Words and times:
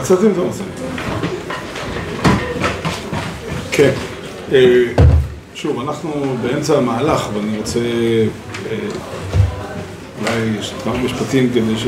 לצאת 0.00 0.18
עם 0.22 0.34
זה 0.34 0.40
עושים. 0.40 0.66
כן. 3.72 3.90
אה, 4.52 4.84
שוב, 5.54 5.80
אנחנו 5.80 6.36
באמצע 6.42 6.78
המהלך, 6.78 7.28
ואני 7.34 7.58
רוצה 7.58 7.78
אה, 8.70 8.76
אולי 10.20 10.58
כמה 10.84 10.98
משפטים 10.98 11.50
כדי 11.50 11.78
ש... 11.78 11.86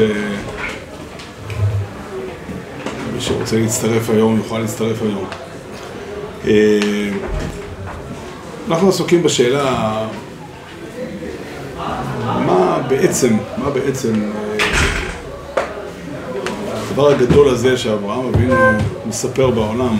מי 3.15 3.21
שרוצה 3.21 3.57
להצטרף 3.57 4.11
היום 4.11 4.37
יוכל 4.37 4.59
להצטרף 4.59 5.03
היום. 5.03 5.25
אה, 6.47 7.11
אנחנו 8.69 8.89
עסוקים 8.89 9.23
בשאלה 9.23 10.07
מה 12.27 12.79
בעצם, 12.89 13.37
מה 13.57 13.71
בעצם 13.71 14.31
הדבר 16.93 17.09
הגדול 17.09 17.49
הזה 17.49 17.77
שאברהם 17.77 18.27
אבינו 18.35 18.55
מספר 19.07 19.51
בעולם, 19.51 19.97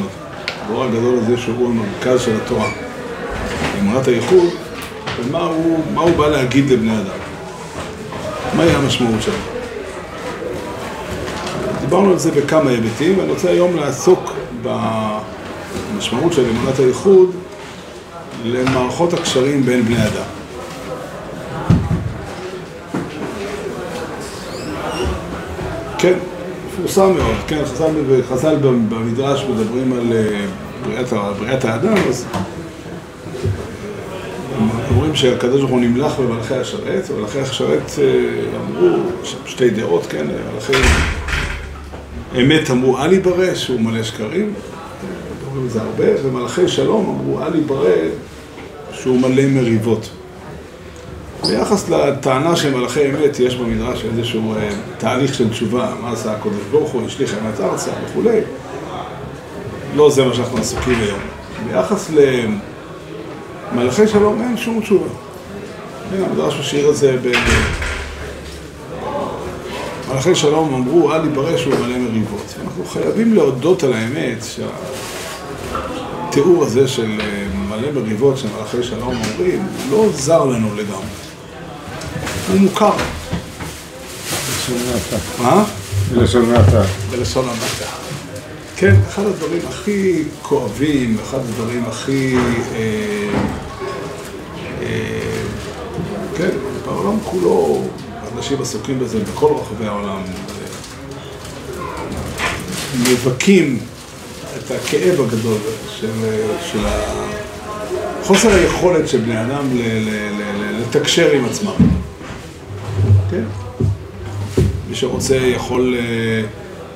הדבר 0.47 0.85
הגדול 0.85 1.19
הזה 1.19 1.37
שהוא 1.37 1.69
המרכז 1.69 2.21
של 2.21 2.37
התורה, 2.45 2.69
אמונת 3.81 4.09
הייחוד, 4.09 4.49
ומה 5.21 5.39
הוא, 5.39 5.79
הוא 5.95 6.17
בא 6.17 6.29
להגיד 6.29 6.71
לבני 6.71 6.93
אדם. 6.93 7.19
מהי 8.57 8.71
המשמעות 8.71 9.23
שלו. 9.23 9.35
דיברנו 11.81 12.11
על 12.11 12.19
זה 12.19 12.31
בכמה 12.31 12.71
היבטים, 12.71 13.19
ואני 13.19 13.31
רוצה 13.31 13.51
היום 13.51 13.77
לעסוק 13.77 14.33
במשמעות 14.63 16.33
של 16.33 16.45
אמונת 16.51 16.79
הייחוד 16.79 17.31
למערכות 18.45 19.13
הקשרים 19.13 19.63
בין 19.63 19.85
בני 19.85 20.07
אדם. 20.07 20.25
כן, 25.99 26.19
מפורסם 26.73 27.17
מאוד, 27.17 27.37
כן, 27.47 27.65
חז"ל, 27.65 27.91
חז"ל 28.29 28.57
במדרש 28.89 29.45
מדברים 29.45 29.93
על 29.93 30.13
אה, 30.13 30.47
בריאת, 30.85 31.13
בריאת 31.39 31.65
האדם, 31.65 31.95
אז 32.09 32.27
אומרים 34.91 35.15
שהקדוש 35.15 35.61
ברוך 35.61 35.71
הוא 35.71 35.81
נמלך 35.81 36.19
במלאכי 36.19 36.55
השרת, 36.55 37.11
ומלאכי 37.11 37.41
השרת 37.41 37.91
אה, 37.99 38.05
אמרו, 38.57 38.99
שתי 39.47 39.71
דעות, 39.71 40.07
כן, 40.07 40.27
מלאכי 40.53 40.73
אמת 42.41 42.71
אמרו 42.71 42.99
אל 42.99 43.13
יברא, 43.13 43.55
שהוא 43.55 43.81
מלא 43.81 44.03
שקרים, 44.03 44.55
אומרים 45.47 45.67
את 45.67 45.71
זה 45.71 45.81
הרבה, 45.83 46.05
ומלאכי 46.25 46.69
שלום 46.69 47.21
אמרו 47.21 47.43
אל 47.43 47.55
יברא, 47.55 47.97
שהוא 48.93 49.21
מלא 49.21 49.47
מריבות. 49.47 50.11
ביחס 51.47 51.89
לטענה 51.89 52.57
של 52.57 52.75
מלאכי 52.75 53.11
אמת, 53.11 53.41
יש 53.41 53.57
במדרש 53.57 54.05
איזשהו 54.05 54.55
אה, 54.55 54.71
תהליך 54.99 55.35
של 55.35 55.51
תשובה, 55.51 55.95
מה 56.01 56.13
עשה 56.13 56.33
הקודש 56.33 56.63
ברוך 56.71 56.91
הוא, 56.91 57.07
השליך 57.07 57.35
אמת 57.43 57.61
ארצה 57.61 57.91
וכולי. 58.05 58.41
לא 59.95 60.11
זה 60.11 60.25
מה 60.25 60.35
שאנחנו 60.35 60.59
עסוקים 60.59 61.01
היום. 61.01 61.19
ביחס 61.67 62.11
למלאכי 63.73 64.09
שלום 64.09 64.43
אין 64.43 64.57
שום 64.57 64.81
תשובה. 64.81 65.09
כן, 66.11 66.23
המדרש 66.23 66.61
משאיר 66.61 66.91
את 66.91 66.97
זה 66.97 67.17
ב... 67.23 67.33
מלאכי 70.09 70.35
שלום 70.35 70.75
אמרו, 70.75 71.13
אל 71.13 71.27
יברא 71.27 71.57
שהוא 71.57 71.75
מלא 71.75 71.99
מריבות. 71.99 72.55
אנחנו 72.65 72.85
חייבים 72.85 73.35
להודות 73.35 73.83
על 73.83 73.93
האמת 73.93 74.45
שהתיאור 76.29 76.65
הזה 76.65 76.89
של 76.89 77.21
אה, 77.21 77.47
מלא 77.69 77.91
מריבות 77.93 78.39
שמלאכי 78.39 78.83
שלום 78.83 79.15
אומרים, 79.17 79.67
לא 79.91 80.07
זר 80.13 80.45
לנו 80.45 80.75
לגמרי. 80.75 81.32
הוא 82.53 82.61
מוכר. 82.61 82.91
בלשון 84.49 84.77
המעטה. 84.89 85.65
בלשון 86.15 86.45
המעטה. 86.45 86.83
בלשון 87.11 87.45
המעטה. 87.45 87.93
כן, 88.77 88.95
אחד 89.09 89.27
הדברים 89.27 89.61
הכי 89.69 90.23
כואבים, 90.43 91.17
אחד 91.23 91.39
הדברים 91.39 91.85
הכי... 91.85 92.37
אה, 92.75 92.81
אה, 94.83 95.21
כן, 96.37 96.51
בעולם 96.87 97.19
כולו, 97.25 97.85
אנשים 98.37 98.63
עסוקים 98.63 98.99
בזה 98.99 99.19
בכל 99.21 99.53
רחבי 99.61 99.87
העולם. 99.87 100.23
מבכים 102.99 103.79
את 104.57 104.71
הכאב 104.71 105.21
הגדול 105.21 105.59
של, 106.01 106.13
של 106.73 106.87
חוסר 108.23 108.49
היכולת 108.49 109.09
של 109.09 109.19
בני 109.19 109.43
אדם 109.43 109.69
לתקשר 110.81 111.31
עם 111.31 111.45
עצמם. 111.45 112.02
כן? 113.33 113.43
מי 114.89 114.95
שרוצה 114.95 115.37
יכול 115.37 115.95
אה, 115.99 116.43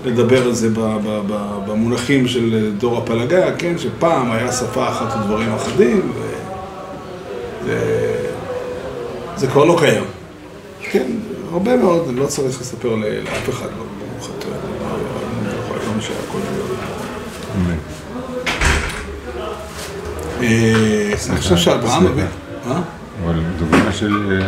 לדבר 0.04 0.42
על 0.42 0.52
זה 0.52 0.68
במונחים 1.66 2.28
של 2.28 2.72
דור 2.78 2.98
הפלגה, 2.98 3.56
כן? 3.56 3.78
שפעם 3.78 4.30
היה 4.30 4.52
שפה 4.52 4.88
אחת 4.88 5.16
ודברים 5.16 5.54
אחדים, 5.54 6.12
וזה 7.64 9.46
כבר 9.46 9.64
לא 9.64 9.76
קיים. 9.78 10.04
כן, 10.80 11.06
הרבה 11.52 11.76
מאוד, 11.76 12.08
אני 12.08 12.20
לא 12.20 12.26
צריך 12.26 12.60
לספר 12.60 12.94
לאף 12.94 13.48
אחד, 13.50 13.66
לא 13.78 13.84
ברוך 14.12 14.30
אתה, 14.38 14.48
לא 15.86 15.92
משנה, 15.98 16.16
אני 21.30 21.40
חושב 21.40 21.56
שאברהם... 21.56 22.06
אבל 23.24 23.34
דוגמה 23.58 23.92
של 23.92 24.40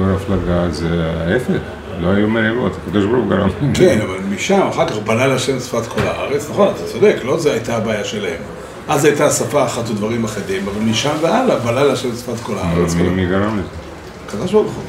דור 0.00 0.16
הפלגה 0.16 0.70
זה 0.70 1.12
ההפך, 1.26 1.60
לא 2.00 2.08
היו 2.08 2.28
מריבות, 2.28 2.72
הקדוש 2.86 3.04
ברוך 3.04 3.24
הוא 3.24 3.30
גרם. 3.30 3.48
כן, 3.78 3.98
אבל 4.00 4.16
משם, 4.34 4.60
אחר 4.70 4.88
כך 4.88 4.96
בלל 4.96 5.32
השם 5.32 5.60
שפת 5.60 5.86
כל 5.86 6.00
הארץ, 6.00 6.50
נכון, 6.50 6.68
אתה 6.68 6.84
צודק, 6.92 7.16
לא 7.24 7.38
זו 7.38 7.50
הייתה 7.50 7.76
הבעיה 7.76 8.04
שלהם. 8.04 8.42
אז 8.88 9.04
הייתה 9.04 9.30
שפה 9.30 9.64
אחת 9.64 9.90
ודברים 9.90 10.24
אחדים, 10.24 10.62
אבל 10.68 10.90
משם 10.90 11.14
והלאה 11.20 11.58
בלל 11.58 11.90
השם 11.90 12.08
שפת 12.16 12.40
כל 12.42 12.54
הארץ. 12.58 12.94
מי 12.94 13.26
גרם 13.26 13.58
לזה? 13.58 13.68
הקדוש 14.26 14.52
ברוך 14.52 14.72
הוא. 14.72 14.82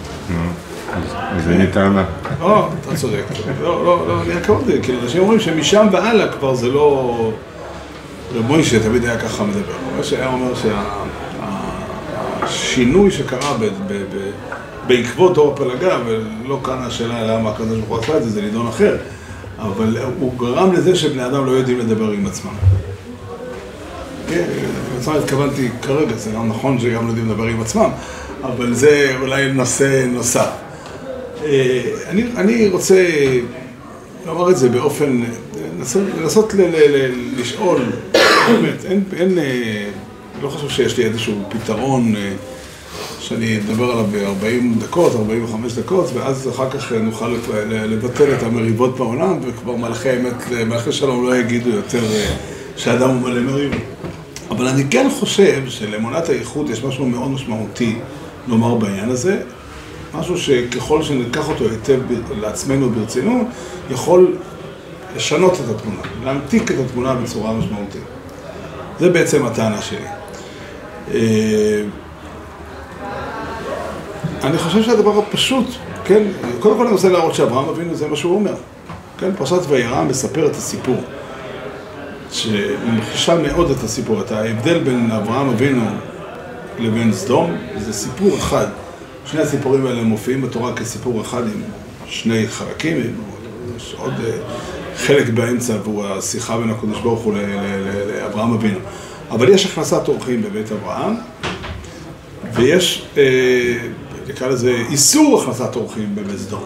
אז 1.36 1.50
אין 1.50 1.62
לי 1.62 1.68
טענה. 1.68 2.06
לא, 2.40 2.70
אתה 2.82 2.96
צודק. 2.96 3.24
לא, 3.62 3.86
לא, 3.86 4.08
לא, 4.08 4.22
אני 4.22 4.34
הכבוד, 4.34 4.64
כאילו, 4.84 5.00
אנשים 5.04 5.22
אומרים 5.22 5.40
שמשם 5.40 5.88
והלאה 5.92 6.28
כבר 6.28 6.56
זה 6.56 6.68
לא... 6.68 7.32
רב 8.36 8.48
מוישה 8.48 8.80
תמיד 8.84 9.04
היה 9.04 9.18
ככה 9.20 9.44
מדבר. 9.44 9.74
מוישה 9.96 10.18
היה 10.18 10.28
אומר 10.28 10.54
שהשינוי 12.44 13.12
שקרה 13.12 13.58
בעקבות 14.88 15.34
דור 15.34 15.54
הפלגה, 15.54 16.00
ולא 16.06 16.60
כאן 16.64 16.78
השאלה 16.78 17.28
למה 17.28 17.50
הקדוש 17.50 17.80
ברוך 17.80 17.90
הוא 17.90 17.98
עשה 17.98 18.18
את 18.18 18.24
זה, 18.24 18.30
זה 18.30 18.42
נידון 18.42 18.68
אחר, 18.68 18.98
אבל 19.60 19.98
הוא 20.20 20.34
גרם 20.38 20.74
לזה 20.74 20.96
שבני 20.96 21.26
אדם 21.26 21.46
לא 21.46 21.52
יודעים 21.52 21.80
לדבר 21.80 22.12
עם 22.12 22.26
עצמם. 22.26 22.54
כן, 24.30 24.46
בעצם 24.96 25.12
התכוונתי 25.12 25.70
כרגע, 25.82 26.16
זה 26.16 26.32
גם 26.32 26.50
נכון 26.50 26.80
שגם 26.80 27.06
לא 27.06 27.10
יודעים 27.10 27.30
לדבר 27.30 27.44
עם 27.44 27.62
עצמם, 27.62 27.90
אבל 28.44 28.74
זה 28.74 29.16
אולי 29.22 29.54
נושא 29.54 30.06
נוסף. 30.08 30.50
אה, 31.46 31.82
אני, 32.10 32.24
אני 32.38 32.68
רוצה 32.68 33.06
לומר 34.26 34.50
את 34.50 34.58
זה 34.58 34.70
באופן, 34.70 35.22
לנסות 36.22 36.54
ל, 36.54 36.62
ל, 36.62 36.76
ל, 36.76 37.12
לשאול, 37.38 37.82
באמת, 38.48 38.86
אין, 38.86 39.04
אין, 39.18 39.40
אה, 39.40 39.86
לא 40.42 40.50
חושב 40.50 40.70
שיש 40.70 40.98
לי 40.98 41.06
איזשהו 41.06 41.36
פתרון 41.50 42.16
אה, 42.16 42.32
שאני 43.32 43.58
אדבר 43.58 43.92
עליו 43.92 44.06
ב-40 44.12 44.84
דקות, 44.84 45.16
45 45.16 45.74
דקות, 45.74 46.10
ואז 46.14 46.50
אחר 46.50 46.70
כך 46.70 46.92
נוכל 46.92 47.36
לבטל 47.70 48.34
את 48.34 48.44
המריבות 48.44 48.98
בעולם, 48.98 49.40
וכבר 49.48 49.76
מלאכי 49.76 50.10
האמת, 50.10 50.34
מלאכי 50.68 50.92
שלום 50.92 51.26
לא 51.26 51.36
יגידו 51.36 51.70
יותר 51.70 52.04
שאדם 52.78 53.10
הוא 53.10 53.22
מלא 53.22 53.42
מריבות. 53.42 53.82
אבל 54.50 54.68
אני 54.68 54.84
כן 54.90 55.08
חושב 55.20 55.64
שלאמונת 55.68 56.30
הייחוד 56.30 56.70
יש 56.70 56.84
משהו 56.84 57.06
מאוד 57.06 57.32
משמעותי 57.32 57.96
לומר 58.48 58.76
בעניין 58.76 59.10
הזה, 59.10 59.42
משהו 60.14 60.38
שככל 60.38 61.04
שניקח 61.04 61.50
אותו 61.50 61.66
היטב 61.70 62.00
לעצמנו 62.42 62.90
ברצינות, 62.90 63.48
יכול 63.92 64.36
לשנות 65.16 65.54
את 65.54 65.76
התמונה, 65.76 66.02
להמתיק 66.24 66.72
את 66.72 66.76
התמונה 66.86 67.16
בצורה 67.16 67.54
משמעותית. 67.54 68.02
זה 69.00 69.10
בעצם 69.10 69.46
הטענה 69.46 69.82
שלי. 69.82 70.08
אני 74.44 74.58
חושב 74.58 74.84
שהדבר 74.84 75.20
הפשוט, 75.20 75.66
כן, 76.06 76.24
קודם 76.60 76.78
כל 76.78 76.84
אני 76.84 76.94
רוצה 76.94 77.10
להראות 77.10 77.36
שאברהם 77.36 77.70
אבינו 77.70 77.96
זה 77.96 78.08
מה 78.08 78.16
שהוא 78.16 78.36
אומר. 78.36 78.54
כן, 79.18 79.36
פרשת 79.38 79.60
וירא 79.70 80.04
מספר 80.04 80.46
את 80.46 80.52
הסיפור, 80.56 80.96
שממחישה 82.32 83.36
מאוד 83.36 83.72
את 83.72 83.84
הסיפור, 83.84 84.22
את 84.22 84.32
ההבדל 84.32 84.80
בין 84.80 85.12
אברהם 85.12 85.50
אבינו 85.50 85.86
לבין 86.80 87.14
סדום, 87.14 87.58
זה 87.78 87.94
סיפור 87.94 88.38
אחד. 88.38 88.66
שני 89.26 89.42
הסיפורים 89.42 89.86
האלה 89.86 90.04
מופיעים 90.04 90.42
בתורה 90.42 90.74
כסיפור 90.74 91.22
אחד 91.22 91.44
עם 91.44 91.62
שני 92.08 92.48
חלקים, 92.48 92.98
יש 93.78 93.96
עוד 93.98 94.14
אה, 94.26 94.32
חלק 94.98 95.30
באמצע 95.30 95.74
עבור 95.74 96.08
השיחה 96.08 96.58
בין 96.58 96.70
הקדוש 96.70 97.00
ברוך 97.00 97.20
הוא 97.22 97.34
לאברהם 98.08 98.54
אבינו. 98.54 98.80
אבל 99.32 99.50
יש 99.50 99.66
הכנסת 99.66 100.08
אורחים 100.08 100.42
בבית 100.42 100.72
אברהם, 100.72 101.14
ויש, 102.54 103.06
אה, 103.18 103.24
נקרא 104.32 104.48
לזה, 104.48 104.84
איסור 104.90 105.42
הכנסת 105.42 105.76
אורחים 105.76 106.16
בבית 106.16 106.38
סדום. 106.38 106.64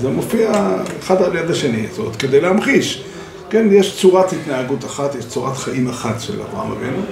זה 0.00 0.08
מופיע 0.08 0.76
אחד 1.00 1.22
על 1.22 1.36
יד 1.36 1.50
השני, 1.50 1.86
זאת 1.90 1.98
אומרת, 1.98 2.16
כדי 2.16 2.40
להמחיש 2.40 3.04
כן, 3.50 3.66
יש 3.70 4.00
צורת 4.00 4.32
התנהגות 4.32 4.84
אחת, 4.84 5.14
יש 5.14 5.26
צורת 5.26 5.56
חיים 5.56 5.88
אחת 5.88 6.20
של 6.20 6.42
אברהם 6.42 6.72
אבינו, 6.72 7.02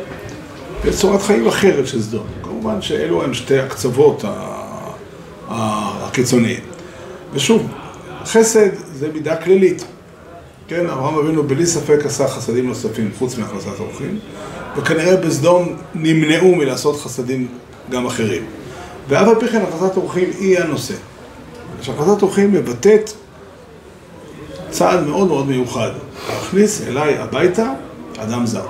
ויש 0.82 0.96
צורת 0.96 1.22
חיים 1.22 1.46
אחרת 1.46 1.86
של 1.86 2.02
סדום. 2.02 2.26
כמובן 2.42 2.82
שאלו 2.82 3.22
הם 3.22 3.34
שתי 3.34 3.58
הקצוות 3.58 4.25
הקיצוניים. 5.48 6.60
ושוב, 7.32 7.66
חסד 8.25 8.69
זה 8.94 9.08
מידה 9.12 9.36
כללית. 9.36 9.84
כן, 10.69 10.86
אברהם 10.86 11.19
אבינו 11.19 11.42
בלי 11.42 11.66
ספק 11.66 11.98
עשה 12.04 12.28
חסדים 12.28 12.66
נוספים 12.66 13.10
חוץ 13.19 13.38
מהכנסת 13.38 13.81
אורחים, 13.81 14.19
וכנראה 14.76 15.16
בסדום 15.16 15.76
נמנעו 15.94 16.54
מלעשות 16.54 17.00
חסדים 17.00 17.48
גם 17.90 18.06
אחרים. 18.06 18.42
ואף 19.09 19.29
על 19.29 19.41
פי 19.41 19.49
כן 19.49 19.62
הכנסת 19.62 19.97
אורחים 19.97 20.31
היא 20.39 20.59
הנושא. 20.59 20.95
שהכנסת 21.83 22.23
אורחים 22.23 22.53
מבטאת 22.53 23.11
צעד 24.71 25.06
מאוד 25.06 25.29
מאוד 25.29 25.47
מיוחד, 25.47 25.91
להכניס 26.29 26.83
אליי 26.89 27.19
הביתה 27.19 27.73
אדם 28.19 28.47
זר. 28.47 28.67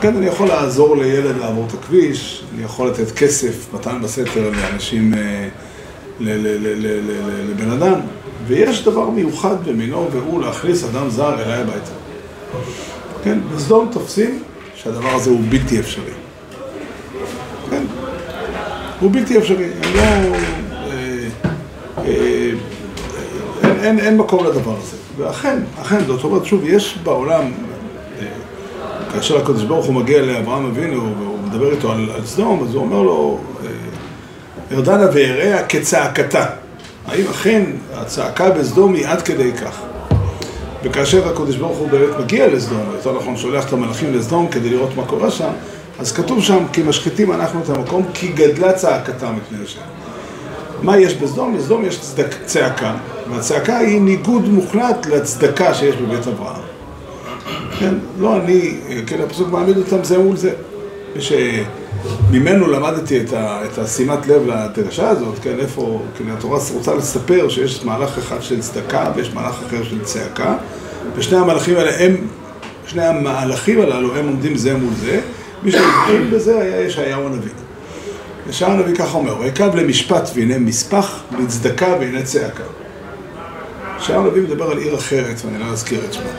כן, 0.00 0.16
אני 0.16 0.26
יכול 0.26 0.48
לעזור 0.48 0.96
לילד 0.96 1.36
לעבור 1.36 1.66
את 1.68 1.74
הכביש, 1.74 2.44
אני 2.54 2.64
יכול 2.64 2.88
לתת 2.88 3.10
כסף, 3.10 3.74
מתן 3.74 4.02
בסתר 4.02 4.50
לאנשים, 4.50 5.14
אה, 5.14 5.48
לבן 6.20 7.70
אדם, 7.70 8.00
ויש 8.46 8.84
דבר 8.84 9.10
מיוחד 9.10 9.64
במינו, 9.66 10.08
והוא 10.12 10.40
להכניס 10.42 10.84
אדם 10.84 11.10
זר 11.10 11.42
אליי 11.42 11.60
הביתה. 11.60 11.90
כן, 13.24 13.38
בסדום 13.54 13.88
תופסים 13.92 14.42
שהדבר 14.74 15.14
הזה 15.14 15.30
הוא 15.30 15.40
בלתי 15.48 15.80
אפשרי. 15.80 16.23
הוא 19.04 19.12
בלתי 19.12 19.38
אפשרי. 19.38 19.68
אני 19.82 19.94
לא... 19.94 20.00
אה, 20.00 20.28
אה, 21.98 22.50
אין, 23.62 23.76
אין, 23.82 23.98
אין 23.98 24.16
מקום 24.16 24.46
לדבר 24.46 24.74
הזה. 24.82 24.96
ואכן, 25.16 25.58
אכן, 25.82 26.04
זאת 26.06 26.24
אומרת, 26.24 26.44
שוב, 26.44 26.64
יש 26.64 26.98
בעולם, 27.02 27.42
אה, 28.20 28.26
כאשר 29.12 29.38
הקדוש 29.38 29.62
ברוך 29.64 29.86
הוא 29.86 29.94
מגיע 29.94 30.22
לאברהם 30.22 30.66
אבינו 30.66 31.14
והוא 31.18 31.38
מדבר 31.46 31.72
איתו 31.72 31.92
על, 31.92 32.10
על 32.14 32.26
סדום, 32.26 32.64
אז 32.68 32.74
הוא 32.74 32.82
אומר 32.82 33.02
לו, 33.02 33.38
ארדנה 34.72 35.06
ואריה 35.14 35.66
כצעקתה. 35.66 36.46
האם 37.06 37.24
אכן 37.30 37.62
הצעקה 37.94 38.50
בסדום 38.50 38.94
היא 38.94 39.06
עד 39.06 39.22
כדי 39.22 39.52
כך? 39.52 39.80
וכאשר 40.84 41.28
הקדוש 41.28 41.56
ברוך 41.56 41.78
הוא 41.78 41.88
באמת 41.88 42.18
מגיע 42.20 42.46
לסדום, 42.46 42.80
יותר 42.94 43.12
נכון 43.18 43.36
שולח 43.36 43.68
את 43.68 43.72
המלאכים 43.72 44.14
לסדום 44.14 44.48
כדי 44.48 44.70
לראות 44.70 44.96
מה 44.96 45.04
קורה 45.06 45.30
שם, 45.30 45.50
אז 45.98 46.12
כתוב 46.12 46.42
שם, 46.42 46.64
כי 46.72 46.82
משחיתים 46.82 47.32
אנחנו 47.32 47.60
את 47.60 47.68
המקום, 47.68 48.06
כי 48.14 48.28
גדלה 48.28 48.72
צעקתה 48.72 49.30
מפני 49.32 49.58
השם. 49.64 49.80
מה 50.82 50.98
יש 50.98 51.14
בסדום? 51.14 51.56
בסדום 51.56 51.84
יש 51.84 52.00
צדק, 52.00 52.34
צעקה, 52.44 52.94
והצעקה 53.30 53.78
היא 53.78 54.00
ניגוד 54.00 54.48
מוחלט 54.48 55.06
לצדקה 55.06 55.74
שיש 55.74 55.96
בבית 55.96 56.26
אברהם. 56.26 56.62
כן, 57.78 57.94
לא 58.18 58.36
אני, 58.36 58.76
כן, 59.06 59.20
הפסוק 59.20 59.48
מעמיד 59.48 59.76
אותם 59.76 60.04
זה 60.04 60.18
מול 60.18 60.36
זה. 60.36 60.52
שממנו 61.18 62.70
למדתי 62.70 63.20
את, 63.20 63.32
ה, 63.32 63.60
את 63.64 63.78
השימת 63.78 64.26
לב 64.26 64.42
לדרשה 64.46 65.08
הזאת, 65.08 65.38
כן, 65.42 65.54
איפה, 65.58 66.02
כן, 66.18 66.24
התורה 66.30 66.60
רוצה 66.74 66.94
לספר 66.94 67.48
שיש 67.48 67.84
מהלך 67.84 68.18
אחד 68.18 68.42
של 68.42 68.60
צדקה 68.60 69.12
ויש 69.16 69.34
מהלך 69.34 69.54
אחר 69.66 69.84
של 69.84 70.00
צעקה, 70.02 70.56
ושני 71.16 71.38
המהלכים 71.38 71.76
האלה 71.76 72.04
הם, 72.04 72.16
שני 72.86 73.04
המהלכים 73.04 73.80
הללו 73.80 74.16
הם 74.16 74.26
עומדים 74.26 74.56
זה 74.56 74.76
מול 74.76 74.94
זה, 74.94 75.20
מי 75.64 75.72
שהתחיל 75.72 76.30
בזה 76.32 76.60
היה 76.60 76.80
ישעיהו 76.80 77.26
הנביא. 77.26 77.50
ישעיהו 78.48 78.72
הנביא 78.72 78.94
ככה 78.94 79.18
אומר, 79.18 79.40
ויקב 79.40 79.74
למשפט 79.76 80.30
והנה 80.34 80.58
מספח, 80.58 81.22
לצדקה 81.38 81.96
והנה 82.00 82.22
צעקה. 82.22 82.62
ישעיהו 84.00 84.24
הנביא 84.24 84.42
מדבר 84.42 84.70
על 84.70 84.78
עיר 84.78 84.94
אחרת, 84.94 85.42
ואני 85.44 85.58
לא 85.58 85.64
אזכיר 85.64 86.04
את 86.04 86.12
שמה. 86.12 86.30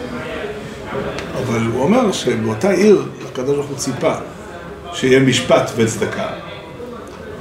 אבל 1.44 1.66
הוא 1.74 1.84
אומר 1.84 2.12
שבאותה 2.12 2.70
עיר, 2.70 3.06
הקדוש 3.32 3.56
ברוך 3.56 3.68
הוא 3.68 3.78
ציפה 3.78 4.14
שיהיה 4.94 5.20
משפט 5.20 5.72
וצדקה. 5.76 6.28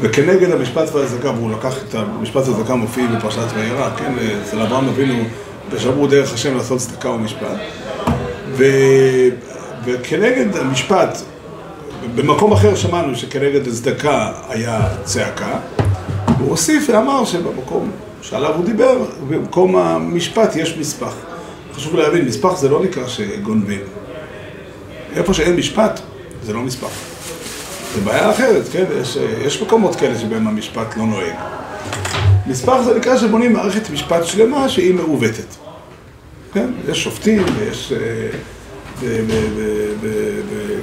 וכנגד 0.00 0.50
המשפט 0.50 0.94
והצדקה, 0.94 1.30
והוא 1.30 1.50
לקח 1.50 1.74
את 1.88 1.94
המשפט 1.94 2.48
והצדקה 2.48 2.74
מופיע 2.74 3.06
בפרשת 3.06 3.46
וירא, 3.54 3.90
כן, 3.96 4.12
אצל 4.42 4.60
אברהם 4.60 4.88
אבינו, 4.88 5.24
ושמרו 5.70 6.06
דרך 6.06 6.34
השם 6.34 6.56
לעשות 6.56 6.78
צדקה 6.78 7.10
ומשפט. 7.10 7.56
ו... 8.52 8.64
וכנגד 9.84 10.56
המשפט, 10.56 11.18
במקום 12.14 12.52
אחר 12.52 12.74
שמענו 12.74 13.16
שכנגד 13.16 13.68
הצדקה 13.68 14.32
היה 14.48 14.88
צעקה, 15.04 15.58
הוא 16.38 16.50
הוסיף 16.50 16.90
ואמר 16.90 17.24
שבמקום 17.24 17.90
שעליו 18.22 18.54
הוא 18.54 18.64
דיבר, 18.64 19.04
במקום 19.28 19.76
המשפט 19.76 20.56
יש 20.56 20.76
מספח. 20.78 21.14
חשוב 21.74 21.96
להבין, 21.96 22.24
מספח 22.24 22.56
זה 22.56 22.68
לא 22.68 22.82
נקרא 22.82 23.08
שגונבים. 23.08 23.80
איפה 25.16 25.34
שאין 25.34 25.56
משפט, 25.56 26.00
זה 26.42 26.52
לא 26.52 26.60
מספח. 26.60 26.90
זה 27.94 28.00
בעיה 28.00 28.30
אחרת, 28.30 28.62
כן? 28.72 28.84
יש, 29.00 29.18
יש 29.46 29.62
מקומות 29.62 29.96
כאלה 29.96 30.18
שבהם 30.18 30.48
המשפט 30.48 30.96
לא 30.96 31.04
נוהג. 31.04 31.34
מספח 32.46 32.80
זה 32.84 32.98
נקרא 32.98 33.18
שבונים 33.18 33.52
מערכת 33.52 33.90
משפט 33.90 34.24
שלמה 34.24 34.68
שהיא 34.68 34.94
מעוותת. 34.94 35.54
כן? 36.52 36.70
יש 36.88 37.04
שופטים 37.04 37.44
ויש... 37.58 37.92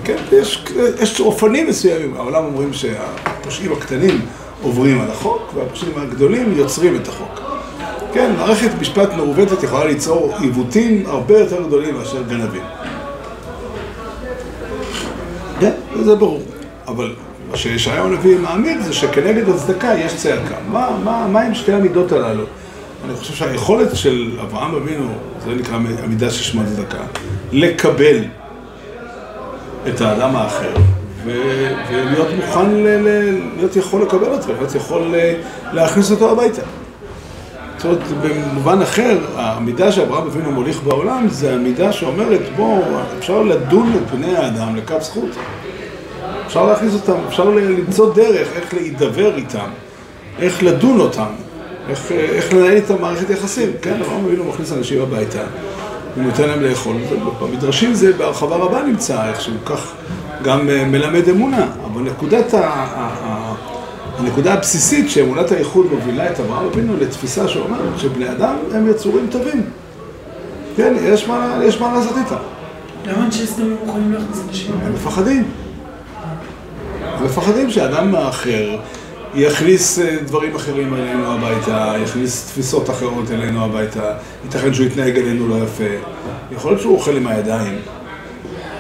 כן, 0.04 0.16
יש, 0.32 0.66
יש 1.02 1.20
אופנים 1.20 1.68
מסוימים. 1.68 2.14
העולם 2.16 2.46
אומרים 2.46 2.74
שהפושעים 2.74 3.74
הקטנים 3.74 4.22
עוברים 4.62 5.02
על 5.02 5.12
החוק 5.12 5.52
והפושעים 5.56 5.94
הגדולים 5.98 6.54
יוצרים 6.58 6.96
את 6.96 7.08
החוק. 7.08 7.42
כן, 8.14 8.32
מערכת 8.38 8.70
משפט 8.82 9.14
מעוותת 9.14 9.64
יכולה 9.64 9.86
ליצור 9.86 10.34
עיוותים 10.40 11.04
הרבה 11.06 11.40
יותר 11.40 11.68
גדולים 11.68 11.96
מאשר 11.96 12.24
גנבים. 12.30 12.62
כן, 15.60 15.72
זה 16.04 16.16
ברור. 16.16 16.42
אבל 16.88 17.16
מה 17.52 17.58
שישעיהו 17.58 18.06
הנביא 18.06 18.38
מעמיד 18.38 18.82
זה 18.82 18.94
שכנגד 18.94 19.50
הצדקה 19.50 19.94
יש 19.98 20.16
צעקה. 20.16 20.56
מה, 20.72 20.98
מה, 21.04 21.28
מה 21.28 21.42
עם 21.42 21.54
שתי 21.54 21.74
המידות 21.74 22.12
הללו? 22.12 22.44
אני 23.06 23.16
חושב 23.16 23.34
שהיכולת 23.34 23.96
של 23.96 24.32
אברהם 24.42 24.76
אבינו, 24.76 25.08
זה 25.46 25.56
נקרא 25.56 25.76
המידה 25.76 26.30
ששמה 26.30 26.64
צדקה, 26.66 27.04
לקבל 27.52 28.18
את 29.88 30.02
האדם 30.02 30.36
האחר 30.36 30.74
ו- 31.26 31.68
ולהיות 31.90 32.28
מוכן 32.36 32.70
ל- 32.72 33.08
ל- 33.08 33.40
להיות 33.58 33.76
יכול 33.76 34.02
לקבל 34.02 34.32
אותו, 34.34 34.54
להיות 34.58 34.76
יכול 34.76 35.02
ל- 35.02 35.34
להכניס 35.74 36.12
אותו 36.12 36.32
הביתה. 36.32 36.62
זאת 37.78 37.86
אומרת, 37.86 38.00
במובן 38.22 38.82
אחר, 38.82 39.18
המידה 39.36 39.92
שאברהם 39.92 40.28
אבינו 40.28 40.52
מוליך 40.52 40.84
בעולם 40.84 41.28
זה 41.30 41.54
המידה 41.54 41.92
שאומרת, 41.92 42.42
בואו, 42.56 42.82
אפשר 43.20 43.42
לדון 43.42 43.94
את 43.96 44.12
בני 44.12 44.36
האדם 44.38 44.76
לכף 44.76 45.04
זכות. 45.04 45.30
אפשר 46.48 46.66
להכניס 46.66 46.94
אותם, 46.94 47.14
אפשר 47.28 47.50
למצוא 47.50 48.14
דרך 48.14 48.48
איך 48.56 48.74
להידבר 48.74 49.36
איתם, 49.36 49.68
איך 50.40 50.64
לדון 50.64 51.00
אותם, 51.00 51.26
איך, 51.90 52.12
איך 52.12 52.54
לנהל 52.54 52.72
איתם 52.72 53.02
מערכת 53.02 53.30
יחסים. 53.30 53.72
כן, 53.82 54.02
אברהם 54.02 54.26
אבינו 54.26 54.44
מכניס 54.46 54.72
אנשים 54.72 55.02
הביתה, 55.02 55.40
הוא 56.16 56.24
נותן 56.24 56.48
להם 56.50 56.62
לאכול. 56.62 56.96
במדרשים 57.42 57.94
זה 57.94 58.14
בהרחבה 58.14 58.56
רבה 58.56 58.84
נמצא 58.84 59.30
איכשהו, 59.30 59.54
כך 59.66 59.94
גם 60.44 60.70
אה, 60.70 60.86
מלמד 60.86 61.30
אמונה. 61.30 61.68
אבל 61.86 62.02
נקודת 62.02 62.54
ה... 62.54 63.52
הנקודה 64.18 64.54
הבסיסית 64.54 65.10
שאמונת 65.10 65.52
הייחוד 65.52 65.86
מובילה 65.92 66.32
את 66.32 66.40
אברהם 66.40 66.66
אבינו 66.66 66.98
לתפיסה 66.98 67.48
שאומרת 67.48 68.00
שבני 68.00 68.32
אדם 68.32 68.56
הם 68.74 68.90
יצורים 68.90 69.28
טובים. 69.32 69.64
כן, 70.76 70.94
יש 71.02 71.28
מה, 71.28 71.60
יש 71.64 71.82
מה 71.82 71.94
לעשות 71.94 72.18
איתם. 72.18 72.36
למה 73.06 73.26
אנשי 73.26 73.48
סדום 73.48 73.76
מוכנים 73.86 74.14
להכניס 74.14 74.42
אנשים? 74.48 74.72
הם 74.86 74.94
מפחדים. 74.94 75.44
הם 77.04 77.26
מפחדים 77.26 77.70
שאדם 77.70 78.16
אחר 78.16 78.78
יכניס 79.36 80.00
אה, 80.00 80.18
דברים 80.26 80.56
אחרים 80.56 80.94
אלינו 80.94 81.32
הביתה, 81.32 81.94
יכניס 82.04 82.46
תפיסות 82.46 82.90
אחרות 82.90 83.32
אלינו 83.32 83.66
הביתה, 83.66 84.14
ייתכן 84.44 84.74
שהוא 84.74 84.86
יתנהג 84.86 85.18
אלינו 85.18 85.48
לא 85.48 85.64
יפה, 85.64 85.84
יכול 86.52 86.72
להיות 86.72 86.82
שהוא 86.82 86.96
אוכל 86.96 87.16
עם 87.16 87.28
הידיים, 87.28 87.78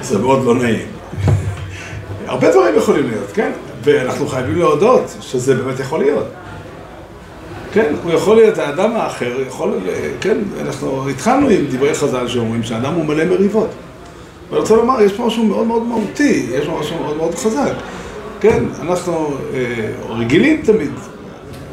זה 0.01 0.19
מאוד 0.19 0.45
לא 0.45 0.55
נעים. 0.55 0.87
הרבה 2.25 2.51
דברים 2.51 2.75
יכולים 2.75 3.09
להיות, 3.09 3.31
כן? 3.33 3.51
ואנחנו 3.83 4.27
חייבים 4.27 4.59
להודות 4.59 5.15
שזה 5.21 5.55
באמת 5.55 5.79
יכול 5.79 5.99
להיות. 5.99 6.27
כן, 7.73 7.93
הוא 8.03 8.11
יכול 8.11 8.35
להיות 8.35 8.57
האדם 8.57 8.95
האחר, 8.95 9.41
יכול, 9.47 9.79
כן, 10.21 10.37
אנחנו 10.61 11.09
התחלנו 11.09 11.49
עם 11.49 11.65
דברי 11.69 11.95
חז"ל 11.95 12.27
שאומרים 12.27 12.63
שהאדם 12.63 12.93
הוא 12.93 13.05
מלא 13.05 13.25
מריבות. 13.25 13.69
ואני 14.49 14.61
רוצה 14.61 14.75
לומר, 14.75 15.01
יש 15.01 15.13
פה 15.13 15.25
משהו 15.25 15.43
מאוד 15.43 15.67
מאוד 15.67 15.83
מהותי, 15.83 16.47
יש 16.51 16.65
פה 16.65 16.77
משהו 16.79 16.95
מאוד 17.03 17.17
מאוד 17.17 17.35
חזק. 17.35 17.73
כן, 18.41 18.63
אנחנו 18.81 19.37
אה, 19.53 19.91
רגילים 20.09 20.61
תמיד, 20.61 20.91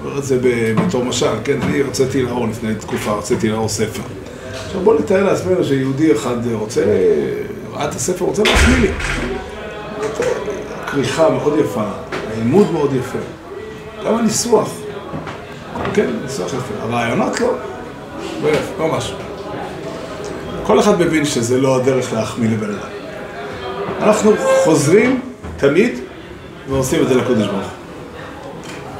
אומר 0.05 0.19
את 0.19 0.25
זה 0.25 0.39
בתור 0.77 1.05
משל, 1.05 1.27
כן, 1.45 1.63
אני 1.63 1.81
הוצאתי 1.81 2.23
לאור 2.23 2.49
לפני 2.49 2.75
תקופה, 2.75 3.11
הוצאתי 3.11 3.49
לאור 3.49 3.69
ספר. 3.69 4.03
עכשיו 4.67 4.81
בואו 4.81 4.99
נתאר 4.99 5.25
לעצמנו 5.25 5.65
שיהודי 5.65 6.13
אחד 6.13 6.53
רוצה, 6.53 6.85
ראה 7.73 7.89
את 7.89 7.95
הספר, 7.95 8.25
רוצה 8.25 8.43
להחמיא 8.43 8.79
לי. 8.79 8.89
כריכה 10.87 11.31
מאוד 11.31 11.59
יפה, 11.59 11.85
העימוד 12.31 12.73
מאוד 12.73 12.95
יפה, 12.95 13.19
גם 14.07 14.15
הניסוח, 14.15 14.71
כן, 15.95 16.11
ניסוח 16.23 16.47
יפה, 16.47 16.75
הרעיונות 16.83 17.41
לא, 17.41 17.53
לא 18.43 18.49
יפה, 18.49 18.73
לא 18.79 18.97
משהו. 18.97 19.17
כל 20.67 20.81
אחד 20.81 21.01
מבין 21.01 21.25
שזה 21.25 21.61
לא 21.61 21.77
הדרך 21.77 22.13
להחמיא 22.13 22.51
לבן 22.51 22.71
אדם. 22.71 22.89
אנחנו 24.03 24.33
חוזרים 24.65 25.21
תמיד 25.57 26.08
ועושים 26.69 27.03
את 27.03 27.09
זה 27.09 27.15
לקודש 27.15 27.47
ברוך 27.47 27.53
הוא. 27.53 27.89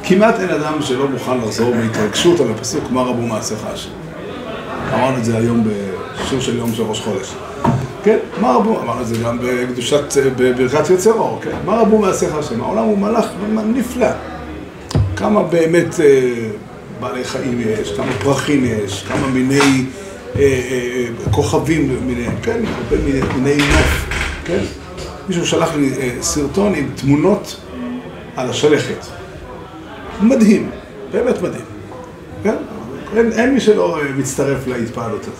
כמעט 0.03 0.39
אין 0.39 0.49
אדם 0.49 0.81
שלא 0.81 1.07
מוכן 1.07 1.37
לחזור 1.37 1.75
מהתרגשות 1.75 2.39
על 2.39 2.51
הפסוק 2.51 2.83
מה 2.91 3.01
רבו 3.01 3.21
מעשיך 3.21 3.59
השם. 3.65 3.89
אמרנו 4.93 5.17
את 5.17 5.25
זה 5.25 5.37
היום 5.37 5.63
בשיר 5.63 6.39
של 6.39 6.57
יום 6.57 6.73
של 6.73 6.83
ראש 6.83 6.99
חודש. 6.99 7.33
כן, 8.03 8.17
מה 8.41 8.51
רבו, 8.51 8.81
אמרנו 8.81 9.01
את 9.01 9.07
זה 9.07 9.15
גם 9.23 9.39
בקדושת, 9.43 10.03
בברכת 10.37 10.89
יוצר 10.89 11.11
אור, 11.11 11.39
כן, 11.43 11.57
מה 11.65 11.75
רבו 11.75 11.97
מעשיך 11.97 12.35
השם, 12.35 12.61
העולם 12.61 12.83
הוא 12.83 12.97
מלאך 12.97 13.25
נפלא. 13.75 14.07
כמה 15.15 15.43
באמת 15.43 15.99
אה, 15.99 16.49
בעלי 16.99 17.23
חיים 17.23 17.61
יש, 17.61 17.91
כמה 17.97 18.11
פרחים 18.23 18.65
יש, 18.65 19.03
כמה 19.03 19.27
מיני 19.27 19.85
אה, 20.35 20.41
אה, 20.41 21.05
כוכבים 21.31 21.95
למיניהם, 21.95 22.35
כן, 22.43 22.59
הרבה 22.65 23.03
מיני, 23.05 23.19
מיני 23.35 23.57
נוף, 23.57 24.09
כן. 24.45 24.63
מישהו 25.29 25.47
שלח 25.47 25.75
לי 25.75 25.91
סרטון 26.21 26.75
עם 26.75 26.89
תמונות 26.95 27.61
על 28.35 28.49
השלכת. 28.49 29.05
מדהים, 30.21 30.69
באמת 31.11 31.41
מדהים, 31.41 31.65
כן? 32.43 32.55
אין, 33.15 33.31
אין 33.31 33.53
מי 33.53 33.59
שלא 33.59 33.99
מצטרף 34.17 34.67
להתפעלות 34.67 35.21
הזאת. 35.21 35.33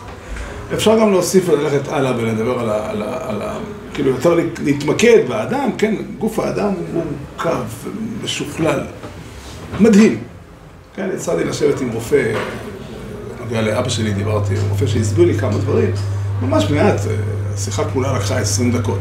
אפשר 0.74 1.00
גם 1.00 1.12
להוסיף 1.12 1.50
וללכת 1.50 1.88
הלאה 1.88 2.13
ולדבר 2.17 2.60
על 2.60 2.69
ה... 2.69 2.89
על 2.89 3.01
ה, 3.01 3.29
על 3.29 3.41
ה 3.41 3.58
כאילו 3.93 4.10
יותר 4.10 4.39
להתמקד 4.63 5.17
באדם, 5.27 5.69
כן, 5.77 5.96
גוף 6.19 6.39
האדם 6.39 6.74
הוא 6.93 7.03
מורכב, 7.34 7.63
משוכלל, 8.24 8.79
מדהים. 9.79 10.17
כן, 10.96 11.10
יצא 11.13 11.36
לי 11.36 11.43
לשבת 11.43 11.81
עם 11.81 11.89
רופא, 11.89 12.34
נוגע 13.39 13.62
לאבא 13.62 13.89
שלי 13.89 14.13
דיברתי, 14.13 14.53
רופא 14.69 14.88
שהסביר 14.88 15.25
לי 15.25 15.38
כמה 15.38 15.58
דברים, 15.58 15.91
ממש 16.41 16.69
מעט, 16.69 17.01
השיחה 17.53 17.84
כולה 17.93 18.13
לקחה 18.13 18.38
עשרים 18.38 18.72
דקות. 18.72 19.00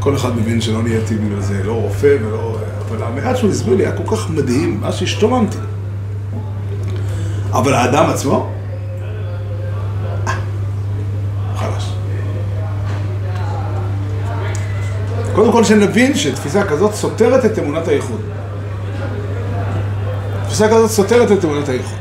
כל 0.00 0.16
אחד 0.16 0.36
מבין 0.36 0.60
שלא 0.60 0.82
נהייתי 0.82 1.14
בגלל 1.14 1.40
זה, 1.40 1.62
לא 1.64 1.72
רופא 1.72 2.16
ולא... 2.22 2.58
אבל 2.88 3.02
המעט 3.02 3.36
שהוא 3.36 3.50
הסביר 3.50 3.74
לי 3.74 3.82
היה 3.86 3.92
כל 3.92 4.16
כך 4.16 4.30
מדהים, 4.30 4.80
מה 4.80 4.92
שהשתוממתי. 4.92 5.58
אבל 7.52 7.74
האדם 7.74 8.10
עצמו, 8.10 8.50
קודם 15.38 15.52
כל 15.52 15.64
שנבין 15.64 16.14
שתפיסה 16.14 16.64
כזאת 16.64 16.94
סותרת 16.94 17.44
את 17.44 17.58
אמונת 17.58 17.88
הייחוד. 17.88 18.20
תפיסה 20.46 20.68
כזאת 20.68 20.90
סותרת 20.90 21.32
את 21.32 21.44
אמונת 21.44 21.68
הייחוד. 21.68 21.98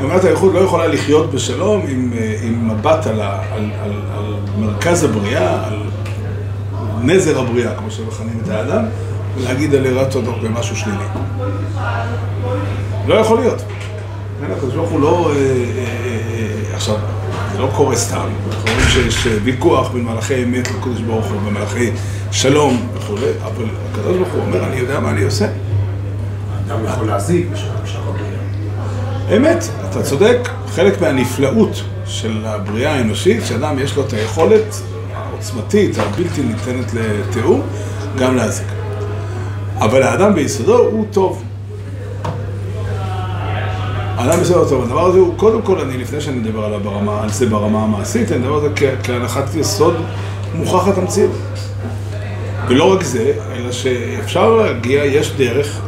אמונת 0.00 0.24
הייחוד 0.24 0.54
לא 0.54 0.58
יכולה 0.58 0.86
לחיות 0.86 1.30
בשלום 1.30 1.86
עם, 1.88 2.10
אה, 2.18 2.34
עם 2.42 2.68
מבט 2.68 3.06
על, 3.06 3.20
ה, 3.20 3.42
על, 3.52 3.70
על, 3.82 3.92
על 4.16 4.34
מרכז 4.58 5.04
הבריאה, 5.04 5.66
על 5.66 5.78
נזר 7.02 7.40
הבריאה, 7.40 7.74
כמו 7.74 7.90
שמכנים 7.90 8.40
את 8.44 8.48
האדם, 8.48 8.84
ולהגיד 9.36 9.74
על 9.74 9.86
יראת 9.86 10.10
תודות 10.10 10.42
במשהו 10.42 10.76
שלילי. 10.76 11.04
לא 13.06 13.14
יכול 13.14 13.40
להיות. 13.40 13.62
הקדוש 14.56 14.74
ברוך 14.74 14.90
הוא 14.90 15.00
לא... 15.00 15.32
אה, 15.34 15.38
אה, 15.38 16.74
עכשיו, 16.74 16.96
זה 17.52 17.58
לא 17.58 17.68
קורה 17.76 17.96
סתם. 17.96 18.28
אנחנו 18.48 18.62
רואים 18.62 18.88
שיש 18.88 19.26
ויכוח 19.44 19.90
בין 19.90 20.04
מלאכי 20.04 20.44
אמת 20.44 20.68
לקדוש 20.70 21.00
ברוך 21.00 21.26
הוא 21.26 21.36
ומלאכי 21.46 21.90
שלום 22.30 22.88
וכולי, 22.94 23.26
אבל 23.44 23.64
הקדוש 23.92 24.16
ברוך 24.16 24.32
הוא 24.32 24.42
אומר, 24.42 24.64
אני 24.64 24.76
יודע 24.76 25.00
מה 25.00 25.10
אני 25.10 25.22
עושה. 25.22 25.46
אדם 26.66 26.84
יכול 26.84 27.06
להזיק 27.06 27.46
בשלב. 27.52 27.78
אמת, 29.36 29.64
אתה 29.90 30.02
צודק, 30.02 30.48
חלק 30.74 31.00
מהנפלאות 31.00 31.82
של 32.06 32.42
הבריאה 32.44 32.94
האנושית, 32.94 33.40
שאדם 33.46 33.78
יש 33.78 33.96
לו 33.96 34.06
את 34.06 34.12
היכולת 34.12 34.82
העוצמתית, 35.38 35.98
הבלתי 35.98 36.42
ניתנת 36.42 36.94
לתיאור, 36.94 37.60
גם 38.18 38.36
להזיק. 38.36 38.66
אבל 39.78 40.02
האדם 40.02 40.34
ביסודו 40.34 40.78
הוא 40.78 41.06
טוב. 41.10 41.42
האדם 44.16 44.38
ביסודו 44.38 44.68
טוב. 44.68 44.84
הדבר 44.84 45.06
הזה 45.06 45.18
הוא, 45.18 45.34
קודם 45.36 45.62
כל, 45.62 45.80
אני, 45.80 45.98
לפני 45.98 46.20
שאני 46.20 46.38
מדבר 46.38 46.64
עליו 46.64 46.80
ברמה, 46.80 47.22
על 47.22 47.30
זה 47.30 47.46
ברמה 47.46 47.82
המעשית, 47.82 48.32
אני 48.32 48.40
מדבר 48.40 48.54
על 48.54 48.60
זה 48.60 48.68
כהנחת 49.04 49.54
יסוד 49.54 49.94
מוכחת 50.54 50.98
המציאות. 50.98 51.30
ולא 52.68 52.92
רק 52.92 53.02
זה, 53.02 53.32
אלא 53.52 53.72
שאפשר 53.72 54.56
להגיע, 54.56 55.04
יש 55.04 55.32
דרך, 55.36 55.80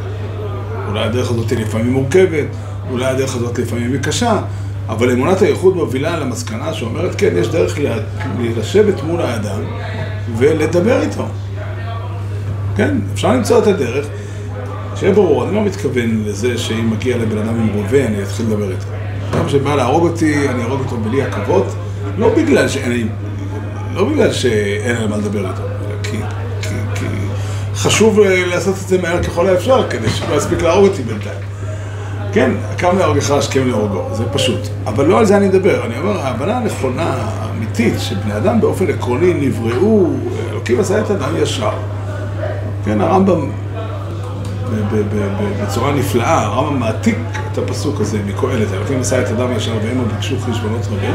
אולי 0.88 1.04
הדרך 1.04 1.30
הזאת 1.30 1.50
היא 1.50 1.58
לפעמים 1.58 1.92
מורכבת, 1.92 2.46
אולי 2.90 3.06
הדרך 3.06 3.36
הזאת 3.36 3.58
לפעמים 3.58 3.92
היא 3.92 4.00
קשה, 4.00 4.38
אבל 4.90 5.10
אמונת 5.10 5.42
הייחוד 5.42 5.76
מובילה 5.76 6.18
למסקנה 6.18 6.72
שאומרת, 6.72 7.14
כן, 7.18 7.32
יש 7.36 7.48
דרך 7.48 7.78
לשבת 8.56 9.02
מול 9.02 9.20
האדם 9.20 9.60
ולדבר 10.36 11.02
איתו. 11.02 11.26
כן, 12.76 12.96
אפשר 13.14 13.32
למצוא 13.32 13.58
את 13.58 13.66
הדרך. 13.66 14.06
שיהיה 14.96 15.14
ברור, 15.14 15.44
אני 15.44 15.54
לא 15.54 15.64
מתכוון 15.64 16.24
לזה 16.26 16.58
שאם 16.58 16.90
מגיע 16.90 17.16
לבן 17.16 17.38
אדם 17.38 17.60
עם 17.60 17.68
רובה, 17.74 18.06
אני 18.06 18.22
אתחיל 18.22 18.46
לדבר 18.46 18.70
איתו. 18.70 18.86
אדם 19.32 19.48
שבא 19.48 19.74
להרוג 19.74 20.02
אותי, 20.02 20.48
אני 20.48 20.62
ארוג 20.62 20.80
אותו 20.80 20.96
בלי 20.96 21.22
עכבות, 21.22 21.66
לא 22.18 22.34
בגלל 22.36 22.68
שאין, 22.68 23.08
לא 23.94 24.04
בגלל 24.04 24.32
שאין 24.32 24.96
על 24.96 25.08
מה 25.08 25.16
לדבר 25.16 25.50
איתו, 25.50 25.62
אלא 25.62 26.02
כי 26.02 26.16
חשוב 27.74 28.20
אה, 28.20 28.46
לעשות 28.46 28.74
את 28.82 28.88
זה 28.88 29.02
מהר 29.02 29.22
ככל 29.22 29.48
האפשר, 29.48 29.90
כדי 29.90 30.08
שלא 30.08 30.34
יספיק 30.34 30.62
להרוג 30.62 30.88
אותי 30.88 31.02
בינתיים. 31.02 31.49
כן, 32.32 32.50
קם 32.76 32.98
להורגך 32.98 33.30
השכם 33.30 33.68
להורגו, 33.68 34.08
זה 34.12 34.24
פשוט. 34.32 34.60
אבל 34.86 35.06
לא 35.06 35.18
על 35.18 35.24
זה 35.24 35.36
אני 35.36 35.48
מדבר, 35.48 35.86
אני 35.86 35.98
אומר, 35.98 36.20
ההבנה 36.20 36.56
הנכונה, 36.56 37.14
האמיתית, 37.16 37.94
שבני 37.98 38.36
אדם 38.36 38.60
באופן 38.60 38.90
עקרוני 38.90 39.34
נבראו, 39.34 40.06
אלוקים 40.50 40.80
עשה 40.80 41.00
את 41.00 41.10
אדם 41.10 41.36
ישר. 41.42 41.70
כן, 42.84 43.00
הרמב"ם 43.00 43.50
בצורה 45.62 45.92
נפלאה, 45.92 46.44
הרמב"ם 46.44 46.80
מעתיק 46.80 47.18
את 47.52 47.58
הפסוק 47.58 48.00
הזה 48.00 48.18
מקהלת, 48.26 48.72
אלוקים 48.72 49.00
עשה 49.00 49.22
את 49.22 49.28
אדם 49.28 49.52
ישר 49.56 49.72
והמה 49.84 50.04
ביקשו 50.04 50.36
חשבונות 50.40 50.86
רבים, 50.86 51.14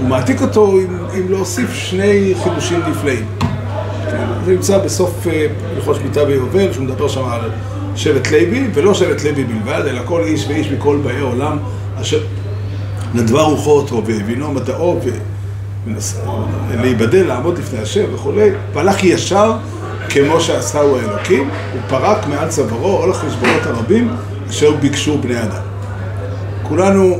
הוא 0.00 0.08
מעתיק 0.08 0.42
אותו 0.42 0.72
עם, 0.72 0.98
עם 1.14 1.30
להוסיף 1.30 1.74
שני 1.74 2.34
חידושים 2.44 2.80
נפלאים. 2.90 3.24
זה 4.44 4.52
נמצא 4.52 4.78
בסוף 4.78 5.26
אה, 5.26 5.46
הלכות 5.76 5.96
שמיטה 5.96 6.24
ביובל, 6.24 6.72
שהוא 6.72 6.84
מדבר 6.84 7.08
שם 7.08 7.24
על 7.24 7.40
שבט 8.00 8.30
לוי, 8.30 8.68
ולא 8.74 8.94
שבט 8.94 9.24
לוי 9.24 9.44
בלבד, 9.44 9.82
אלא 9.86 10.00
כל 10.04 10.22
איש 10.24 10.46
ואיש 10.48 10.70
מכל 10.70 10.98
באי 11.04 11.20
עולם, 11.20 11.58
אשר 12.00 12.20
נדבה 13.14 13.42
רוחו 13.42 13.70
אותו 13.70 14.02
והבינו 14.06 14.52
מדעו 14.52 15.00
ולהיבדל, 16.70 17.26
לעמוד 17.26 17.58
לפני 17.58 17.78
השם 17.78 18.14
וכולי, 18.14 18.50
והלך 18.72 19.04
ישר 19.04 19.52
כמו 20.08 20.40
שעשהו 20.40 20.96
האלוקים, 20.96 21.50
הוא 21.72 21.80
פרק 21.88 22.26
מעל 22.26 22.48
צווארו 22.48 22.96
עול 22.96 23.10
החשבונות 23.10 23.62
הרבים 23.66 24.10
אשר 24.50 24.70
ביקשו 24.76 25.18
בני 25.18 25.42
אדם. 25.42 25.62
כולנו 26.62 27.16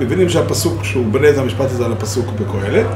מבינים 0.00 0.28
שהפסוק, 0.28 0.84
שהוא 0.84 1.06
בנה 1.12 1.30
את 1.30 1.38
המשפט 1.38 1.70
הזה 1.70 1.84
על 1.84 1.92
הפסוק 1.92 2.26
בקהלת, 2.26 2.86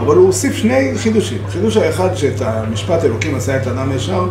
אבל 0.00 0.16
הוא 0.16 0.26
הוסיף 0.26 0.56
שני 0.56 0.92
חידושים. 0.96 1.38
חידוש 1.48 1.76
האחד 1.76 2.14
שאת 2.14 2.40
המשפט 2.40 3.04
אלוקים 3.04 3.34
עשה 3.34 3.56
את 3.56 3.66
האדם 3.66 3.92
ישר, 3.92 4.26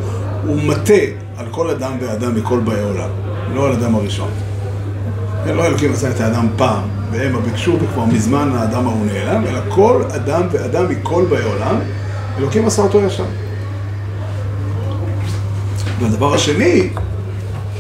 הוא 0.48 0.62
מטה 0.64 0.94
על 1.40 1.46
כל 1.52 1.70
אדם 1.70 1.92
ואדם 2.02 2.36
מכל 2.36 2.60
באי 2.60 2.82
עולם, 2.82 3.10
לא 3.54 3.68
על 3.68 3.72
אדם 3.72 3.96
הראשון. 3.96 4.30
לא 5.46 5.66
אלוקים 5.66 5.94
עשה 5.94 6.10
את 6.10 6.22
האדם 6.22 6.48
פעם, 6.58 6.82
והם 7.12 7.42
ביקשו 7.46 7.78
וכבר 7.82 8.06
מזמן 8.06 8.52
האדם 8.56 8.88
ההוא 8.88 9.06
נעלם, 9.06 9.44
אלא 9.48 9.60
כל 9.70 10.04
אדם 10.16 10.42
ואדם 10.52 10.90
מכל 10.90 11.26
באי 11.30 11.44
עולם, 11.44 11.76
אלוקים 12.38 12.68
עשה 12.68 12.82
אותו 12.82 13.02
ישר. 13.02 13.24
והדבר 16.00 16.34
השני, 16.34 16.90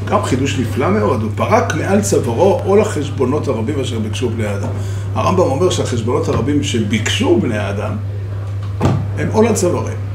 גם 0.06 0.24
חידוש 0.24 0.60
נפלא 0.60 0.89
מאוד, 0.89 1.22
הוא 1.22 1.32
פרק 1.36 1.75
מעל 1.75 2.01
צווארו 2.01 2.62
עול 2.66 2.82
החשבונות 2.82 3.48
הרבים 3.48 3.80
אשר 3.80 4.00
ביקשו 4.00 4.30
בני 4.30 4.46
האדם. 4.46 4.70
הרמב"ם 5.16 5.39
אומר 5.39 5.70
שהחשבונות 5.70 6.28
הרבים 6.28 6.63
שביקשו 6.63 7.39
בני 7.39 7.58
האדם, 7.58 7.92
הם 9.18 9.28
עול 9.32 9.48
על 9.48 9.54
צוואריהם. 9.54 10.09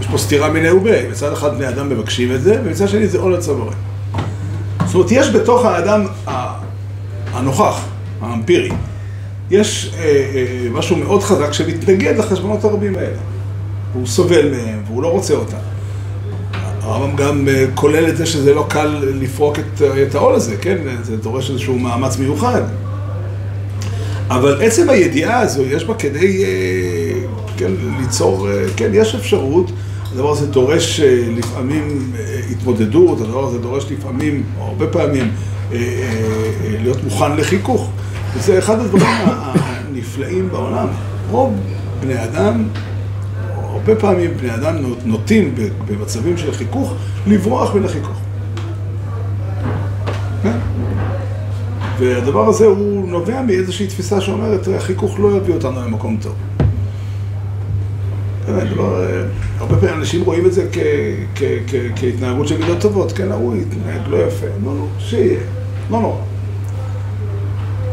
יש 0.00 0.06
פה 0.06 0.18
סתירה 0.18 0.50
מיניה 0.50 0.74
וביה, 0.74 1.10
מצד 1.10 1.32
אחד 1.32 1.54
בני 1.54 1.68
אדם 1.68 1.88
מבקשים 1.88 2.32
את 2.34 2.42
זה, 2.42 2.60
ומצד 2.64 2.88
שני 2.88 3.08
זה 3.08 3.18
עול 3.18 3.34
על 3.34 3.40
צוואריהם. 3.40 3.78
זאת 4.86 4.94
אומרת, 4.94 5.10
יש 5.10 5.30
בתוך 5.30 5.64
האדם 5.64 6.06
הנוכח, 7.32 7.84
האמפירי, 8.20 8.70
יש 9.50 9.94
אה, 9.98 10.04
אה, 10.04 10.68
משהו 10.70 10.96
מאוד 10.96 11.22
חזק 11.22 11.52
שמתנגד 11.52 12.16
לחשבונות 12.16 12.64
הרבים 12.64 12.94
האלה. 12.94 13.18
הוא 13.92 14.06
סובל 14.06 14.50
מהם, 14.50 14.82
והוא 14.86 15.02
לא 15.02 15.08
רוצה 15.08 15.34
אותם. 15.34 15.56
הרמב"ם 16.82 17.16
גם 17.16 17.48
אה, 17.48 17.64
כולל 17.74 18.08
את 18.08 18.16
זה 18.16 18.26
שזה 18.26 18.54
לא 18.54 18.66
קל 18.68 19.04
לפרוק 19.20 19.58
את, 19.58 19.82
את 20.08 20.14
העול 20.14 20.34
הזה, 20.34 20.56
כן? 20.56 20.76
זה 21.02 21.16
דורש 21.16 21.50
איזשהו 21.50 21.78
מאמץ 21.78 22.18
מיוחד. 22.18 22.62
אבל 24.30 24.62
עצם 24.62 24.90
הידיעה 24.90 25.40
הזו, 25.40 25.62
יש 25.62 25.84
בה 25.84 25.94
כדי, 25.94 26.44
אה, 26.44 27.20
כן, 27.56 27.70
ליצור, 28.00 28.48
אה, 28.50 28.64
כן, 28.76 28.90
יש 28.92 29.14
אפשרות. 29.14 29.70
הדבר 30.12 30.30
הזה 30.30 30.46
דורש 30.46 31.00
לפעמים 31.36 32.12
התמודדות, 32.50 33.20
הדבר 33.20 33.44
הזה 33.44 33.58
דורש 33.58 33.92
לפעמים, 33.92 34.42
או 34.60 34.64
הרבה 34.64 34.86
פעמים, 34.86 35.30
להיות 36.80 37.04
מוכן 37.04 37.36
לחיכוך. 37.36 37.90
וזה 38.34 38.58
אחד 38.58 38.80
הדברים 38.80 39.06
הנפלאים 39.06 40.48
בעולם. 40.48 40.86
רוב 41.30 41.54
בני 42.00 42.24
אדם, 42.24 42.64
הרבה 43.54 43.96
פעמים 43.96 44.30
בני 44.36 44.54
אדם 44.54 44.74
נוטים 45.04 45.54
במצבים 45.86 46.36
של 46.38 46.52
חיכוך, 46.52 46.94
לברוח 47.26 47.74
מן 47.74 47.84
החיכוך. 47.84 48.16
כן? 50.42 50.58
והדבר 51.98 52.48
הזה 52.48 52.66
הוא 52.66 53.08
נובע 53.08 53.42
מאיזושהי 53.42 53.86
תפיסה 53.86 54.20
שאומרת, 54.20 54.68
החיכוך 54.76 55.20
לא 55.20 55.36
יביא 55.36 55.54
אותנו 55.54 55.80
למקום 55.80 56.18
טוב. 56.22 56.34
כן, 58.48 58.74
דבר, 58.74 59.02
אה, 59.02 59.22
הרבה 59.58 59.76
פעמים 59.76 59.94
אנשים 59.94 60.24
רואים 60.24 60.46
את 60.46 60.52
זה 60.52 60.66
כ, 60.72 60.78
כ, 61.34 61.42
כ, 61.66 61.74
כהתנהגות 61.96 62.48
של 62.48 62.58
מידות 62.58 62.80
טובות, 62.80 63.12
כן, 63.12 63.32
ההוא 63.32 63.54
התנהג 63.54 64.00
לא 64.08 64.16
יפה, 64.16 64.46
לא, 64.64 64.76
לא, 64.76 64.84
שיהיה, 64.98 65.40
לא 65.90 66.00
נורא. 66.00 66.16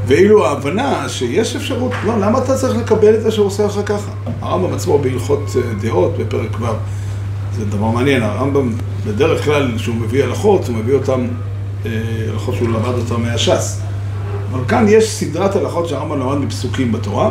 ואילו 0.07 0.45
ההבנה 0.45 1.09
שיש 1.09 1.55
אפשרות, 1.55 1.91
לא, 2.05 2.19
למה 2.19 2.39
אתה 2.39 2.55
צריך 2.55 2.77
לקבל 2.77 3.15
את 3.15 3.21
זה 3.21 3.31
שהוא 3.31 3.45
עושה 3.45 3.65
לך 3.65 3.79
ככה? 3.85 4.12
הרמב"ם 4.41 4.74
עצמו 4.74 5.00
בהלכות 5.00 5.39
אה, 5.55 5.62
דעות 5.81 6.17
בפרק 6.17 6.62
ו', 6.62 6.65
זה 7.57 7.65
דבר 7.65 7.88
מעניין, 7.88 8.24
הרמב"ם 8.24 8.71
בדרך 9.07 9.45
כלל 9.45 9.71
כשהוא 9.75 9.95
מביא 9.95 10.24
הלכות, 10.24 10.67
הוא 10.67 10.75
מביא 10.75 10.93
אותן, 10.93 11.27
אה, 11.85 11.91
הלכות 12.31 12.55
שהוא 12.55 12.69
למד 12.69 12.93
אותן 12.97 13.21
מהש"ס. 13.21 13.81
אבל 14.51 14.62
כאן 14.67 14.85
יש 14.88 15.12
סדרת 15.12 15.55
הלכות 15.55 15.88
שהרמב"ם 15.88 16.19
למד 16.19 16.38
מפסוקים 16.38 16.91
בתורה, 16.91 17.29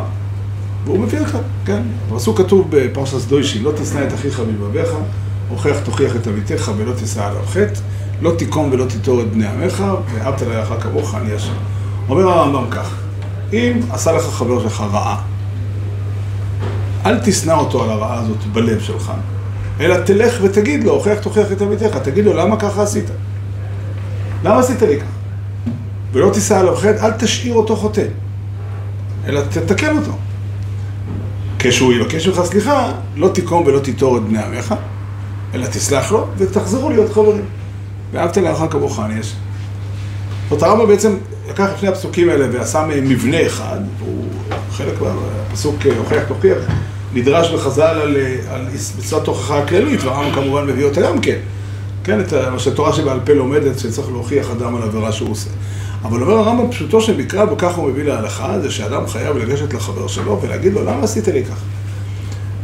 והוא 0.85 0.99
מביא 0.99 1.21
אותם, 1.21 1.38
כן. 1.64 1.83
בפסוק 2.12 2.38
כתוב 2.38 2.67
בפרשת 2.71 3.29
דוישי, 3.29 3.59
לא 3.59 3.73
תשנא 3.76 4.03
את 4.09 4.14
אחיך 4.14 4.41
מלבביך, 4.41 4.88
הוכח 5.49 5.76
תוכיח 5.85 6.17
את 6.17 6.26
עמיתך 6.26 6.71
ולא 6.76 6.93
תישא 6.93 7.25
עליו 7.25 7.43
חטא, 7.47 7.81
לא 8.23 8.33
תיקום 8.38 8.69
ולא 8.73 8.85
תיטור 8.85 9.21
את 9.21 9.33
בני 9.33 9.47
עמך, 9.47 9.85
ואהבת 10.14 10.43
לרעך 10.43 10.83
כמוך, 10.83 11.14
אני 11.14 11.33
השם. 11.33 11.53
אומר 12.09 12.29
הרמב"ם 12.29 12.71
כך, 12.71 12.95
אם 13.53 13.81
עשה 13.91 14.12
לך 14.12 14.23
חבר 14.23 14.62
שלך 14.62 14.81
רעה, 14.93 15.23
אל 17.07 17.19
תשנא 17.25 17.53
אותו 17.53 17.85
על 17.85 17.91
הרעה 17.91 18.21
הזאת 18.21 18.47
בלב 18.53 18.81
שלך, 18.81 19.12
אלא 19.81 19.97
תלך 20.00 20.38
ותגיד 20.43 20.85
לו, 20.85 20.93
הוכח 20.93 21.17
תוכיח 21.23 21.53
את 21.53 21.62
עמיתך, 21.62 21.97
תגיד 21.97 22.25
לו, 22.25 22.33
למה 22.37 22.57
ככה 22.57 22.83
עשית? 22.83 23.11
למה 24.45 24.59
עשית 24.59 24.83
לי 24.83 24.97
ככה? 24.97 25.07
ולא 26.12 26.31
תישא 26.33 26.59
עליו 26.59 26.76
חטא, 26.76 27.07
אל 27.07 27.11
תשאיר 27.11 27.55
אותו 27.55 27.76
חוטא, 27.76 28.05
אלא 29.26 29.41
תתקן 29.50 29.97
אותו. 29.97 30.12
כשהוא 31.66 31.92
יבקש 31.92 32.28
ממך 32.28 32.40
סליחה, 32.44 32.92
לא 33.16 33.28
תיקום 33.28 33.66
ולא 33.66 33.78
תיטור 33.78 34.16
את 34.16 34.23
בני 34.23 34.38
עמך, 34.38 34.75
אלא 35.54 35.66
תסלח 35.66 36.12
לו 36.12 36.26
ותחזרו 36.38 36.90
להיות 36.90 37.12
חברים. 37.12 37.44
ואהבת 38.12 38.37
לאחר 38.37 38.68
כמוך 38.68 39.00
אני 39.00 39.18
יש. 39.21 39.35
זאת 40.50 40.62
הרמב"ם 40.62 40.87
בעצם 40.87 41.16
לקח 41.50 41.68
את 41.75 41.78
שני 41.78 41.88
הפסוקים 41.88 42.28
האלה 42.28 42.47
ועשה 42.52 42.87
מהם 42.87 43.09
מבנה 43.09 43.47
אחד, 43.47 43.78
והוא 43.99 44.25
חלק 44.73 44.94
מהפסוק 45.00 45.76
הוכיח 45.99 46.23
תוכיח, 46.28 46.59
נדרש 47.14 47.50
בחז"ל 47.50 47.83
על, 47.83 48.16
על 48.50 48.66
מצוות 48.99 49.25
תוכחה 49.25 49.59
הכללית, 49.59 50.02
והרמב"ם 50.02 50.35
כמובן 50.35 50.66
מביא 50.66 50.85
אותה 50.85 51.00
גם 51.00 51.21
כן. 51.21 51.38
כן, 52.04 52.21
את 52.21 52.33
מה 52.35 52.59
שהתורה 52.59 52.92
שבעל 52.92 53.21
פה 53.25 53.33
לומדת, 53.33 53.78
שצריך 53.78 54.09
להוכיח 54.09 54.50
אדם 54.50 54.76
על 54.76 54.83
עבירה 54.83 55.12
שהוא 55.12 55.30
עושה. 55.30 55.50
אבל 56.04 56.23
אומר 56.23 56.34
הרמב"ם 56.34 56.70
פשוטו 56.70 57.00
של 57.00 57.16
מקרא, 57.16 57.44
וככה 57.52 57.80
הוא 57.80 57.90
מביא 57.90 58.04
להלכה, 58.04 58.61
זה 58.61 58.70
שאדם 58.70 59.06
חייב 59.06 59.37
לגשת 59.37 59.75
לחבר 59.75 60.06
שלו 60.06 60.40
ולהגיד 60.42 60.73
לו, 60.73 60.84
למה 60.84 61.02
עשית 61.02 61.28
לי 61.28 61.44
ככה? 61.44 61.64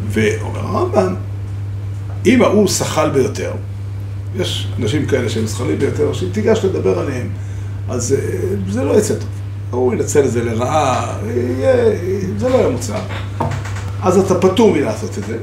ואומר 0.09 0.61
הרמב"ם, 0.61 1.15
אם 2.27 2.43
ההוא 2.43 2.69
שחל 2.69 3.11
ביותר, 3.11 3.53
יש 4.37 4.69
אנשים 4.79 5.07
כאלה 5.07 5.29
שהם 5.29 5.47
שכלים 5.47 5.79
ביותר, 5.79 6.13
שאם 6.13 6.29
תיגש 6.33 6.65
לדבר 6.65 6.99
עליהם, 6.99 7.29
אז 7.89 8.13
אה, 8.13 8.19
זה 8.69 8.85
לא 8.85 8.99
יצא 8.99 9.15
טוב. 9.15 9.29
הוא 9.71 9.95
ינצל 9.95 10.25
את 10.25 10.31
זה 10.31 10.45
לרעה, 10.45 11.19
זה 12.39 12.49
לא 12.49 12.55
יהיה 12.55 12.69
מוצר. 12.69 12.99
אז 14.03 14.19
אתה 14.19 14.35
פטור 14.35 14.73
מלעשות 14.73 15.19
את 15.19 15.25
זה, 15.25 15.37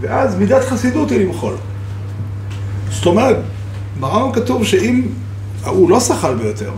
ואז 0.00 0.34
מידת 0.34 0.64
חסידות 0.64 1.10
היא 1.10 1.26
למחול. 1.26 1.54
זאת 2.90 3.06
אומרת, 3.06 3.36
ברמב"ם 4.00 4.32
כתוב 4.32 4.64
שאם 4.64 5.02
הוא 5.66 5.90
לא 5.90 6.00
שחל 6.00 6.34
ביותר, 6.34 6.70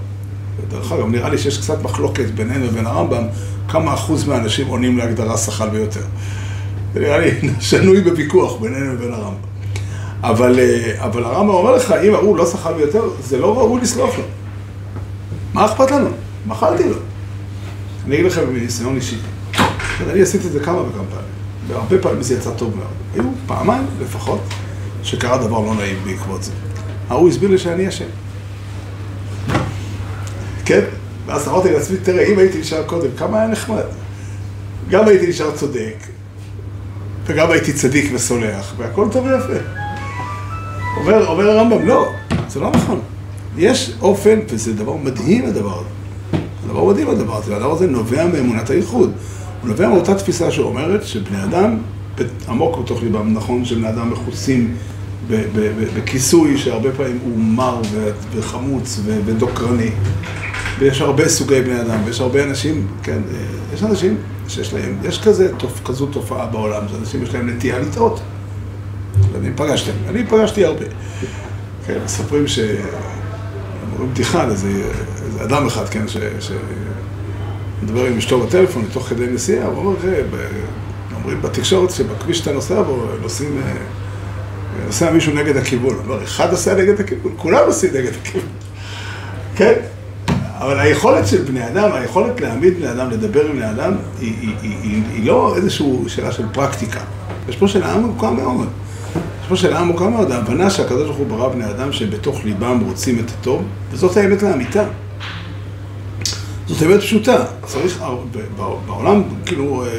דרך 0.68 0.92
אגב, 0.92 1.06
נראה 1.08 1.28
לי 1.28 1.38
שיש 1.38 1.58
קצת 1.58 1.82
מחלוקת 1.82 2.26
בינינו 2.26 2.66
לבין 2.66 2.86
הרמב"ם, 2.86 3.24
כמה 3.68 3.94
אחוז 3.94 4.28
מהאנשים 4.28 4.66
עונים 4.66 4.98
להגדרה 4.98 5.36
שחל 5.36 5.68
ביותר. 5.68 6.00
זה 6.94 7.00
נראה 7.00 7.18
לי 7.18 7.30
שנוי 7.60 8.00
בוויכוח 8.00 8.60
בינינו 8.60 8.94
לבין 8.94 9.12
הרמב"ם. 9.12 9.34
אבל, 10.22 10.58
אה, 10.58 11.04
אבל 11.04 11.24
הרמב"ם 11.24 11.54
אומר 11.54 11.76
לך, 11.76 11.94
אם 12.04 12.14
ההוא 12.14 12.36
לא 12.36 12.46
שחל 12.46 12.72
ביותר, 12.72 13.02
זה 13.20 13.38
לא 13.38 13.58
ראוי 13.58 13.80
לסלוח 13.80 14.18
לו. 14.18 14.24
מה 15.54 15.64
אכפת 15.64 15.90
לנו? 15.90 16.08
מחלתי 16.46 16.88
לו. 16.88 16.96
אני 18.06 18.14
אגיד 18.14 18.26
לכם 18.26 18.54
מניסיון 18.54 18.96
אישי. 18.96 19.16
אני 20.10 20.22
עשיתי 20.22 20.46
את 20.46 20.52
זה 20.52 20.60
כמה 20.60 20.78
וכמה 20.78 21.04
פעמים, 21.10 21.28
והרבה 21.68 21.98
פעמים 21.98 22.22
זה 22.22 22.34
יצא 22.34 22.50
טוב 22.50 22.76
מאוד. 22.76 22.86
היו 23.14 23.30
פעמיים 23.46 23.86
לפחות 24.02 24.40
שקרה 25.02 25.38
דבר 25.38 25.60
לא 25.60 25.74
נעים 25.74 25.96
בעקבות 26.04 26.42
זה. 26.42 26.52
ההוא 27.08 27.28
הסביר 27.28 27.50
לי 27.50 27.58
שאני 27.58 27.88
אשם. 27.88 28.04
כן? 30.64 30.80
ואז 31.26 31.48
אמרתי 31.48 31.72
לעצמי, 31.72 31.96
תראה, 32.02 32.26
אם 32.26 32.38
הייתי 32.38 32.58
נשאר 32.58 32.82
קודם, 32.82 33.08
כמה 33.16 33.38
היה 33.38 33.48
נחמד. 33.48 33.82
גם 34.90 35.08
הייתי 35.08 35.26
נשאר 35.26 35.50
צודק, 35.50 35.96
וגם 37.26 37.50
הייתי 37.50 37.72
צדיק 37.72 38.10
וסולח, 38.14 38.74
והכל 38.76 39.08
טוב 39.12 39.26
ויפה. 39.26 39.64
אומר, 40.96 41.26
אומר 41.26 41.50
הרמב"ם, 41.50 41.86
לא, 41.86 42.08
זה 42.48 42.60
לא 42.60 42.70
נכון. 42.70 43.00
יש 43.56 43.92
אופן, 44.00 44.38
וזה 44.48 44.72
דבר 44.72 44.96
מדהים 44.96 45.46
הדבר 45.46 45.78
הזה. 45.78 45.88
זה 46.62 46.68
דבר 46.68 46.84
מדהים 46.84 47.10
הדבר 47.10 47.36
הזה, 47.36 47.52
והדבר 47.52 47.72
הזה 47.72 47.86
נובע 47.86 48.26
מאמונת 48.26 48.70
הייחוד. 48.70 49.12
הוא 49.60 49.68
נובע 49.68 49.88
מאותה 49.88 50.14
תפיסה 50.14 50.50
שאומרת 50.50 51.04
שבני 51.04 51.44
אדם, 51.44 51.78
עמוק 52.48 52.78
בתוך 52.78 53.02
ליבם, 53.02 53.32
נכון 53.32 53.64
שבני 53.64 53.88
אדם 53.88 54.10
מכוסים 54.10 54.74
בכיסוי 55.94 56.58
שהרבה 56.58 56.92
פעמים 56.92 57.18
הוא 57.24 57.38
מר 57.38 57.80
וחמוץ 58.34 59.00
ודוקרני. 59.24 59.90
ויש 60.78 61.00
הרבה 61.00 61.28
סוגי 61.28 61.60
בני 61.60 61.80
אדם, 61.80 61.98
ויש 62.04 62.20
הרבה 62.20 62.44
אנשים, 62.44 62.86
כן, 63.02 63.18
יש 63.74 63.82
אנשים 63.82 64.16
שיש 64.48 64.74
להם, 64.74 64.98
יש 65.04 65.22
כזה, 65.22 65.50
כזו 65.84 66.06
תופעה 66.06 66.46
בעולם, 66.46 66.82
שאנשים 66.88 67.22
יש 67.22 67.34
להם 67.34 67.50
נטייה 67.50 67.78
לטעות. 67.78 68.20
אני 69.38 69.50
פגשתם, 69.56 69.92
אני 70.08 70.26
פגשתי 70.26 70.64
הרבה. 70.64 70.84
כן, 71.86 71.98
מספרים 72.04 72.46
ש... 72.46 72.58
אומרים 73.92 74.10
בדיחה 74.10 74.42
על 74.42 74.50
איזה, 74.50 74.82
אדם 75.42 75.66
אחד, 75.66 75.88
כן, 75.88 76.08
ש... 76.08 76.16
ש... 76.40 76.50
מדבר 77.82 78.06
עם 78.06 78.18
אשתו 78.18 78.40
בטלפון, 78.40 78.84
תוך 78.92 79.08
כדי 79.08 79.26
נסיעה, 79.26 79.66
הוא 79.66 79.76
אומר, 79.76 79.94
אומרים 81.14 81.42
בתקשורת 81.42 81.90
שבכביש 81.90 82.38
שאתה 82.38 82.52
נוסע 82.52 82.82
בו, 82.82 83.06
נוסעים, 83.22 83.60
אה, 83.66 83.72
נוסע 84.86 85.12
מישהו 85.12 85.34
נגד 85.34 85.56
הכיוון. 85.56 85.94
הוא 85.94 86.02
אומר, 86.04 86.22
אחד 86.22 86.50
נוסע 86.50 86.74
נגד 86.74 87.00
הכיוון, 87.00 87.32
כולם 87.36 87.66
נוסעים 87.66 87.94
נגד 87.94 88.12
הכיוון. 88.22 88.48
כן? 89.56 89.74
אבל 90.64 90.80
היכולת 90.80 91.26
של 91.26 91.42
בני 91.42 91.66
אדם, 91.66 91.92
היכולת 91.92 92.40
להעמיד 92.40 92.76
בני 92.76 92.90
אדם, 92.90 93.10
לדבר 93.10 93.46
עם 93.46 93.52
בני 93.52 93.70
אדם, 93.70 93.92
היא, 94.20 94.34
היא, 94.40 94.50
היא, 94.62 94.76
היא, 94.82 95.02
היא 95.14 95.26
לא 95.26 95.56
איזושהי 95.56 95.86
שאלה 96.06 96.32
של 96.32 96.44
פרקטיקה. 96.52 97.00
יש 97.48 97.56
פה 97.56 97.68
שאלה 97.68 97.92
עמוקה 97.92 98.30
מאוד. 98.30 98.68
יש 99.42 99.48
פה 99.48 99.56
שאלה 99.56 99.80
עמוקה 99.80 100.08
מאוד, 100.08 100.30
ההבנה 100.30 100.70
שהקדוש 100.70 101.04
ברוך 101.04 101.16
הוא 101.16 101.26
ברא 101.26 101.48
בני 101.48 101.70
אדם 101.70 101.92
שבתוך 101.92 102.44
ליבם 102.44 102.80
רוצים 102.86 103.18
את 103.18 103.30
הטוב, 103.30 103.62
וזאת 103.90 104.16
האמת 104.16 104.42
לאמיתה. 104.42 104.84
זאת 106.66 106.82
אמת 106.82 107.00
פשוטה. 107.00 107.44
צריך, 107.66 108.04
בעולם, 108.86 109.22
כאילו, 109.46 109.84
אה, 109.84 109.88
אה, 109.88 109.94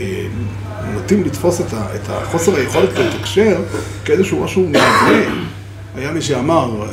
אה, 0.00 0.26
נוטים 0.94 1.24
לתפוס 1.24 1.60
את 1.60 2.08
החוסר 2.08 2.56
היכולת 2.56 2.98
לתקשר 2.98 3.60
כאיזשהו 4.04 4.44
משהו 4.44 4.62
מבנה. 4.62 5.44
היה 5.96 6.12
מי 6.12 6.22
שאמר, 6.22 6.84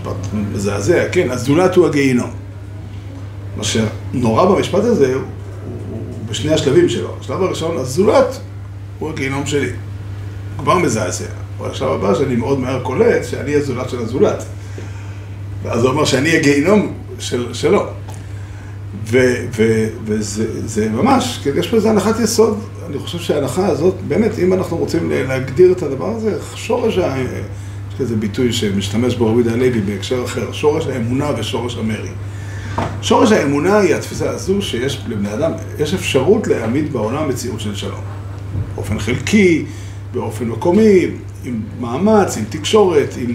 משפט 0.00 0.34
מזעזע, 0.52 1.08
כן, 1.12 1.30
הזולת 1.30 1.76
הוא 1.76 1.86
הגיהינום. 1.86 2.30
מה 3.56 3.64
שנורא 3.64 4.44
במשפט 4.44 4.84
הזה 4.84 5.14
הוא, 5.14 5.22
הוא 5.90 6.00
בשני 6.26 6.54
השלבים 6.54 6.88
שלו. 6.88 7.16
השלב 7.20 7.42
הראשון, 7.42 7.78
הזולת 7.78 8.40
הוא 8.98 9.10
הגיהינום 9.10 9.46
שלי. 9.46 9.70
כבר 10.58 10.78
מזעזע. 10.78 11.24
והשלב 11.58 11.88
הבא 11.88 12.14
שאני 12.14 12.36
מאוד 12.36 12.60
מהר 12.60 12.82
קולט 12.82 13.24
שאני 13.24 13.54
הזולת 13.54 13.90
של 13.90 13.98
הזולת. 13.98 14.44
ואז 15.62 15.82
הוא 15.82 15.90
אומר 15.90 16.04
שאני 16.04 16.36
הגיהינום 16.36 16.92
של, 17.18 17.54
שלו. 17.54 17.86
ו, 19.06 19.18
ו, 19.56 19.86
וזה 20.04 20.88
ממש, 20.88 21.46
יש 21.56 21.68
פה 21.68 21.76
איזו 21.76 21.88
הנחת 21.88 22.20
יסוד, 22.20 22.58
אני 22.86 22.98
חושב 22.98 23.18
שההנחה 23.18 23.66
הזאת, 23.66 23.94
באמת, 24.08 24.38
אם 24.38 24.52
אנחנו 24.52 24.76
רוצים 24.76 25.10
להגדיר 25.10 25.72
את 25.72 25.82
הדבר 25.82 26.08
הזה, 26.16 26.38
שורש 26.54 26.98
כזה 28.00 28.16
ביטוי 28.16 28.52
שמשתמש 28.52 29.14
בו 29.14 29.26
רבי 29.26 29.50
הלוי 29.50 29.80
בהקשר 29.80 30.24
אחר, 30.24 30.52
שורש 30.52 30.86
האמונה 30.86 31.30
ושורש 31.38 31.76
המרי. 31.76 32.08
שורש 33.02 33.32
האמונה 33.32 33.78
היא 33.78 33.94
התפיסה 33.94 34.30
הזו 34.30 34.62
שיש 34.62 35.00
לבני 35.08 35.34
אדם, 35.34 35.52
יש 35.78 35.94
אפשרות 35.94 36.46
להעמיד 36.46 36.92
בעולם 36.92 37.28
מציאות 37.28 37.60
של 37.60 37.74
שלום. 37.74 38.00
באופן 38.74 38.98
חלקי, 38.98 39.64
באופן 40.12 40.48
מקומי, 40.48 41.06
עם 41.44 41.60
מאמץ, 41.80 42.36
עם 42.36 42.44
תקשורת, 42.48 43.14
עם, 43.18 43.34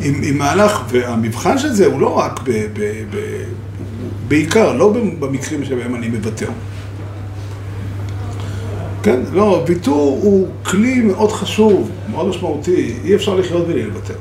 עם, 0.00 0.20
עם 0.22 0.38
מהלך, 0.38 0.82
והמבחן 0.88 1.58
של 1.58 1.72
זה 1.72 1.86
הוא 1.86 2.00
לא 2.00 2.18
רק 2.18 2.40
ב, 2.44 2.50
ב, 2.50 2.80
ב, 3.10 3.44
בעיקר, 4.28 4.72
לא 4.72 4.92
במקרים 5.18 5.64
שבהם 5.64 5.94
אני 5.94 6.08
מוותר. 6.08 6.48
כן, 9.02 9.20
לא, 9.32 9.64
ויתור 9.66 10.20
הוא 10.22 10.48
כלי 10.62 11.00
מאוד 11.00 11.32
חשוב, 11.32 11.90
מאוד 12.10 12.26
משמעותי, 12.28 12.94
אי 13.04 13.14
אפשר 13.14 13.34
לחיות 13.34 13.66
בלי 13.66 13.82
לוותר. 13.82 14.14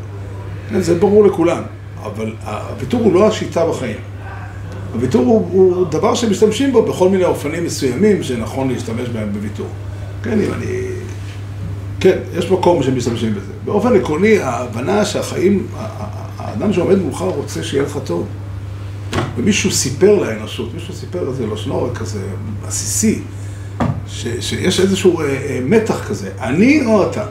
כן, 0.69 0.81
זה 0.81 0.95
ברור 0.95 1.25
לכולם, 1.25 1.63
אבל 2.03 2.33
הוויתור 2.45 3.01
הוא 3.01 3.13
לא 3.13 3.27
השיטה 3.27 3.65
בחיים. 3.65 3.97
הוויתור 4.93 5.25
הוא, 5.25 5.47
הוא 5.51 5.87
דבר 5.87 6.15
שמשתמשים 6.15 6.71
בו 6.71 6.81
בכל 6.81 7.09
מיני 7.09 7.25
אופנים 7.25 7.65
מסוימים 7.65 8.23
שנכון 8.23 8.69
להשתמש 8.69 9.09
בהם 9.09 9.33
בוויתור. 9.33 9.67
כן, 10.23 10.39
אם 10.41 10.53
אני... 10.53 10.65
כן, 11.99 12.17
יש 12.37 12.51
מקום 12.51 12.83
שמשתמשים 12.83 13.31
בזה. 13.31 13.51
באופן 13.65 13.95
עקרוני, 13.95 14.39
ההבנה 14.39 15.05
שהחיים, 15.05 15.67
האדם 16.37 16.73
שעומד 16.73 16.97
מולך 16.97 17.21
רוצה 17.21 17.63
שיהיה 17.63 17.83
לך 17.83 17.99
טוב. 18.05 18.27
ומישהו 19.37 19.71
סיפר 19.71 20.15
לאנושות, 20.15 20.73
מישהו 20.73 20.93
סיפר 20.93 21.27
איזה 21.27 21.47
לשנור 21.47 21.89
כזה 21.95 22.21
עסיסי, 22.67 23.21
שיש 24.07 24.79
איזשהו 24.79 25.19
אה, 25.19 25.25
אה, 25.25 25.59
מתח 25.63 26.07
כזה, 26.07 26.29
אני 26.39 26.85
או 26.85 27.11
אתה. 27.11 27.25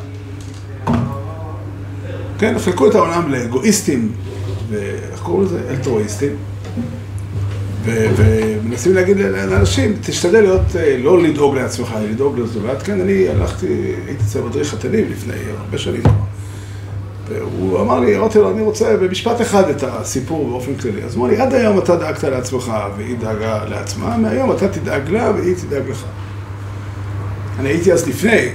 כן, 2.38 2.58
חלקו 2.58 2.90
את 2.90 2.94
העולם 2.94 3.32
לאגואיסטים, 3.32 4.12
ואיך 4.70 5.20
קוראים 5.22 5.44
לזה? 5.44 5.60
אלטרואיסטים. 5.70 6.36
ומנסים 7.84 8.94
להגיד 8.94 9.16
לאנשים, 9.18 9.96
תשתדל 10.02 10.40
להיות, 10.40 10.76
אה, 10.76 10.96
לא 11.02 11.22
לדאוג 11.22 11.54
לעצמך, 11.54 11.94
לדאוג 12.10 12.38
לזולת. 12.38 12.82
כן, 12.82 13.00
אני 13.00 13.28
הלכתי, 13.28 13.94
הייתי 14.06 14.22
אצל 14.24 14.40
מדריך 14.40 14.68
חתנים 14.68 15.10
לפני 15.10 15.34
הרבה 15.58 15.78
שנים. 15.78 16.02
והוא 17.28 17.80
אמר 17.80 18.00
לי, 18.00 18.16
אמרתי 18.16 18.38
לו, 18.38 18.50
אני 18.50 18.62
רוצה 18.62 18.96
במשפט 18.96 19.40
אחד 19.40 19.68
את 19.68 19.82
הסיפור 19.82 20.48
באופן 20.48 20.74
כללי. 20.74 21.02
אז 21.02 21.14
הוא 21.14 21.26
אמר 21.26 21.34
לי, 21.34 21.40
עד 21.40 21.54
היום 21.54 21.78
אתה 21.78 21.96
דאגת 21.96 22.24
לעצמך 22.24 22.72
והיא 22.96 23.16
דאגה 23.18 23.64
לעצמה, 23.64 24.16
מהיום 24.16 24.52
אתה 24.52 24.68
תדאג 24.68 25.10
לה 25.10 25.30
והיא 25.30 25.54
תדאג 25.54 25.88
לך. 25.90 26.04
אני 27.58 27.68
הייתי 27.68 27.92
אז 27.92 28.08
לפני, 28.08 28.48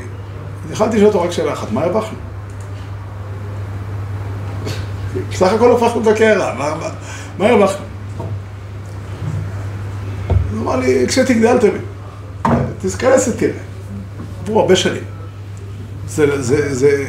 יכלתי 0.72 0.96
לשאול 0.96 1.08
אותו 1.08 1.22
רק 1.22 1.32
שאלה 1.32 1.54
אחת, 1.54 1.72
מה 1.72 1.84
הרווחנו? 1.84 2.18
בסך 5.32 5.54
הכל 5.54 5.72
הפכנו 5.72 6.02
את 6.02 6.08
הקערה, 6.08 6.54
מה 7.38 7.48
הרווחנו? 7.48 7.86
הוא 10.52 10.62
אמר 10.62 10.76
לי, 10.76 11.08
כשתגדל 11.08 11.58
תבין, 11.58 11.82
תזכרס 12.82 13.28
ותראה. 13.28 13.52
עברו 14.44 14.60
הרבה 14.60 14.76
שנים. 14.76 15.04
זה, 16.08 16.42
זה, 16.42 16.76
זה, 16.76 17.06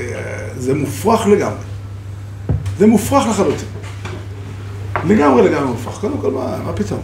זה 0.58 0.74
מופרך 0.74 1.26
לגמרי. 1.26 1.64
זה 2.78 2.86
מופרך 2.86 3.26
לחלוטין. 3.26 3.68
לגמרי 5.06 5.42
לגמרי 5.42 5.66
מופרך. 5.66 5.94
קודם 6.00 6.18
כל, 6.18 6.30
מה, 6.30 6.58
מה 6.64 6.72
פתאום? 6.72 7.00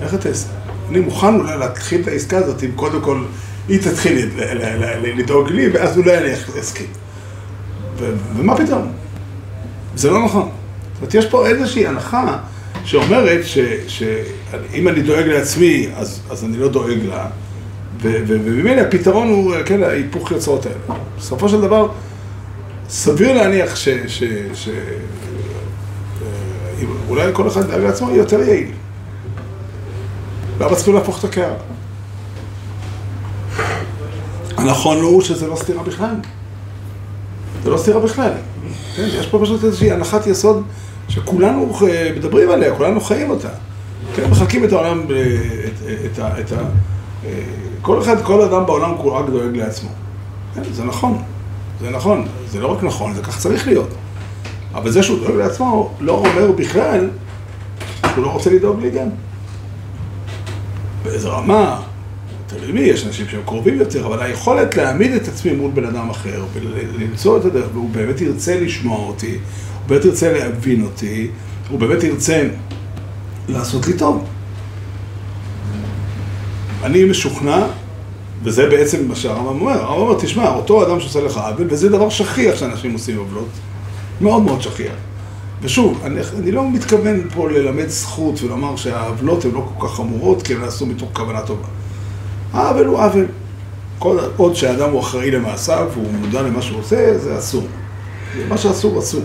איך 0.00 0.14
אתה 0.14 0.28
עושה? 0.28 0.48
אני 0.90 1.00
מוכן 1.00 1.34
אולי 1.34 1.58
להתחיל 1.58 2.00
את 2.00 2.08
העסקה 2.08 2.36
הזאת 2.36 2.62
אם 2.64 2.70
קודם 2.76 3.00
כל 3.00 3.24
היא 3.68 3.80
תתחיל 3.82 4.28
לדאוג 5.02 5.48
לי, 5.48 5.68
ואז 5.68 5.98
אולי 5.98 6.18
אני 6.18 6.34
אסכים. 6.60 6.86
ומה 8.36 8.56
פתאום? 8.56 8.92
זה 9.96 10.10
לא 10.10 10.24
נכון. 10.24 10.48
זאת 10.92 11.00
אומרת, 11.00 11.14
יש 11.14 11.26
פה 11.26 11.46
איזושהי 11.46 11.86
הנחה 11.86 12.38
שאומרת 12.84 13.40
שאם 13.88 14.88
אני 14.88 15.02
דואג 15.02 15.26
לעצמי, 15.26 15.88
אז, 15.96 16.20
אז 16.30 16.44
אני 16.44 16.56
לא 16.56 16.68
דואג 16.68 16.98
לה, 17.08 17.26
וממילא 18.00 18.80
הפתרון 18.80 19.28
הוא, 19.28 19.54
כן, 19.66 19.82
ההיפוך 19.82 20.30
יוצרות 20.30 20.66
האלה. 20.66 21.00
בסופו 21.18 21.48
של 21.48 21.60
דבר, 21.60 21.88
סביר 22.88 23.32
להניח 23.32 23.76
ש... 23.76 23.88
ש, 23.88 24.22
ש 24.54 24.68
אולי 27.08 27.30
כל 27.32 27.48
אחד 27.48 27.70
דאג 27.70 27.80
לעצמו 27.80 28.10
יותר 28.10 28.40
יעיל. 28.40 28.70
למה 30.60 30.74
צריכים 30.74 30.94
להפוך 30.94 31.18
את 31.18 31.24
הקערה? 31.24 31.56
הנכון 34.56 35.00
הוא 35.00 35.22
שזה 35.22 35.46
לא 35.46 35.56
סתירה 35.56 35.82
בכלל. 35.82 36.14
זה 37.66 37.72
לא 37.72 37.78
סתירה 37.78 38.00
בכלל. 38.00 38.32
כן, 38.96 39.08
יש 39.18 39.26
פה 39.26 39.38
פשוט 39.42 39.64
איזושהי 39.64 39.92
הנחת 39.92 40.26
יסוד 40.26 40.62
שכולנו 41.08 41.76
מדברים 42.16 42.50
עליה, 42.50 42.74
כולנו 42.76 43.00
חיים 43.00 43.30
אותה. 43.30 43.48
כן, 44.16 44.30
מחלקים 44.30 44.64
את 44.64 44.72
העולם, 44.72 45.00
את, 45.00 45.10
את, 46.04 46.18
את, 46.18 46.20
את 46.40 46.52
ה... 46.52 46.58
כל 47.82 48.02
אחד, 48.02 48.22
כל 48.22 48.42
אדם 48.42 48.66
בעולם 48.66 48.90
הוא 48.90 49.12
רק 49.12 49.28
דואג 49.28 49.56
לעצמו. 49.56 49.88
כן, 50.54 50.62
זה 50.72 50.84
נכון, 50.84 51.22
זה 51.80 51.90
נכון, 51.90 52.26
זה 52.50 52.60
לא 52.60 52.72
רק 52.72 52.82
נכון, 52.82 53.14
זה 53.14 53.22
כך 53.22 53.38
צריך 53.38 53.66
להיות. 53.66 53.88
אבל 54.74 54.90
זה 54.90 55.02
שהוא 55.02 55.18
דואג 55.18 55.36
לעצמו 55.36 55.90
לא 56.00 56.12
אומר 56.12 56.52
בכלל 56.52 57.10
שהוא 58.14 58.24
לא 58.24 58.28
רוצה 58.30 58.50
לדאוג 58.50 58.80
לי 58.80 58.90
גם. 58.90 59.08
באיזה 61.04 61.28
רמה, 61.28 61.80
תלוי 62.58 62.72
מי, 62.72 62.80
יש 62.80 63.06
אנשים 63.06 63.26
שהם 63.28 63.40
קרובים 63.46 63.78
יותר, 63.78 64.06
אבל 64.06 64.22
היכולת 64.22 64.76
להעמיד 64.76 65.12
את 65.12 65.28
עצמי 65.28 65.52
מול 65.52 65.70
בן 65.74 65.84
אדם 65.84 66.10
אחר 66.10 66.44
ולמצוא 66.54 67.38
את 67.38 67.44
הדרך, 67.44 67.68
והוא 67.72 67.90
באמת 67.90 68.20
ירצה 68.20 68.60
לשמוע 68.60 68.98
אותי, 68.98 69.30
הוא 69.30 69.88
באמת 69.88 70.04
ירצה 70.04 70.32
להבין 70.32 70.82
אותי, 70.82 71.28
הוא 71.70 71.78
באמת 71.78 72.04
ירצה 72.04 72.48
לעשות 73.48 73.86
לי 73.86 73.92
טוב. 73.92 74.24
אני 76.82 77.04
משוכנע, 77.04 77.66
וזה 78.42 78.68
בעצם 78.68 79.08
מה 79.08 79.16
שהרמב"ם 79.16 79.60
אומר, 79.60 79.72
הרמב"ם 79.72 80.02
אומר, 80.02 80.20
תשמע, 80.20 80.54
אותו 80.54 80.86
אדם 80.86 81.00
שעושה 81.00 81.20
לך 81.20 81.36
עוול, 81.36 81.66
וזה 81.70 81.88
דבר 81.88 82.08
שכיח 82.08 82.56
שאנשים 82.56 82.92
עושים 82.92 83.18
עוולות, 83.18 83.48
מאוד 84.20 84.42
מאוד 84.42 84.62
שכיח. 84.62 84.94
ושוב, 85.62 86.00
אני, 86.04 86.20
אני 86.38 86.52
לא 86.52 86.70
מתכוון 86.70 87.20
פה 87.34 87.50
ללמד 87.50 87.88
זכות 87.88 88.42
ולומר 88.42 88.76
שהעוולות 88.76 89.44
הן 89.44 89.50
לא 89.50 89.68
כל 89.74 89.86
כך 89.86 89.94
חמורות, 89.94 90.42
כי 90.42 90.54
הן 90.54 90.60
נעשו 90.60 90.86
מתוך 90.86 91.10
כוונה 91.12 91.40
טובה. 91.40 91.68
העוול 92.52 92.86
הוא 92.86 92.98
עוול. 92.98 93.26
כל 93.98 94.18
עוד 94.36 94.56
שהאדם 94.56 94.90
הוא 94.90 95.00
אחראי 95.00 95.30
למעשיו 95.30 95.88
והוא 95.92 96.12
מודע 96.12 96.42
למה 96.42 96.62
שהוא 96.62 96.80
עושה, 96.80 97.18
זה 97.18 97.38
אסור. 97.38 97.66
מה 98.48 98.58
שאסור, 98.58 98.98
אסור. 98.98 99.22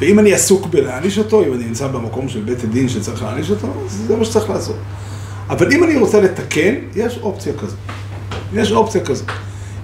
ואם 0.00 0.18
אני 0.18 0.34
עסוק 0.34 0.66
בלהעניש 0.66 1.18
אותו, 1.18 1.44
אם 1.44 1.52
אני 1.52 1.64
נמצא 1.64 1.86
במקום 1.86 2.28
של 2.28 2.40
בית 2.40 2.64
הדין 2.64 2.88
שצריך 2.88 3.22
להעניש 3.22 3.50
אותו, 3.50 3.68
זה 3.88 4.16
מה 4.16 4.24
שצריך 4.24 4.50
לעשות. 4.50 4.76
אבל 5.48 5.72
אם 5.72 5.84
אני 5.84 5.96
רוצה 5.96 6.20
לתקן, 6.20 6.74
יש 6.96 7.18
אופציה 7.22 7.52
כזאת. 7.52 7.78
יש 8.54 8.72
אופציה 8.72 9.04
כזאת. 9.04 9.26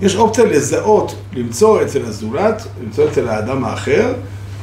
יש 0.02 0.16
אופציה 0.16 0.44
לזהות, 0.44 1.14
למצוא 1.32 1.82
אצל 1.82 2.04
הזולת, 2.04 2.66
למצוא 2.84 3.08
אצל 3.08 3.28
האדם 3.28 3.64
האחר, 3.64 4.12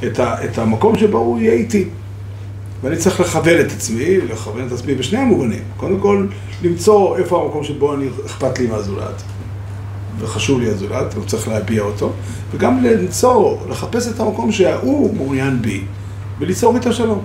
את, 0.04 0.19
ה, 0.19 0.45
את 0.45 0.58
המקום 0.58 0.97
שבו 0.97 1.17
הוא 1.17 1.39
יהיה 1.39 1.54
איתי. 1.54 1.86
ואני 2.84 2.98
צריך 2.98 3.20
לכוון 3.20 3.60
את 3.60 3.72
עצמי, 3.72 4.18
לכוון 4.18 4.68
את 4.68 4.72
עצמי 4.72 4.96
בשני 4.96 5.20
המובנים. 5.20 5.63
קודם 5.78 6.00
כל, 6.00 6.28
למצוא 6.63 7.18
איפה 7.18 7.44
המקום 7.44 7.63
שבו 7.63 7.94
אני, 7.94 8.08
אכפת 8.26 8.60
לי 8.60 8.68
מהזולת, 8.68 9.22
וחשוב 10.20 10.60
לי 10.60 10.70
הזולת, 10.70 11.13
הוא 11.13 11.26
צריך 11.26 11.48
להביע 11.48 11.82
אותו, 11.82 12.12
וגם 12.52 12.84
למצוא, 12.84 13.58
לחפש 13.70 14.08
את 14.08 14.20
המקום 14.20 14.52
שההוא 14.52 15.15
מעוניין 15.15 15.62
בי, 15.62 15.82
וליצור 16.39 16.76
איתו 16.76 16.94
שלום. 16.94 17.22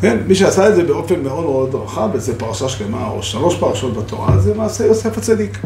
כן, 0.00 0.18
מי 0.26 0.34
שעשה 0.34 0.68
את 0.68 0.74
זה 0.74 0.84
באופן 0.84 1.22
מאוד 1.22 1.44
מאוד 1.44 1.74
רחב, 1.74 2.08
וזה 2.12 2.38
פרשה 2.38 2.68
שלמה, 2.68 3.08
או 3.08 3.22
שלוש 3.22 3.56
פרשות 3.56 3.96
בתורה, 3.96 4.38
זה 4.38 4.54
מעשה 4.54 4.86
יוסף 4.86 5.18
הצדיק. 5.18 5.58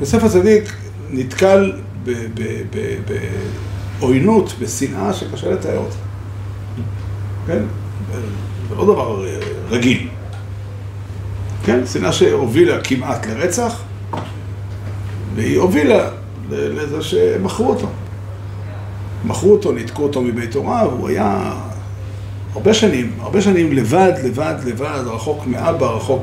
יוסף 0.00 0.24
הצדיק 0.24 0.72
נתקל 1.10 1.72
בעוינות, 4.00 4.54
בשנאה 4.60 5.12
שקשה 5.12 5.50
לתאר 5.50 5.78
אותה. 5.78 6.05
כן? 7.46 7.62
זה 8.68 8.74
לא 8.76 8.84
דבר 8.84 9.24
רגיל. 9.70 10.08
כן? 11.64 11.86
שנאה 11.86 12.12
שהובילה 12.12 12.80
כמעט 12.80 13.26
לרצח, 13.26 13.82
והיא 15.34 15.58
הובילה 15.58 16.08
לזה 16.50 17.02
שמכרו 17.02 17.68
אותו. 17.68 17.86
מכרו 19.24 19.52
אותו, 19.52 19.72
ניתקו 19.72 20.02
אותו 20.02 20.22
מבית 20.22 20.54
הוריו, 20.54 20.90
הוא 20.98 21.08
היה 21.08 21.52
הרבה 22.52 22.74
שנים, 22.74 23.12
הרבה 23.20 23.40
שנים 23.40 23.72
לבד, 23.72 24.12
לבד, 24.24 24.54
לבד, 24.64 25.02
רחוק 25.06 25.46
מאבא, 25.46 25.86
רחוק 25.86 26.22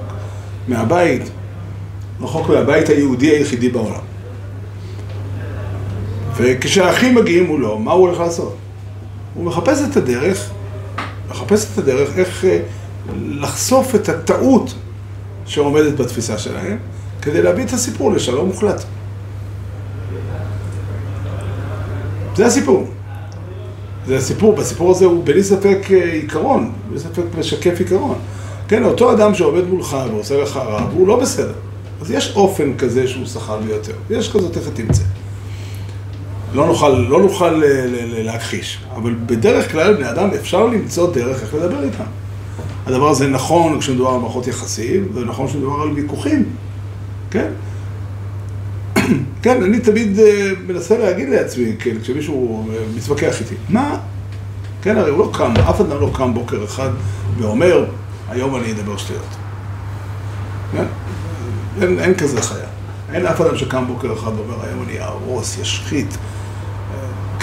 מהבית, 0.68 1.22
רחוק 2.22 2.50
מהבית 2.50 2.90
היהודי 2.90 3.28
היחידי 3.28 3.70
בעולם. 3.70 4.02
וכשהאחים 6.36 7.16
מגיעים 7.16 7.48
מולו, 7.48 7.80
מה 7.80 7.92
הוא 7.92 8.08
הולך 8.08 8.20
לעשות? 8.20 8.56
הוא 9.34 9.46
מחפש 9.46 9.82
את 9.92 9.98
הדרך, 9.98 10.52
מחפש 11.34 11.74
את 11.74 11.78
הדרך 11.78 12.18
איך 12.18 12.46
אה, 12.46 12.60
לחשוף 13.16 13.96
את 13.96 14.10
הטעות 14.10 14.74
שעומדת 15.46 16.00
בתפיסה 16.00 16.38
שלהם, 16.38 16.78
כדי 17.22 17.42
להביא 17.42 17.64
את 17.64 17.74
הסיפור 17.74 18.12
לשלום 18.12 18.48
מוחלט. 18.48 18.84
זה 22.36 22.46
הסיפור. 22.46 22.88
זה 24.08 24.18
הסיפור, 24.18 24.56
בסיפור 24.56 24.92
הזה 24.92 25.06
הוא 25.06 25.26
בלי 25.26 25.44
ספק 25.44 25.78
אה, 25.92 26.12
עיקרון, 26.12 26.72
בלי 26.90 27.00
ספק 27.00 27.24
משקף 27.38 27.80
עיקרון. 27.80 28.20
כן, 28.68 28.84
אותו 28.84 29.12
אדם 29.12 29.36
שעובד 29.36 29.68
מולך 29.68 29.98
ועושה 30.12 30.38
לך 30.38 30.58
רע, 30.58 30.82
הוא 30.94 31.08
לא 31.08 31.20
בסדר. 31.20 31.54
אז 32.02 32.12
יש 32.12 32.34
אופן 32.36 32.78
כזה 32.78 33.08
שהוא 33.08 33.26
שכר 33.26 33.58
ביותר. 33.58 33.94
יש 34.10 34.32
כזאת 34.32 34.58
איך 34.58 34.70
תמצא. 34.74 35.04
לא 36.54 36.66
נוכל, 36.68 36.90
לא 36.90 37.22
נוכל 37.22 37.64
אה, 37.64 37.86
להכחיש, 38.24 38.80
אבל 38.96 39.16
בדרך 39.26 39.72
כלל 39.72 39.94
בני 39.94 40.10
אדם 40.10 40.30
אפשר 40.40 40.66
למצוא 40.66 41.14
דרך 41.14 41.42
איך 41.42 41.54
לדבר 41.54 41.84
איתם. 41.84 42.04
הדבר 42.86 43.10
הזה 43.10 43.28
נכון 43.28 43.80
כשמדובר 43.80 44.10
על 44.10 44.20
מערכות 44.20 44.48
יחסים, 44.48 45.08
ונכון 45.14 45.48
כשמדובר 45.48 45.82
על 45.82 45.90
ויכוחים, 45.90 46.46
כן? 47.32 47.52
כן, 49.42 49.64
אני 49.64 49.80
תמיד 49.80 50.20
אה, 50.20 50.52
מנסה 50.68 50.98
להגיד 50.98 51.30
לעצמי, 51.30 51.76
כן, 51.80 51.96
כשמישהו 52.02 52.70
אה, 52.70 52.76
מתווכח 52.98 53.42
איתי, 53.42 53.56
מה, 53.70 53.98
כן, 54.82 54.98
הרי 54.98 55.10
הוא 55.10 55.20
לא 55.20 55.30
קם, 55.34 55.54
אף 55.70 55.82
אדם 55.82 56.02
לא 56.02 56.10
קם 56.14 56.34
בוקר 56.34 56.64
אחד 56.64 56.90
ואומר, 57.38 57.86
היום 58.30 58.56
אני 58.56 58.72
אדבר 58.72 58.98
שטויות. 58.98 59.36
כן? 60.72 60.86
אין, 61.82 62.00
אין 62.00 62.14
כזה 62.14 62.42
חיה. 62.42 62.68
אין 63.14 63.26
אף 63.26 63.42
אדם 63.42 63.58
שקם 63.58 63.84
בוקר 63.88 64.14
אחד 64.14 64.32
ואומר, 64.38 64.66
היום 64.66 64.84
אני 64.84 65.00
אהרוס, 65.00 65.58
ישחית. 65.58 66.18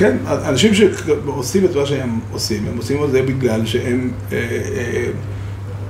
כן, 0.00 0.16
אנשים 0.26 0.72
שעושים 0.74 1.64
את 1.64 1.76
מה 1.76 1.86
שהם 1.86 2.20
עושים, 2.32 2.66
הם 2.68 2.76
עושים 2.76 3.04
את 3.04 3.10
זה 3.10 3.22
בגלל 3.22 3.66
שהם... 3.66 4.10
אה, 4.32 4.38
אה, 4.38 5.06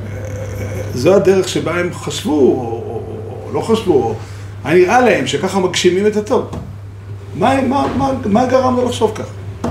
אה, 0.07 0.83
זו 0.95 1.15
הדרך 1.15 1.49
שבה 1.49 1.81
הם 1.81 1.93
חשבו, 1.93 2.33
או, 2.33 3.03
לא 3.53 3.61
חשבו, 3.61 3.95
או 3.95 4.15
נראה 4.65 5.01
להם 5.01 5.27
שככה 5.27 5.61
מגשימים 5.61 6.07
את 6.07 6.17
הטוב. 6.17 6.51
מה, 7.35 7.63
מה, 7.63 7.87
מה, 7.97 8.11
מה 8.27 8.47
גרם 8.47 8.77
לו 8.77 8.85
לחשוב 8.85 9.13
ככה? 9.15 9.71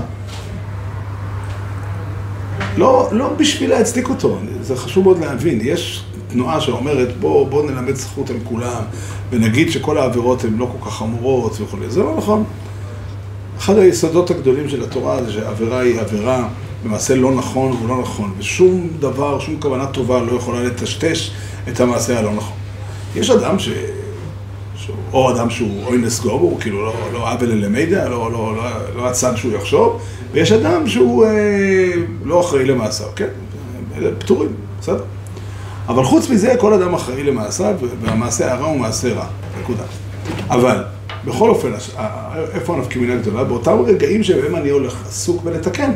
לא, 2.76 3.08
לא 3.12 3.28
בשביל 3.28 3.70
להצדיק 3.70 4.08
אותו, 4.08 4.38
זה 4.62 4.76
חשוב 4.76 5.04
מאוד 5.04 5.18
להבין. 5.20 5.58
יש 5.62 6.04
תנועה 6.28 6.60
שאומרת, 6.60 7.16
בוא, 7.16 7.46
בוא 7.46 7.70
נלמד 7.70 7.94
זכות 7.94 8.30
על 8.30 8.36
כולם, 8.44 8.82
ונגיד 9.30 9.70
שכל 9.70 9.98
העבירות 9.98 10.44
הן 10.44 10.56
לא 10.56 10.68
כל 10.72 10.90
כך 10.90 10.96
חמורות 10.96 11.60
וכו'. 11.60 11.78
זה 11.88 12.02
לא 12.02 12.14
נכון. 12.16 12.44
אחד 13.60 13.78
היסודות 13.78 14.30
הגדולים 14.30 14.68
של 14.68 14.82
התורה 14.82 15.22
זה 15.24 15.32
שעבירה 15.32 15.80
היא 15.80 16.00
עבירה, 16.00 16.48
במעשה 16.84 17.14
לא 17.14 17.34
נכון 17.34 17.72
הוא 17.80 17.88
לא 17.88 18.00
נכון, 18.00 18.32
ושום 18.38 18.88
דבר, 19.00 19.38
שום 19.38 19.56
כוונה 19.60 19.86
טובה 19.86 20.20
לא 20.20 20.32
יכולה 20.32 20.62
לטשטש 20.62 21.30
את 21.68 21.80
המעשה 21.80 22.18
הלא 22.18 22.32
נכון. 22.34 22.56
יש 23.16 23.30
אדם 23.30 23.58
ש... 23.58 23.68
או 25.12 25.30
אדם 25.30 25.50
שהוא 25.50 25.84
אוינס 25.84 26.20
גובור, 26.20 26.60
כאילו 26.60 26.84
לא, 26.84 26.94
לא 27.12 27.32
עוול 27.32 27.52
אלה 27.52 27.68
מידע, 27.68 28.08
לא, 28.08 28.32
לא, 28.32 28.56
לא, 28.56 28.62
לא 28.96 29.08
הצד 29.08 29.36
שהוא 29.36 29.52
יחשוב, 29.52 30.00
ויש 30.32 30.52
אדם 30.52 30.86
שהוא 30.86 31.26
אה, 31.26 31.92
לא 32.24 32.40
אחראי 32.40 32.64
למעשיו, 32.64 33.08
כן? 33.16 33.28
אלה 33.96 34.10
פטורים, 34.18 34.50
בסדר. 34.80 35.04
אבל 35.88 36.04
חוץ 36.04 36.30
מזה, 36.30 36.54
כל 36.60 36.72
אדם 36.72 36.94
אחראי 36.94 37.22
למעשיו, 37.22 37.74
והמעשה 38.00 38.52
הרע 38.52 38.66
הוא 38.66 38.80
מעשה 38.80 39.14
רע, 39.14 39.26
נקודה. 39.60 39.84
אבל, 40.50 40.84
בכל 41.24 41.50
אופן, 41.50 41.72
איפה 42.54 42.74
הנפקימינה 42.74 43.14
הגדולה? 43.14 43.44
באותם 43.44 43.78
רגעים 43.86 44.22
שבהם 44.22 44.56
אני 44.56 44.70
הולך 44.70 45.06
עסוק 45.06 45.42
בלתקן. 45.42 45.90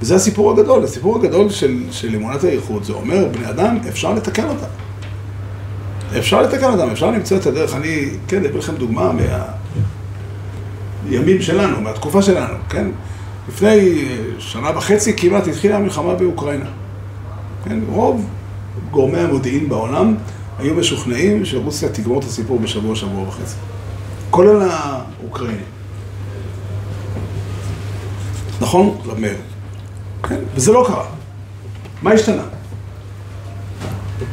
וזה 0.00 0.14
הסיפור 0.14 0.50
הגדול, 0.50 0.84
הסיפור 0.84 1.18
הגדול 1.18 1.50
של, 1.50 1.82
של 1.90 2.14
אמונת 2.14 2.44
הייחוד, 2.44 2.84
זה 2.84 2.92
אומר, 2.92 3.28
בני 3.32 3.48
אדם, 3.50 3.78
אפשר 3.88 4.14
לתקן 4.14 4.48
אותם. 4.48 4.66
אפשר 6.18 6.42
לתקן 6.42 6.72
אותם, 6.72 6.90
אפשר 6.90 7.10
למצוא 7.10 7.36
את 7.36 7.46
הדרך. 7.46 7.74
אני, 7.74 8.10
כן, 8.28 8.44
אביא 8.44 8.58
לכם 8.58 8.74
דוגמה 8.74 9.12
מהימים 11.04 11.42
שלנו, 11.42 11.80
מהתקופה 11.80 12.22
שלנו, 12.22 12.54
כן? 12.68 12.86
לפני 13.48 14.04
שנה 14.38 14.70
וחצי 14.76 15.16
כמעט 15.16 15.48
התחילה 15.48 15.76
המלחמה 15.76 16.14
באוקראינה. 16.14 16.66
כן, 17.64 17.78
רוב 17.88 18.26
גורמי 18.90 19.18
המודיעין 19.18 19.68
בעולם 19.68 20.14
היו 20.58 20.74
משוכנעים 20.74 21.44
שרוסיה 21.44 21.88
תגמור 21.88 22.18
את 22.18 22.24
הסיפור 22.24 22.58
בשבוע, 22.58 22.96
שבוע 22.96 23.28
וחצי. 23.28 23.54
כולל 24.32 24.68
האוקראינים. 24.70 25.64
נכון? 28.60 28.98
למר. 29.06 29.34
כן? 30.22 30.38
וזה 30.54 30.72
לא 30.72 30.84
קרה. 30.88 31.04
מה 32.02 32.12
השתנה? 32.12 32.42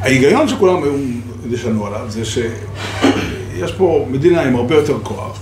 ההיגיון 0.00 0.48
שכולם 0.48 0.82
היו 0.82 0.92
נשענו 1.44 1.86
עליו 1.86 2.06
זה 2.08 2.24
שיש 2.24 3.72
פה 3.76 4.06
מדינה 4.10 4.42
עם 4.42 4.56
הרבה 4.56 4.74
יותר 4.74 4.98
כוח, 5.02 5.38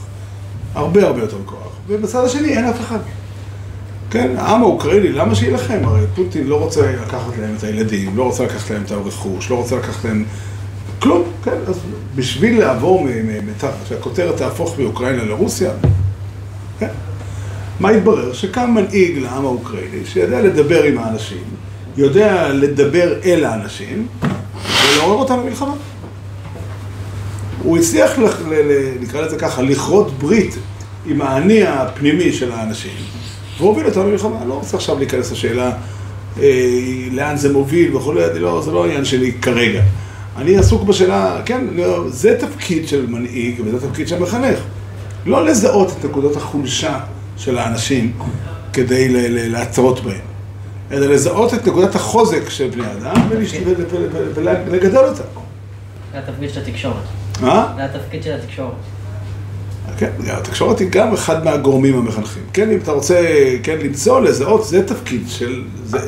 הרבה 0.75 1.07
הרבה 1.07 1.21
יותר 1.21 1.37
כוח, 1.44 1.73
ובצד 1.88 2.25
השני 2.25 2.49
אין 2.49 2.64
אף 2.64 2.81
אחד. 2.81 2.99
כן, 4.11 4.35
העם 4.38 4.62
האוקראיני, 4.62 5.09
למה 5.09 5.35
שיילחם? 5.35 5.79
הרי 5.85 6.01
פוטין 6.14 6.47
לא 6.47 6.61
רוצה 6.61 6.92
לקחת 6.92 7.38
להם 7.40 7.55
את 7.59 7.64
הילדים, 7.64 8.16
לא 8.16 8.23
רוצה 8.23 8.44
לקחת 8.44 8.71
להם 8.71 8.83
את 8.83 8.90
הרכוש, 8.90 9.51
לא 9.51 9.55
רוצה 9.57 9.77
לקחת 9.77 10.05
להם 10.05 10.25
כלום, 10.99 11.23
כן, 11.45 11.57
אז 11.67 11.81
בשביל 12.15 12.59
לעבור, 12.59 13.09
שהכותרת 13.89 14.37
תהפוך 14.37 14.79
מאוקראינה 14.79 15.25
לרוסיה, 15.25 15.71
כן. 16.79 16.89
מה 17.81 17.89
התברר? 17.89 18.33
שקם 18.33 18.71
מנהיג 18.75 19.19
לעם 19.19 19.45
האוקראיני 19.45 20.05
שיודע 20.05 20.41
לדבר 20.41 20.83
עם 20.83 20.99
האנשים, 20.99 21.43
יודע 21.97 22.49
לדבר 22.49 23.21
אל 23.25 23.45
האנשים 23.45 24.07
ולעורר 24.93 25.19
אותם 25.19 25.41
למלחמה. 25.41 25.75
הוא 27.63 27.79
הצליח, 27.79 28.19
נקרא 29.01 29.21
לזה 29.21 29.39
ככה, 29.39 29.63
לכרות 29.63 30.19
ברית 30.19 30.59
עם 31.07 31.23
האני 31.23 31.67
הפנימי 31.67 32.33
של 32.33 32.53
האנשים 32.53 32.97
והוביל 33.59 33.87
אותנו 33.87 34.09
למלחמה. 34.09 34.45
לא 34.49 34.55
רוצה 34.55 34.77
עכשיו 34.77 34.99
להיכנס 34.99 35.33
לשאלה 35.33 35.73
אה, 36.41 37.09
לאן 37.13 37.37
זה 37.37 37.53
מוביל 37.53 37.97
וכולי, 37.97 38.41
לא, 38.41 38.63
זה 38.65 38.73
לא 38.73 38.85
העניין 38.85 39.05
שלי 39.05 39.33
כרגע. 39.33 39.83
אני 40.38 40.57
עסוק 40.57 40.83
בשאלה, 40.83 41.40
כן, 41.44 41.64
לא, 41.72 42.05
זה 42.09 42.37
תפקיד 42.40 42.88
של 42.88 43.07
מנהיג 43.07 43.61
וזה 43.64 43.88
תפקיד 43.88 44.09
של 44.09 44.18
מחנך. 44.18 44.59
לא 45.27 45.46
לזהות 45.46 45.90
את 45.90 46.05
נקודות 46.05 46.37
החולשה 46.37 47.01
של 47.37 47.59
האנשים 47.59 48.12
כדי 48.72 49.09
לעצרות 49.48 50.05
בהם, 50.05 50.20
אלא 50.90 51.07
לזהות 51.07 51.55
את 51.55 51.68
נקודת 51.68 51.94
החוזק 51.94 52.48
של 52.48 52.70
בני 52.70 52.85
אדם 52.92 53.29
ולגדל 54.66 55.05
אותה. 55.05 55.22
זה 56.12 56.18
התפקיד 56.18 56.51
של 56.51 56.61
התקשורת. 56.61 57.03
מה? 57.40 57.72
זה 57.77 57.85
התפקיד 57.85 58.22
של 58.22 58.33
התקשורת. 58.33 58.72
כן, 59.98 60.11
התקשורת 60.29 60.79
היא 60.79 60.88
גם 60.90 61.12
אחד 61.12 61.44
מהגורמים 61.44 61.98
המחנכים. 61.98 62.42
כן, 62.53 62.70
אם 62.70 62.79
אתה 62.83 62.92
רוצה, 62.92 63.20
כן, 63.62 63.79
למצוא, 63.83 64.20
לזהות, 64.20 64.64
זה 64.64 64.87
תפקיד 64.87 65.22
של... 65.29 65.62
זה, 65.85 65.98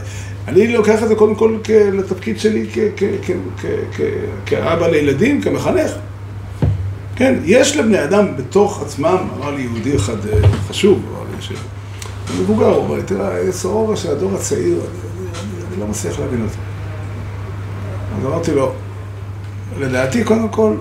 אני 0.49 0.73
לוקח 0.73 1.03
את 1.03 1.09
זה 1.09 1.15
קודם 1.15 1.35
כל 1.35 1.59
לתפקיד 1.93 2.41
שלי 2.41 2.67
כאבא 4.47 4.89
לילדים, 4.89 5.43
כמחנך. 5.43 5.91
כן, 7.17 7.35
יש 7.45 7.77
לבני 7.77 8.05
אדם 8.05 8.37
בתוך 8.37 8.83
עצמם, 8.83 9.17
אמר 9.37 9.55
לי 9.55 9.63
יהודי 9.63 9.97
אחד 9.97 10.27
אה, 10.27 10.49
חשוב, 10.69 11.03
אמר 11.11 11.25
לי 11.37 11.43
ש... 11.43 11.53
מבוגר, 12.41 12.67
הוא 12.67 12.87
אמר 12.87 12.95
לי, 12.95 13.03
תראה, 13.03 13.41
יש 13.41 13.65
אורה 13.65 13.97
של 13.97 14.11
הדור 14.11 14.35
הצעיר, 14.35 14.81
אני, 15.71 15.81
לא 15.81 15.87
מצליח 15.87 16.21
להבין 16.21 16.43
אותו. 16.43 16.55
אז 18.19 18.27
אמרתי 18.27 18.55
לו, 18.55 18.73
לדעתי, 19.79 20.25
קודם 20.25 20.49
כל, 20.49 20.75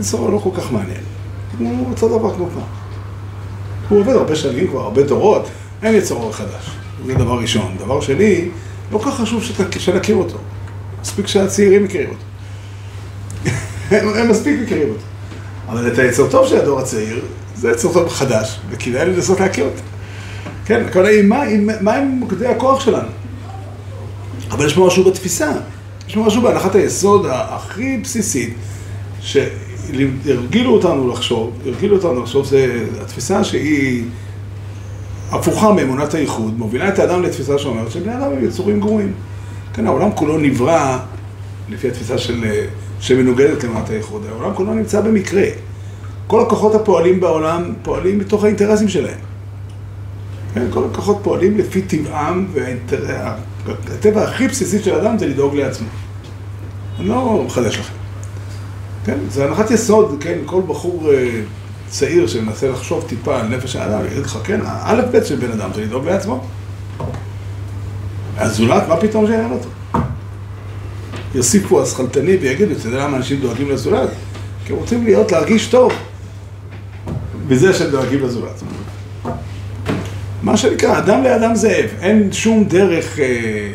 סורו 0.00 0.30
לא 0.30 0.38
כל 0.38 0.50
כך 0.56 0.72
מעניין. 0.72 1.00
הוא 1.58 1.90
אותו 1.90 2.18
דבר 2.18 2.34
כמו 2.34 2.46
פעם. 2.54 2.62
הוא 3.88 4.00
עובד 4.00 4.12
הרבה 4.12 4.36
שנים 4.36 4.68
כבר, 4.68 4.80
הרבה 4.80 5.02
דורות, 5.02 5.48
אין 5.82 5.94
יצר 5.94 6.14
אור 6.14 6.32
חדש. 6.32 6.76
זה 7.04 7.14
דבר 7.14 7.38
ראשון. 7.38 7.76
דבר 7.78 8.00
שני, 8.00 8.48
לא 8.92 8.98
כך 8.98 9.20
חשוב 9.20 9.44
שנכיר 9.78 10.16
אותו. 10.16 10.38
מספיק 11.00 11.26
שהצעירים 11.26 11.84
מכירים 11.84 12.08
אותו. 12.08 12.22
הם, 13.90 14.08
הם 14.08 14.28
מספיק 14.28 14.60
מכירים 14.62 14.88
אותו. 14.88 15.02
אבל 15.68 15.92
את 15.92 15.98
היצר 15.98 16.30
טוב 16.30 16.48
של 16.48 16.56
הדור 16.56 16.80
הצעיר, 16.80 17.24
זה 17.56 17.70
יצר 17.70 17.92
טוב 17.92 18.08
חדש, 18.08 18.60
וכדאי 18.70 19.06
לנסות 19.06 19.40
להכיר 19.40 19.64
אותו. 19.64 19.82
כן, 20.64 20.84
הכוונה 20.88 21.08
היא, 21.08 21.24
מה, 21.24 21.42
מה 21.80 21.94
הם 21.94 22.08
מוקדי 22.08 22.46
הכוח 22.46 22.80
שלנו? 22.80 23.08
אבל 24.50 24.66
יש 24.66 24.74
פה 24.74 24.86
משהו 24.86 25.04
בתפיסה. 25.04 25.52
יש 26.08 26.14
פה 26.14 26.20
משהו 26.20 26.42
בהנחת 26.42 26.74
היסוד 26.74 27.26
הכי 27.30 27.96
בסיסית, 28.02 28.54
שהרגילו 29.20 30.72
אותנו 30.72 31.08
לחשוב, 31.08 31.52
הרגילו 31.66 31.96
אותנו 31.96 32.22
לחשוב, 32.22 32.46
זה 32.46 32.84
התפיסה 33.00 33.44
שהיא 33.44 34.04
הפוכה 35.30 35.72
מאמונת 35.72 36.14
הייחוד, 36.14 36.58
מובילה 36.58 36.88
את 36.88 36.98
האדם 36.98 37.22
לתפיסה 37.22 37.58
שאומרת 37.58 37.90
שבני 37.90 38.12
אדם 38.12 38.32
הם 38.32 38.44
יצורים 38.44 38.80
גרועים. 38.80 39.12
כן, 39.74 39.86
העולם 39.86 40.10
כולו 40.14 40.38
נברא, 40.38 40.98
לפי 41.68 41.88
התפיסה 41.88 42.18
של, 42.18 42.44
שמנוגדת 43.00 43.64
לאמונת 43.64 43.90
הייחוד, 43.90 44.26
העולם 44.28 44.54
כולו 44.54 44.74
נמצא 44.74 45.00
במקרה. 45.00 45.44
כל 46.26 46.42
הכוחות 46.42 46.74
הפועלים 46.74 47.20
בעולם 47.20 47.72
פועלים 47.82 48.18
מתוך 48.18 48.44
האינטרסים 48.44 48.88
שלהם. 48.88 49.18
כן, 50.54 50.66
כל 50.70 50.84
הכוחות 50.90 51.18
פועלים 51.22 51.58
לפי 51.58 51.82
טבעם, 51.82 52.46
והטבע 53.64 54.22
הכי 54.22 54.48
בסיסי 54.48 54.82
של 54.82 54.94
אדם 54.94 55.18
זה 55.18 55.26
לדאוג 55.26 55.54
לעצמו. 55.54 55.88
אני 57.00 57.08
לא 57.08 57.42
מחדש 57.46 57.78
לכם. 57.78 57.94
כן, 59.04 59.18
זה 59.30 59.44
הנחת 59.44 59.70
יסוד, 59.70 60.16
כן, 60.20 60.38
כל 60.46 60.60
בחור 60.66 61.12
אה, 61.12 61.40
צעיר 61.88 62.26
שמנסה 62.26 62.68
לחשוב 62.68 63.04
טיפה 63.08 63.40
על 63.40 63.46
נפש 63.48 63.76
האדם, 63.76 64.06
יגיד 64.06 64.24
לך, 64.24 64.38
כן, 64.44 64.60
האלף 64.64 65.04
בית 65.10 65.26
של 65.26 65.36
בן 65.36 65.52
אדם 65.52 65.70
זה 65.74 65.82
לדאוג 65.82 66.06
לעצמו. 66.08 66.44
הזולת, 68.36 68.88
מה 68.88 68.96
פתאום 68.96 69.26
שיעניין 69.26 69.52
אותו? 69.52 69.68
יוסיפו 71.34 71.82
השכלתני 71.82 72.36
ויגידו, 72.36 72.72
אתה 72.72 72.88
יודע 72.88 73.04
למה 73.04 73.16
אנשים 73.16 73.40
דואגים 73.40 73.70
לזולת? 73.70 74.08
כי 74.66 74.72
הם 74.72 74.78
רוצים 74.78 75.04
להיות, 75.04 75.32
להרגיש 75.32 75.66
טוב 75.66 75.92
בזה 77.48 77.72
שהם 77.72 77.90
דואגים 77.90 78.22
לזולת. 78.22 78.62
מה 80.42 80.56
שנקרא, 80.56 80.98
אדם 80.98 81.24
לאדם 81.24 81.54
זאב, 81.54 81.90
אין 82.00 82.32
שום 82.32 82.64
דרך, 82.64 83.18
אה, 83.18 83.72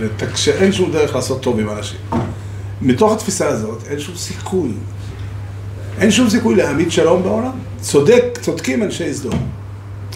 לתקשר, 0.00 0.52
אין 0.52 0.72
שום 0.72 0.92
דרך 0.92 1.14
לעשות 1.14 1.42
טוב 1.42 1.58
עם 1.58 1.70
אנשים. 1.70 1.98
מתוך 2.82 3.12
התפיסה 3.12 3.48
הזאת 3.48 3.82
אין 3.88 4.00
שום 4.00 4.16
סיכוי 4.16 4.72
אין 5.98 6.10
שום 6.10 6.30
סיכוי 6.30 6.54
להעמיד 6.54 6.90
שלום 6.90 7.22
בעולם. 7.22 7.50
צודק, 7.80 8.38
צודקים 8.40 8.82
אנשי 8.82 9.14
סדום. 9.14 9.48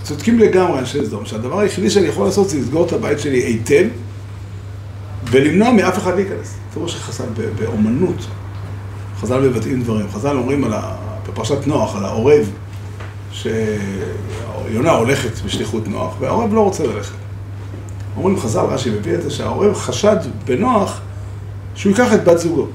צודקים 0.02 0.38
לגמרי 0.38 0.78
אנשי 0.78 1.06
סדום, 1.06 1.26
שהדבר 1.26 1.58
היחידי 1.58 1.90
שאני 1.90 2.06
יכול 2.06 2.26
לעשות 2.26 2.48
זה 2.48 2.58
לסגור 2.58 2.86
את 2.86 2.92
הבית 2.92 3.20
שלי 3.20 3.38
היטב 3.38 3.84
ולמנוע 5.30 5.72
מאף 5.72 5.98
אחד 5.98 6.14
להיכנס. 6.14 6.54
תראו 6.74 6.88
שחז"ל 6.88 7.24
באומנות, 7.58 8.26
חז"ל 9.20 9.40
מבטאים 9.40 9.82
דברים. 9.82 10.08
חז"ל 10.08 10.36
אומרים 10.36 10.64
על 10.64 10.72
ה... 10.72 10.96
בפרשת 11.28 11.66
נוח, 11.66 11.96
על 11.96 12.04
העורב, 12.04 12.50
שיונה 13.32 14.90
הולכת 14.90 15.40
בשליחות 15.44 15.88
נוח, 15.88 16.14
והעורב 16.20 16.54
לא 16.54 16.60
רוצה 16.60 16.86
ללכת. 16.86 17.14
אומרים 18.16 18.40
חז"ל, 18.40 18.60
רש"י 18.60 18.90
מביא 18.90 19.14
את 19.14 19.22
זה, 19.22 19.30
שהעורב 19.30 19.74
חשד 19.74 20.16
בנוח 20.44 21.00
שהוא 21.74 21.90
ייקח 21.90 22.14
את 22.14 22.24
בת 22.24 22.38
זוגו. 22.38 22.66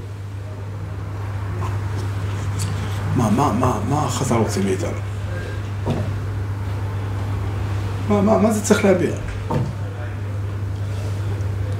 מה, 3.15 3.29
מה, 3.29 3.53
מה, 3.59 3.79
מה 3.89 4.07
חז"ל 4.09 4.35
רוצים 4.35 4.65
מאיתנו? 4.65 4.97
מה, 8.09 8.21
מה, 8.21 8.37
מה 8.37 8.51
זה 8.51 8.61
צריך 8.61 8.85
להביע? 8.85 9.11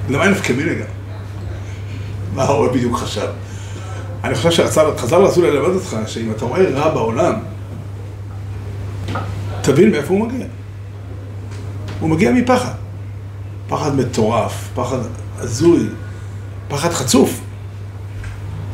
למה 0.10 0.24
אין 0.24 0.32
נפקא 0.32 0.54
מינה 0.54 0.74
גם? 0.74 0.86
מה 2.36 2.44
העורב 2.44 2.74
בדיוק 2.74 2.98
חשב? 2.98 3.28
אני 4.24 4.36
חושב 4.36 4.52
שחז"ל 4.52 5.16
רצו 5.16 5.42
ללמד 5.42 5.76
אותך 5.76 5.98
שאם 6.08 6.32
אתה 6.32 6.46
רואה 6.46 6.70
רע 6.70 6.94
בעולם, 6.94 7.34
תבין 9.62 9.92
מאיפה 9.92 10.14
הוא 10.14 10.28
מגיע. 10.28 10.46
הוא 12.00 12.10
מגיע 12.10 12.32
מפחד. 12.32 12.74
פחד 13.68 13.96
מטורף, 13.96 14.70
פחד 14.76 14.98
הזוי, 15.38 15.88
פחד 16.68 16.90
חצוף. 16.90 17.42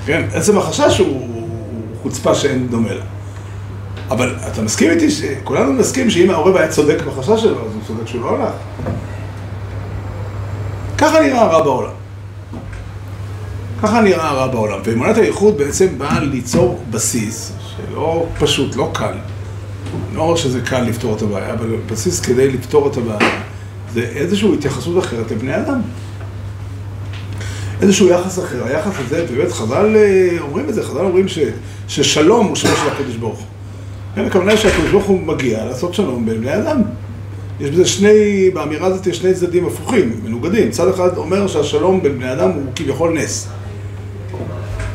כן, 0.06 0.28
עצם 0.34 0.58
החשש 0.58 0.98
הוא, 0.98 1.08
הוא 1.08 1.49
חוצפה 2.04 2.36
שאין 2.36 2.68
דומה 2.68 2.94
לה. 2.94 3.04
אבל 4.10 4.36
אתה 4.52 4.62
מסכים 4.62 4.92
איתי, 4.92 5.08
כולנו 5.44 5.74
נסכים 5.74 6.10
שאם 6.10 6.30
העורב 6.30 6.56
היה 6.56 6.68
צודק 6.68 6.98
בחשש 7.08 7.42
שלו, 7.42 7.66
אז 7.66 7.74
הוא 7.74 7.82
צודק 7.88 8.08
שהוא 8.08 8.22
לא 8.22 8.36
הלך. 8.36 8.54
ככה 10.98 11.20
נראה 11.20 11.42
הרע 11.42 11.64
בעולם. 11.64 11.92
ככה 13.82 14.02
נראה 14.02 14.30
הרע 14.30 14.48
בעולם. 14.48 14.80
ואמונת 14.84 15.18
הייחוד 15.18 15.58
בעצם 15.58 15.88
באה 15.98 16.20
ליצור 16.20 16.84
בסיס, 16.90 17.52
שלא 17.76 18.26
פשוט, 18.40 18.76
לא 18.76 18.92
קל. 18.94 19.14
לא 20.16 20.22
אומר 20.22 20.36
שזה 20.36 20.62
קל 20.62 20.82
לפתור 20.82 21.18
את 21.18 21.22
הבעיה, 21.22 21.54
אבל 21.54 21.76
בסיס 21.92 22.20
כדי 22.20 22.52
לפתור 22.52 22.88
את 22.88 22.98
הבעיה. 22.98 23.42
זה 23.94 24.02
איזושהי 24.02 24.54
התייחסות 24.54 25.04
אחרת 25.04 25.32
לבני 25.32 25.58
אדם. 25.58 25.82
איזשהו 27.82 28.08
יחס 28.08 28.40
אחר. 28.40 28.64
היחס 28.66 28.92
הזה, 29.06 29.26
באמת, 29.32 29.52
חז"ל 29.52 29.96
אה, 29.96 30.38
אומרים 30.42 30.70
את 30.70 30.74
זה, 30.74 30.84
חז"ל 30.84 31.00
אומרים 31.00 31.28
ש, 31.28 31.40
ששלום 31.90 32.48
הוא 32.48 32.56
שמו 32.56 32.76
של 32.76 32.88
הקדוש 32.88 33.16
ברוך 33.16 33.38
הוא. 33.40 33.46
כן, 34.16 34.26
הכוונה 34.26 34.52
היא 34.52 34.60
שהקדוש 34.60 34.92
ברוך 34.92 35.06
הוא 35.06 35.20
מגיע 35.20 35.66
לעשות 35.66 35.94
שלום 35.94 36.26
בין 36.26 36.42
בני 36.42 36.56
אדם. 36.56 36.82
יש 37.60 37.70
בזה 37.70 37.86
שני, 37.86 38.50
באמירה 38.54 38.88
הזאת 38.88 39.08
יש 39.08 39.18
שני 39.18 39.34
צדדים 39.34 39.66
הפוכים, 39.66 40.20
מנוגדים. 40.24 40.72
צד 40.72 40.88
אחד 40.88 41.18
אומר 41.18 41.48
שהשלום 41.48 42.04
בין 42.04 42.20
בני 42.20 42.34
אדם 42.34 42.50
הוא 42.52 42.64
כביכול 42.76 43.14
נס. 43.20 43.50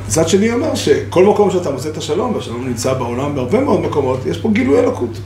מצד 0.07 0.29
שני 0.29 0.53
אומר 0.53 0.75
שכל 0.75 1.25
מקום 1.25 1.51
שאתה 1.51 1.71
מוצא 1.71 1.89
את 1.89 1.97
השלום, 1.97 2.35
והשלום 2.35 2.67
נמצא 2.67 2.93
בעולם 2.93 3.35
בהרבה 3.35 3.61
מאוד 3.61 3.81
מקומות, 3.81 4.27
יש 4.27 4.39
פה 4.39 4.51
גילוי 4.53 4.81
אלוקות. 4.81 5.19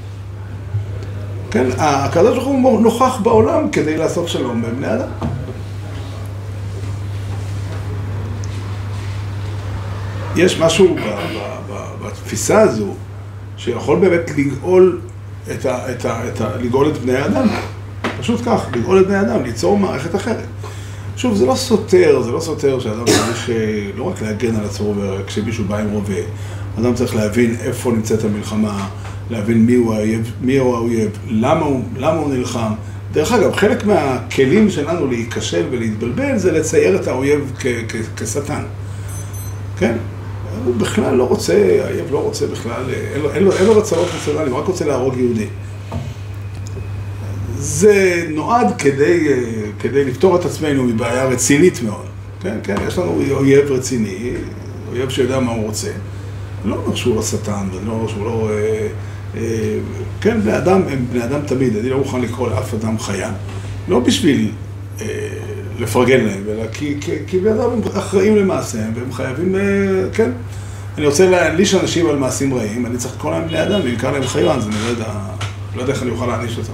כן, 1.50 1.66
הקדוש 1.78 2.34
ברוך 2.34 2.46
הוא 2.46 2.80
נוכח 2.80 3.20
בעולם 3.22 3.70
כדי 3.70 3.96
לעשות 3.96 4.28
שלום 4.28 4.62
בין 4.62 4.76
בני 4.76 4.94
אדם. 4.94 5.08
יש 10.36 10.60
משהו 10.60 10.94
ב- 10.94 11.57
בתפיסה 12.06 12.60
הזו 12.60 12.94
שיכול 13.56 13.98
באמת 13.98 14.30
לגאול 14.36 15.00
את 15.52 15.66
ה, 15.66 15.90
את 15.90 16.04
ה, 16.04 16.28
את 16.28 16.40
ה, 16.40 16.56
לגאול 16.56 16.88
את 16.88 16.98
בני 16.98 17.16
האדם. 17.16 17.48
פשוט 18.20 18.40
כך, 18.46 18.66
לגאול 18.76 19.00
את 19.00 19.06
בני 19.06 19.16
האדם, 19.16 19.42
ליצור 19.42 19.78
מערכת 19.78 20.14
אחרת. 20.14 20.46
שוב, 21.16 21.34
זה 21.34 21.46
לא 21.46 21.54
סותר, 21.54 22.22
זה 22.22 22.30
לא 22.30 22.40
סותר 22.40 22.80
שאדם 22.80 23.04
צריך 23.04 23.50
אה, 23.50 23.90
לא 23.96 24.04
רק 24.04 24.22
להגן 24.22 24.56
על 24.56 24.64
עצמו 24.64 24.94
כשמישהו 25.26 25.64
בא 25.64 25.78
עם 25.78 25.90
רובה, 25.90 26.14
אדם 26.78 26.94
צריך 26.94 27.16
להבין 27.16 27.56
איפה 27.60 27.92
נמצאת 27.92 28.24
המלחמה, 28.24 28.88
להבין 29.30 29.66
מי 29.66 29.74
הוא 29.74 29.94
האויב, 29.94 30.32
מי 30.40 30.58
הוא 30.58 30.76
האויב, 30.76 31.10
למה 31.28 31.66
הוא, 31.66 31.82
למה 31.96 32.18
הוא 32.18 32.34
נלחם. 32.34 32.72
דרך 33.12 33.32
אגב, 33.32 33.56
חלק 33.56 33.86
מהכלים 33.86 34.70
שלנו 34.70 35.06
להיכשל 35.06 35.64
ולהתבלבל 35.70 36.38
זה 36.38 36.52
לצייר 36.52 36.96
את 36.96 37.06
האויב 37.06 37.52
כשטן. 38.16 38.62
כן? 39.78 39.96
הוא 40.64 40.74
בכלל 40.76 41.14
לא 41.14 41.24
רוצה, 41.24 41.80
האויב 41.84 42.12
לא 42.12 42.18
רוצה 42.18 42.46
בכלל, 42.46 42.84
אין 43.14 43.20
לו, 43.22 43.32
אין 43.32 43.44
לו, 43.44 43.52
אין 43.52 43.66
לו 43.66 43.76
רצונות 43.76 44.08
רציונליים, 44.16 44.52
הוא 44.52 44.60
רק 44.60 44.66
רוצה 44.66 44.86
להרוג 44.86 45.16
יהודי. 45.16 45.46
זה 47.58 48.26
נועד 48.30 48.66
כדי, 48.78 49.28
אה, 49.28 49.42
כדי 49.80 50.04
לפתור 50.04 50.36
את 50.36 50.44
עצמנו 50.44 50.84
מבעיה 50.84 51.24
רצינית 51.24 51.82
מאוד. 51.82 52.06
כן, 52.42 52.58
כן, 52.62 52.74
יש 52.88 52.98
לנו 52.98 53.22
אויב 53.30 53.72
רציני, 53.72 54.32
אויב 54.90 55.08
שיודע 55.08 55.40
מה 55.40 55.52
הוא 55.52 55.66
רוצה. 55.66 55.90
לא 56.64 56.76
אומר 56.76 56.94
שהוא 56.94 57.16
לא 57.16 57.22
שטן, 57.22 57.68
ולא 57.72 57.92
אומר 57.92 58.08
שהוא 58.08 58.24
לא... 58.24 58.50
אה, 58.50 58.88
אה, 59.36 59.78
כן, 60.20 60.40
בני 60.40 60.56
אדם 60.56 60.82
הם 60.88 61.06
בני 61.12 61.24
אדם 61.24 61.40
תמיד, 61.46 61.76
אני 61.76 61.88
לא 61.88 61.98
מוכן 61.98 62.20
לקרוא 62.20 62.48
לאף 62.48 62.74
אדם 62.74 62.98
חיה. 62.98 63.30
לא 63.88 64.00
בשביל 64.00 64.50
אה, 65.00 65.06
לפרגן 65.78 66.24
להם, 66.24 66.42
אלא 66.48 66.62
כי, 66.72 66.96
כי, 67.00 67.12
כי 67.26 67.38
בני 67.38 67.50
אדם 67.52 67.70
הם 67.70 67.80
אחראים 67.98 68.36
למעשיהם, 68.36 68.92
והם 68.94 69.12
חייבים, 69.12 69.56
אה, 69.56 69.60
כן. 70.12 70.30
אני 70.98 71.06
רוצה 71.06 71.30
להעניש 71.30 71.74
אנשים 71.74 72.06
על 72.06 72.16
מעשים 72.16 72.54
רעים, 72.54 72.86
אני 72.86 72.96
צריך 72.96 73.14
לקרוא 73.16 73.32
להם 73.32 73.48
בני 73.48 73.62
אדם, 73.62 73.80
קרא 73.98 74.10
להם 74.10 74.22
חיון, 74.26 74.56
אז 74.56 74.66
אני 74.66 74.74
לא 74.84 74.90
יודע, 74.90 75.06
לא 75.76 75.80
יודע 75.80 75.92
איך 75.92 76.02
אני 76.02 76.10
אוכל 76.10 76.26
להעניש 76.26 76.58
אותם. 76.58 76.72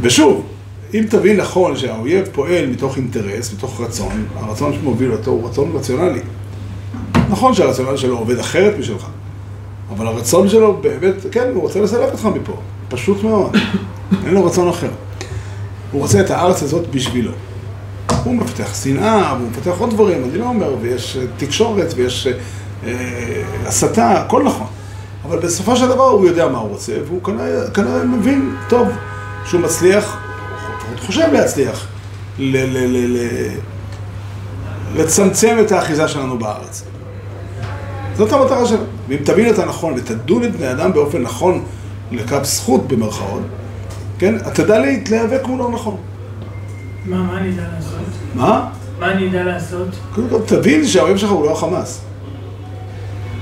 ושוב, 0.00 0.46
אם 0.94 1.04
תבין 1.10 1.36
נכון 1.36 1.76
שהאויב 1.76 2.28
פועל 2.32 2.66
מתוך 2.66 2.96
אינטרס, 2.96 3.52
מתוך 3.54 3.80
רצון, 3.80 4.26
הרצון 4.36 4.72
שמוביל 4.72 5.12
אותו 5.12 5.30
הוא 5.30 5.48
רצון 5.48 5.72
רציונלי. 5.74 6.20
נכון 7.30 7.54
שהרציונל 7.54 7.96
שלו 7.96 8.18
עובד 8.18 8.38
אחרת 8.38 8.78
משלך, 8.78 9.06
אבל 9.90 10.06
הרצון 10.06 10.48
שלו 10.48 10.80
באמת, 10.80 11.14
כן, 11.32 11.50
הוא 11.54 11.62
רוצה 11.62 11.80
לסלק 11.80 12.12
אותך 12.12 12.28
מפה, 12.34 12.56
פשוט 12.88 13.22
מאוד, 13.22 13.56
אין 14.26 14.34
לו 14.34 14.46
רצון 14.46 14.68
אחר. 14.68 14.90
הוא 15.92 16.02
רוצה 16.02 16.20
את 16.20 16.30
הארץ 16.30 16.62
הזאת 16.62 16.90
בשבילו. 16.90 17.32
הוא 18.24 18.34
מפתח 18.34 18.82
שנאה, 18.84 19.30
הוא 19.30 19.48
מפתח 19.48 19.72
עוד 19.78 19.90
דברים, 19.90 20.24
אני 20.24 20.38
לא 20.38 20.44
אומר, 20.44 20.74
ויש 20.80 21.16
אה, 21.16 21.22
תקשורת, 21.36 21.92
ויש 21.96 22.28
אה, 22.86 22.92
הסתה, 23.66 24.10
הכל 24.10 24.42
נכון. 24.42 24.66
אבל 25.24 25.38
בסופו 25.38 25.76
של 25.76 25.88
דבר 25.88 26.04
הוא 26.08 26.26
יודע 26.26 26.48
מה 26.48 26.58
הוא 26.58 26.68
רוצה, 26.68 26.92
והוא 27.06 27.22
כנראה, 27.22 27.70
כנראה 27.70 28.04
מבין 28.04 28.56
טוב 28.68 28.88
שהוא 29.44 29.60
מצליח, 29.60 30.16
הוא 30.90 31.06
חושב 31.06 31.28
להצליח, 31.32 31.86
ל- 32.38 32.56
ל- 32.56 32.86
ל- 32.86 33.16
ל- 33.16 33.56
לצמצם 35.00 35.56
את 35.60 35.72
האחיזה 35.72 36.08
שלנו 36.08 36.38
בארץ. 36.38 36.84
זאת 38.16 38.32
המטרה 38.32 38.66
שלנו. 38.66 38.82
ואם 39.08 39.18
תבין 39.24 39.50
את 39.54 39.58
הנכון 39.58 39.94
ותדון 39.96 40.44
את 40.44 40.56
בני 40.56 40.70
אדם 40.70 40.92
באופן 40.92 41.22
נכון 41.22 41.64
לקו 42.12 42.36
זכות 42.42 42.88
במרכאות, 42.88 43.42
כן, 44.20 44.34
אתה 44.36 44.64
לה- 44.78 44.78
להיאבק 45.10 45.46
מולו 45.46 45.70
נכון. 45.70 45.96
מה, 47.06 47.22
מה 47.22 47.38
אני 47.38 47.50
אדע 47.50 47.62
לעשות? 47.76 47.98
מה? 48.34 48.68
מה 49.00 49.12
אני 49.12 49.28
אדע 49.28 49.44
לעשות? 49.44 49.88
קודם 50.14 50.28
כל 50.30 50.40
תבין 50.46 50.86
שהאויב 50.86 51.16
שלך 51.16 51.30
הוא 51.30 51.44
לא 51.44 51.52
החמאס. 51.52 52.00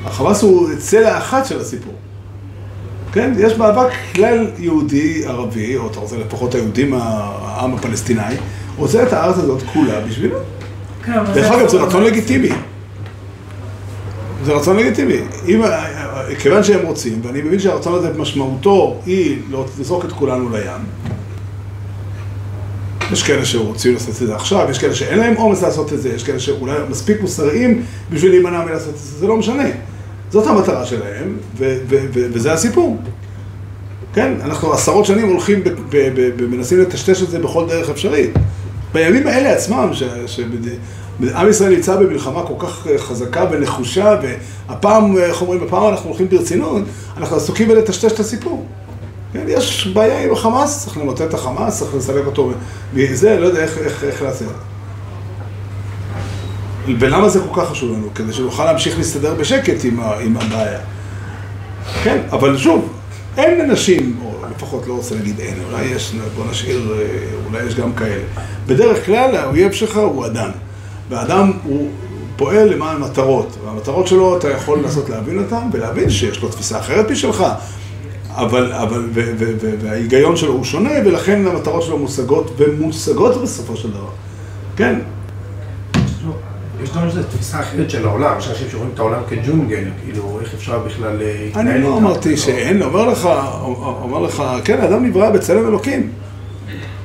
החמאס 0.05 0.43
הוא 0.43 0.69
צלע 0.79 1.19
אחת 1.19 1.47
של 1.47 1.61
הסיפור. 1.61 1.93
כן? 3.13 3.33
יש 3.39 3.53
מאבק 3.57 3.89
כלל 4.15 4.47
יהודי 4.59 5.23
ערבי, 5.27 5.77
או 5.77 5.91
אתה 5.91 6.01
רוצה 6.01 6.17
לפחות 6.17 6.55
היהודים, 6.55 6.95
העם 6.95 7.75
הפלסטיני, 7.75 8.35
רוצה 8.77 9.03
את 9.03 9.13
הארץ 9.13 9.39
הזאת 9.39 9.63
כולה 9.73 10.01
בשבילו. 10.01 10.39
כן, 11.05 11.13
דרך 11.35 11.53
אגב, 11.53 11.69
זה 11.69 11.77
רצון 11.81 12.05
לגיטימי. 12.05 12.49
זה 14.45 14.53
רצון 14.53 14.77
לגיטימי. 14.77 15.17
אם, 15.49 15.61
כיוון 16.39 16.65
שהם 16.65 16.87
רוצים, 16.87 17.21
ואני 17.23 17.43
מבין 17.43 17.59
שהרצון 17.59 17.95
הזה 17.95 18.13
משמעותו 18.19 19.01
היא 19.07 19.39
לזרוק 19.81 20.05
את 20.05 20.13
כולנו 20.13 20.51
לים, 20.51 20.83
יש 23.13 23.23
כאלה 23.23 23.45
שרוצים 23.45 23.95
לעשות 23.95 24.23
את 24.23 24.27
זה 24.27 24.35
עכשיו, 24.35 24.67
יש 24.71 24.79
כאלה 24.79 24.95
שאין 24.95 25.19
להם 25.19 25.37
אומץ 25.37 25.63
לעשות 25.63 25.93
את 25.93 26.03
זה, 26.03 26.09
יש 26.09 26.25
כאלה 26.25 26.41
שאולי 26.41 26.79
מספיק 26.91 27.21
מוסריים 27.21 27.83
בשביל 28.11 28.31
להימנע 28.31 28.65
מלעשות 28.65 28.95
את 28.95 28.99
זה, 28.99 29.19
זה 29.19 29.27
לא 29.27 29.37
משנה. 29.37 29.69
זאת 30.31 30.47
המטרה 30.47 30.87
שלהם, 30.87 31.37
ו- 31.59 31.79
ו- 31.89 32.07
ו- 32.15 32.27
וזה 32.33 32.53
הסיפור. 32.53 32.99
כן, 34.15 34.33
אנחנו 34.45 34.73
עשרות 34.73 35.07
שנים 35.07 35.29
הולכים 35.29 35.63
ומנסים 36.39 36.81
לטשטש 36.81 37.23
את 37.23 37.31
זה 37.31 37.39
בכל 37.39 37.67
דרך 37.69 37.91
אפשרית. 37.91 38.31
בימים 38.93 39.27
האלה 39.27 39.53
עצמם, 39.53 39.91
שעם 41.27 41.49
ישראל 41.49 41.75
נמצא 41.75 41.97
במלחמה 41.97 42.43
כל 42.43 42.67
כך 42.67 42.87
אה, 42.87 42.99
חזקה 42.99 43.45
ונחושה, 43.51 44.17
והפעם, 44.23 45.17
איך 45.17 45.43
אומרים, 45.43 45.63
הפעם 45.63 45.89
אנחנו 45.89 46.09
הולכים 46.09 46.29
ברצינות, 46.29 46.83
אנחנו 47.17 47.37
עסוקים 47.37 47.69
בלטשטש 47.69 48.13
את 48.13 48.21
הסיפור. 48.21 48.67
כן, 49.33 49.45
יש 49.49 49.87
בעיה 49.87 50.25
עם 50.25 50.33
החמאס, 50.33 50.85
צריך 50.85 50.97
למוטט 50.97 51.23
את 51.23 51.35
החמאס, 51.35 51.79
צריך 51.79 51.95
לסלק 51.95 52.27
אותו, 52.27 52.53
וזה, 52.95 53.41
לא 53.41 53.47
יודע 53.47 53.63
איך, 53.63 53.79
איך, 53.79 54.05
איך 54.05 54.23
לעשות. 54.23 54.53
ולמה 56.99 57.29
זה 57.29 57.41
כל 57.41 57.61
כך 57.61 57.69
חשוב 57.69 57.93
לנו? 57.93 58.09
כדי 58.15 58.33
שנוכל 58.33 58.65
להמשיך 58.65 58.99
להסתדר 58.99 59.35
בשקט 59.35 59.85
עם, 59.85 60.01
עם 60.01 60.37
הבעיה. 60.37 60.79
כן, 62.05 62.19
אבל 62.33 62.59
שוב, 62.59 62.93
אין 63.37 63.71
אנשים, 63.71 64.21
או 64.25 64.35
לפחות 64.57 64.87
לא 64.87 64.93
רוצה 64.93 65.15
להגיד 65.15 65.41
אין, 65.41 65.55
אולי 65.71 65.85
יש, 65.85 66.15
בוא 66.37 66.45
נשאיר, 66.51 66.95
אה, 66.99 67.07
אולי 67.47 67.65
יש 67.65 67.75
גם 67.75 67.93
כאלה. 67.93 68.23
בדרך 68.67 69.07
כלל 69.07 69.37
האויב 69.37 69.73
שלך 69.73 69.97
הוא 69.97 70.27
אדם. 70.27 70.51
והאדם 71.09 71.53
הוא 71.65 71.89
פועל 72.37 72.69
למען 72.69 73.01
מטרות, 73.01 73.57
והמטרות 73.65 74.07
שלו 74.07 74.37
אתה 74.37 74.51
יכול 74.51 74.79
לנסות 74.79 75.09
להבין 75.09 75.39
אותן, 75.39 75.69
ולהבין 75.73 76.11
שיש 76.11 76.43
לו 76.43 76.49
תפיסה 76.49 76.79
אחרת 76.79 77.11
משלך, 77.11 77.45
אבל, 78.31 78.73
אבל, 78.73 79.09
ו, 79.15 79.33
ו, 79.39 79.53
ו, 79.61 79.75
וההיגיון 79.83 80.37
שלו 80.37 80.53
הוא 80.53 80.65
שונה, 80.65 80.91
ולכן 81.05 81.47
המטרות 81.47 81.83
שלו 81.83 81.99
מושגות, 81.99 82.51
ומושגות 82.57 83.43
בסופו 83.43 83.77
של 83.77 83.91
דבר. 83.91 84.09
כן, 84.77 84.99
לא, 86.27 86.33
יש 86.83 86.91
גם 86.97 87.07
איזו 87.07 87.21
תפיסה 87.23 87.61
אחרת 87.61 87.91
של 87.91 88.07
העולם, 88.07 88.39
יש 88.39 88.49
אנשים 88.49 88.67
שרואים 88.71 88.91
את 88.95 88.99
העולם 88.99 89.21
כג'ונגל, 89.29 89.85
כאילו, 90.05 90.39
איך 90.41 90.55
אפשר 90.55 90.79
בכלל 90.79 91.17
להתנהל 91.17 91.69
אני 91.69 91.83
לא? 91.83 91.99
אמרתי 91.99 92.37
שאין, 92.37 92.83
אומר 92.83 93.09
לך, 93.09 93.29
אומר 94.03 94.19
לך, 94.19 94.43
כן, 94.65 94.81
האדם 94.81 95.05
נברא 95.05 95.31
בצלם 95.31 95.69
אלוקים. 95.69 96.11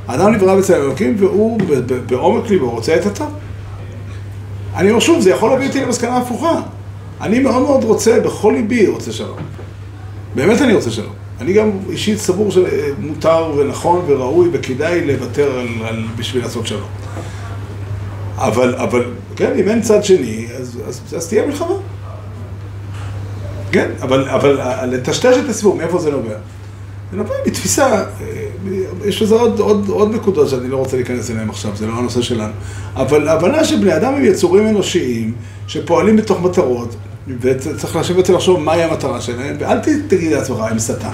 האדם 0.07 0.33
נברא 0.33 0.55
בצלם 0.55 0.81
אלוקים, 0.81 1.15
והוא 1.19 1.59
בעומק 2.07 2.49
ליבו 2.49 2.69
רוצה 2.69 2.95
את 2.95 3.05
הטוב. 3.05 3.33
אני 4.75 4.89
אומר 4.89 4.99
שוב, 4.99 5.21
זה 5.21 5.29
יכול 5.29 5.49
להביא 5.49 5.67
אותי 5.67 5.81
למסקנה 5.81 6.17
הפוכה. 6.17 6.61
אני 7.21 7.39
מאוד 7.39 7.61
מאוד 7.61 7.83
רוצה, 7.83 8.19
בכל 8.19 8.53
ליבי 8.55 8.87
רוצה 8.87 9.11
שלום. 9.11 9.37
באמת 10.35 10.61
אני 10.61 10.73
רוצה 10.73 10.91
שלום. 10.91 11.13
אני 11.41 11.53
גם 11.53 11.71
אישית 11.89 12.17
סבור 12.17 12.51
שמותר 12.51 13.51
ונכון 13.57 14.03
וראוי 14.07 14.49
וכדאי 14.53 15.07
לוותר 15.07 15.59
על, 15.59 15.67
על, 15.87 16.03
בשביל 16.17 16.43
לעשות 16.43 16.67
שלום. 16.67 16.89
אבל, 18.37 18.75
אבל, 18.75 19.03
כן, 19.35 19.51
אם 19.59 19.69
אין 19.69 19.81
צד 19.81 20.03
שני, 20.03 20.47
אז, 20.59 20.79
אז, 20.87 21.01
אז 21.17 21.27
תהיה 21.27 21.45
מלחמה. 21.47 21.75
כן, 23.71 23.89
אבל, 24.01 24.29
אבל 24.29 24.61
ה- 24.61 24.85
לטשטש 24.85 25.37
את 25.45 25.49
הסיפור, 25.49 25.75
מאיפה 25.75 25.99
זה 25.99 26.11
נובע? 26.11 26.35
זה 27.11 27.17
נובע 27.17 27.33
מתפיסה, 27.47 27.85
אה, 27.95 28.03
יש 29.05 29.21
לזה 29.21 29.35
עוד, 29.35 29.59
עוד, 29.59 29.89
עוד 29.89 30.15
נקודות 30.15 30.49
שאני 30.49 30.67
לא 30.67 30.77
רוצה 30.77 30.95
להיכנס 30.97 31.31
אליהן 31.31 31.49
עכשיו, 31.49 31.71
זה 31.75 31.87
לא 31.87 31.93
הנושא 31.93 32.21
שלנו. 32.21 32.53
אבל 32.95 33.27
ההבנה 33.27 33.63
שבני 33.63 33.95
אדם 33.95 34.13
הם 34.13 34.25
יצורים 34.25 34.67
אנושיים 34.67 35.33
שפועלים 35.67 36.15
בתוך 36.15 36.41
מטרות, 36.41 36.95
וצריך 37.41 37.95
לשבת 37.95 38.29
ולחשוב 38.29 38.59
מהי 38.59 38.83
המטרה 38.83 39.21
שלהם, 39.21 39.55
ואל 39.59 39.79
תגיד 40.07 40.31
לעצמך, 40.31 40.57
הם 40.69 40.79
שטן. 40.79 41.13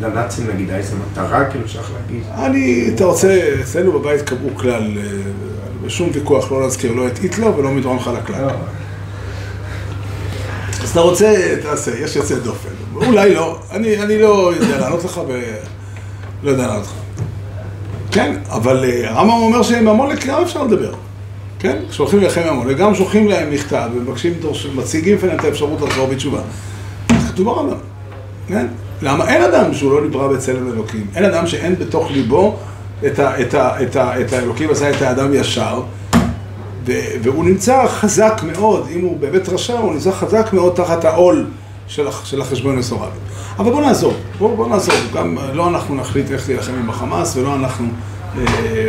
לנאצים 0.00 0.46
נגיד, 0.54 0.70
איזה 0.70 0.94
מטרה, 1.12 1.44
כאילו, 1.44 1.64
אפשר 1.64 1.80
להגיד. 2.00 2.22
אני, 2.34 2.90
אתה 2.94 3.04
רוצה, 3.04 3.54
אצלנו 3.62 3.92
בבית 3.92 4.22
קבעו 4.22 4.50
כלל, 4.56 4.98
אה, 4.98 5.02
בשום 5.84 6.10
ויכוח 6.12 6.52
לא 6.52 6.62
להזכיר 6.62 6.92
לא 6.92 7.06
את 7.06 7.18
היטלר 7.18 7.58
ולא 7.58 7.70
מדרון 7.70 7.98
חלקלק. 7.98 8.36
לא, 8.40 8.50
אז 10.82 10.90
אתה 10.90 11.00
רוצה, 11.00 11.56
תעשה, 11.62 11.90
יש 11.98 12.16
יוצא 12.16 12.38
דופן. 12.38 12.68
אולי 12.94 13.34
לא, 13.34 13.58
אני, 13.70 14.18
לא 14.18 14.52
יודע 14.60 14.78
לענות 14.78 15.04
לך. 15.04 15.20
לא 16.42 16.50
יודע 16.50 16.66
לענות 16.66 16.82
לך. 16.82 16.92
כן, 18.10 18.36
אבל 18.48 18.84
אה, 18.84 19.10
הרמב"ם 19.10 19.42
אומר 19.42 19.62
שעם 19.62 19.88
עמלק 19.88 20.26
גם 20.26 20.42
אפשר 20.42 20.64
לדבר. 20.64 20.92
כן? 21.58 21.76
כשהולכים 21.90 22.18
להילחם 22.18 22.40
עם 22.40 22.60
עמלק, 22.60 22.76
גם 22.76 22.94
שולחים 22.94 23.28
להם 23.28 23.50
מכתב 23.50 23.88
ומבקשים, 23.94 24.32
מציגים 24.74 25.16
בפניהם 25.16 25.38
את 25.38 25.44
האפשרות 25.44 25.80
לחזור 25.80 26.06
בתשובה. 26.06 26.40
זה 27.08 27.28
כתוב 27.32 27.46
ברמב"ם. 27.46 27.76
כן? 28.48 28.66
למה 29.02 29.28
אין 29.28 29.42
אדם 29.42 29.74
שהוא 29.74 29.92
לא 29.92 30.06
נברא 30.06 30.28
בצלם 30.28 30.72
אלוקים? 30.72 31.06
אין 31.14 31.24
אדם 31.24 31.46
שאין 31.46 31.74
בתוך 31.74 32.10
ליבו 32.10 32.56
את, 33.06 33.18
ה, 33.18 33.40
את, 33.40 33.54
ה, 33.54 33.82
את, 33.82 33.96
ה, 33.96 34.20
את 34.20 34.32
האלוקים 34.32 34.70
עשה 34.70 34.90
את 34.90 35.02
האדם 35.02 35.34
ישר, 35.34 35.82
והוא 37.22 37.44
נמצא 37.44 37.86
חזק 37.86 38.40
מאוד, 38.52 38.86
אם 38.94 39.00
הוא 39.00 39.18
באמת 39.20 39.48
רשע, 39.48 39.78
הוא 39.78 39.92
נמצא 39.92 40.10
חזק 40.10 40.52
מאוד 40.52 40.74
תחת 40.74 41.04
העול 41.04 41.46
של, 41.90 42.06
של 42.24 42.40
החשבון 42.40 42.76
מסורבי. 42.76 43.16
אבל 43.58 43.70
בוא 43.70 43.80
נעזוב, 43.82 44.14
בוא, 44.38 44.56
בוא 44.56 44.68
נעזוב, 44.68 44.94
גם 45.14 45.38
אה, 45.38 45.52
לא 45.52 45.68
אנחנו 45.68 45.94
נחליט 45.94 46.30
איך 46.30 46.48
להילחם 46.48 46.72
עם 46.74 46.90
החמאס, 46.90 47.36
ולא 47.36 47.54
אנחנו, 47.54 47.88
אה, 48.38 48.44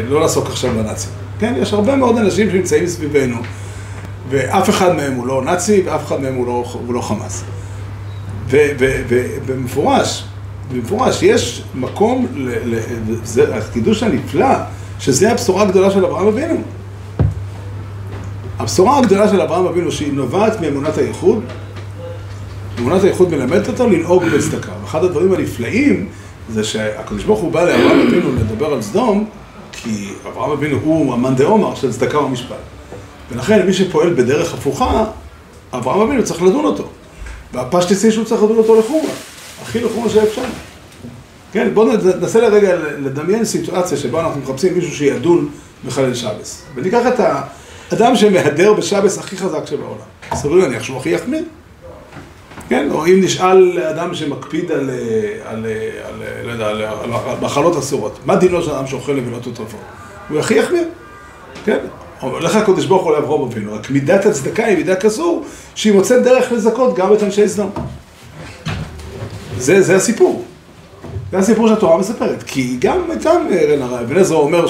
לא 0.10 0.22
לעסוק 0.22 0.47
עכשיו 0.47 0.72
בנאצים. 0.74 1.12
כן, 1.39 1.54
יש 1.58 1.74
הרבה 1.74 1.95
מאוד 1.95 2.18
אנשים 2.18 2.49
שנמצאים 2.52 2.88
סביבנו, 2.88 3.36
ואף 4.30 4.70
אחד 4.70 4.95
מהם 4.95 5.14
הוא 5.14 5.28
לא 5.28 5.41
נאצי, 5.45 5.84
ואף 5.86 6.06
אחד 6.08 6.22
מהם 6.22 6.36
הוא 6.36 6.47
לא, 6.47 6.66
הוא 6.86 6.93
לא 6.93 7.02
חמאס. 7.02 7.43
ובמפורש, 8.49 10.24
במפורש, 10.72 11.24
יש 11.24 11.64
מקום, 11.76 12.28
ל- 12.36 12.76
ל- 12.76 12.80
זה 13.24 13.56
הקידוש 13.56 14.04
הנפלא, 14.04 14.56
שזה 14.99 15.32
הבשורה 15.32 15.64
הגדולה 15.64 15.91
של 15.91 16.06
אברהם 16.06 16.28
אבינו. 16.28 16.56
הבשורה 18.60 18.97
הגדולה 18.99 19.28
של 19.28 19.41
אברהם 19.41 19.66
אבינו, 19.66 19.91
שהיא 19.91 20.14
נובעת 20.14 20.62
מאמונת 20.62 20.97
הייחוד, 20.97 21.43
אמונת 22.82 23.03
הייחוד 23.03 23.29
מלמדת 23.32 23.67
אותו 23.67 23.88
לנהוג 23.88 24.23
בצדקה. 24.23 24.71
ואחד 24.82 25.03
הדברים 25.03 25.34
הנפלאים 25.34 26.07
זה 26.49 26.63
שהקדוש 26.63 27.23
ברוך 27.23 27.39
הוא 27.39 27.51
בא 27.51 27.63
לאברהם 27.63 27.99
אבינו 28.07 28.36
לדבר 28.36 28.73
על 28.73 28.82
סדום, 28.82 29.25
כי 29.71 30.09
אברהם 30.27 30.51
אבינו 30.51 30.77
הוא 30.84 31.13
המאן 31.13 31.36
דעומר 31.36 31.75
של 31.75 31.91
צדקה 31.91 32.19
ומשפט. 32.19 32.55
ולכן 33.32 33.65
מי 33.65 33.73
שפועל 33.73 34.13
בדרך 34.13 34.53
הפוכה, 34.53 35.05
אברהם 35.73 36.01
אבינו 36.01 36.23
צריך 36.23 36.41
לדון 36.41 36.65
אותו. 36.65 36.89
והפשטיסי 37.53 38.11
שהוא 38.11 38.25
צריך 38.25 38.43
לדון 38.43 38.57
אותו 38.57 38.79
לחומרה, 38.79 39.11
הכי 39.61 39.79
לחומרה 39.79 40.09
שאפשר. 40.09 40.41
כן, 41.53 41.69
בואו 41.73 41.88
ננסה 42.19 42.41
לרגע 42.41 42.75
לדמיין 42.99 43.45
סיטואציה 43.45 43.97
שבה 43.97 44.25
אנחנו 44.25 44.41
מחפשים 44.41 44.73
מישהו 44.73 44.95
שידון 44.95 45.49
בחלל 45.86 46.13
שבס. 46.13 46.61
וניקח 46.75 47.01
את 47.07 47.19
האדם 47.91 48.15
שמהדר 48.15 48.73
בשבס 48.73 49.17
הכי 49.17 49.38
חזק 49.38 49.65
שבעולם. 49.65 50.05
סביר 50.34 50.55
להניח 50.55 50.84
שהוא 50.84 50.97
הכי 50.97 51.09
יחמיר. 51.09 51.43
כן, 52.72 52.91
או 52.91 53.05
אם 53.05 53.22
נשאל 53.24 53.80
אדם 53.80 54.15
שמקפיד 54.15 54.72
על, 54.72 54.89
על, 55.45 55.65
על, 56.03 56.24
לא 56.43 56.51
יודע, 56.51 56.67
על, 56.67 56.82
על, 56.84 57.13
על 57.13 57.38
מחלות 57.41 57.78
אסורות, 57.78 58.19
מה 58.26 58.36
דינו 58.36 58.61
של 58.61 58.72
אדם 58.72 58.88
שאוכל 58.88 59.13
נבילות 59.13 59.47
וטרפות? 59.47 59.80
הוא 60.30 60.39
הכי 60.39 60.53
יחמיר, 60.53 60.84
כן? 61.65 61.78
לך 62.41 62.55
הקדוש 62.55 62.86
ברוך 62.86 63.03
הוא 63.03 63.11
לאברהם 63.11 63.41
אבינו, 63.41 63.74
רק 63.74 63.89
מידת 63.89 64.26
הצדקה 64.26 64.65
היא 64.65 64.78
מידה 64.78 64.95
כזו 64.95 65.43
שהיא 65.76 65.93
מוצאת 65.93 66.24
דרך 66.24 66.51
לזכות 66.51 66.95
גם 66.95 67.13
את 67.13 67.24
אנשי 67.24 67.47
סדום. 67.47 67.72
זה, 69.57 69.82
זה 69.82 69.95
הסיפור. 69.95 70.45
זה 71.32 71.38
הסיפור 71.38 71.67
שהתורה 71.67 71.97
מספרת, 71.97 72.43
כי 72.43 72.78
גם 72.80 73.11
איתם 73.11 73.47
אבן 74.01 74.17
עזרא 74.17 74.38
אומר 74.38 74.67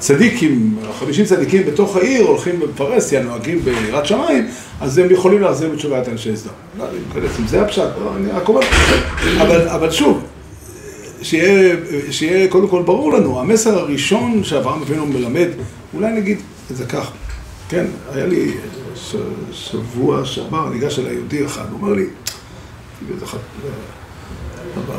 שהצדיקים, 0.00 0.76
החמישים 0.90 1.24
צדיקים 1.24 1.62
בתוך 1.66 1.96
העיר 1.96 2.26
הולכים 2.26 2.60
בפרהסיה, 2.60 3.22
נוהגים 3.22 3.58
ביראת 3.58 4.06
שמיים, 4.06 4.46
אז 4.80 4.98
הם 4.98 5.10
יכולים 5.10 5.40
להחזיר 5.40 5.70
בתשובה 5.70 6.02
את 6.02 6.08
אנשי 6.08 6.36
סדום. 6.36 6.52
לא, 6.78 6.84
אני 6.88 6.96
יודע 7.14 7.28
אם 7.40 7.46
זה 7.46 7.62
הפשט, 7.62 7.82
לא, 8.04 8.12
אני 8.16 8.30
רק 8.30 8.48
אומר, 8.48 8.60
אבל, 9.42 9.68
אבל 9.68 9.90
שוב, 9.90 10.22
שיהיה, 11.22 11.76
שיהיה 12.10 12.48
קודם 12.48 12.68
כל 12.68 12.82
ברור 12.82 13.12
לנו, 13.12 13.40
המסר 13.40 13.78
הראשון 13.78 14.44
שאברהם 14.44 14.82
אבינו 14.82 15.06
מלמד, 15.06 15.48
אולי 15.94 16.12
נגיד 16.12 16.38
את 16.70 16.76
זה 16.76 16.86
כך, 16.86 17.10
כן, 17.68 17.84
היה 18.12 18.26
לי 18.26 18.52
ש, 18.96 19.16
שבוע 19.52 20.24
שעבר, 20.24 20.68
ניגש 20.68 20.98
אליי 20.98 21.14
יהודי 21.14 21.46
אחד, 21.46 21.64
הוא 21.70 21.78
אומר 21.82 21.92
לי, 21.92 22.04
באיזה 23.08 23.26
חת- 23.26 23.38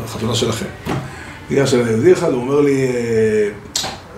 בחתונה 0.06 0.36
שלכם, 0.36 0.66
ניגש 1.50 1.74
אליי 1.74 1.91
יהודי 1.91 2.14
אחד, 2.14 2.32
הוא 2.32 2.41
אומר 2.41 2.62
לי, 2.62 2.88
"אה, 2.88 3.50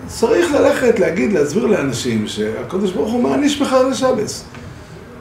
צריך 0.08 0.52
ללכת 0.52 0.98
להגיד, 0.98 1.32
להסביר 1.32 1.66
לאנשים 1.66 2.26
שהקדוש 2.26 2.92
ברוך 2.92 3.12
הוא 3.12 3.22
מעניש 3.22 3.60
בחיילי 3.60 3.94
שבס. 3.94 4.44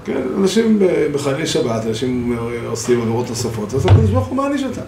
כן, 0.06 0.22
אנשים 0.38 0.80
בחיילי 1.14 1.48
שבת, 1.48 1.86
אנשים 1.86 2.38
עושים 2.68 3.02
עבירות 3.02 3.30
נוספות, 3.30 3.74
אז 3.74 3.86
הקדוש 3.86 4.10
ברוך 4.10 4.28
הוא 4.28 4.38
מעניש 4.38 4.64
אותם. 4.64 4.82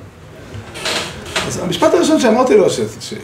אז 1.47 1.59
המשפט 1.59 1.93
הראשון 1.93 2.19
שאמרתי 2.19 2.57
לו, 2.57 2.65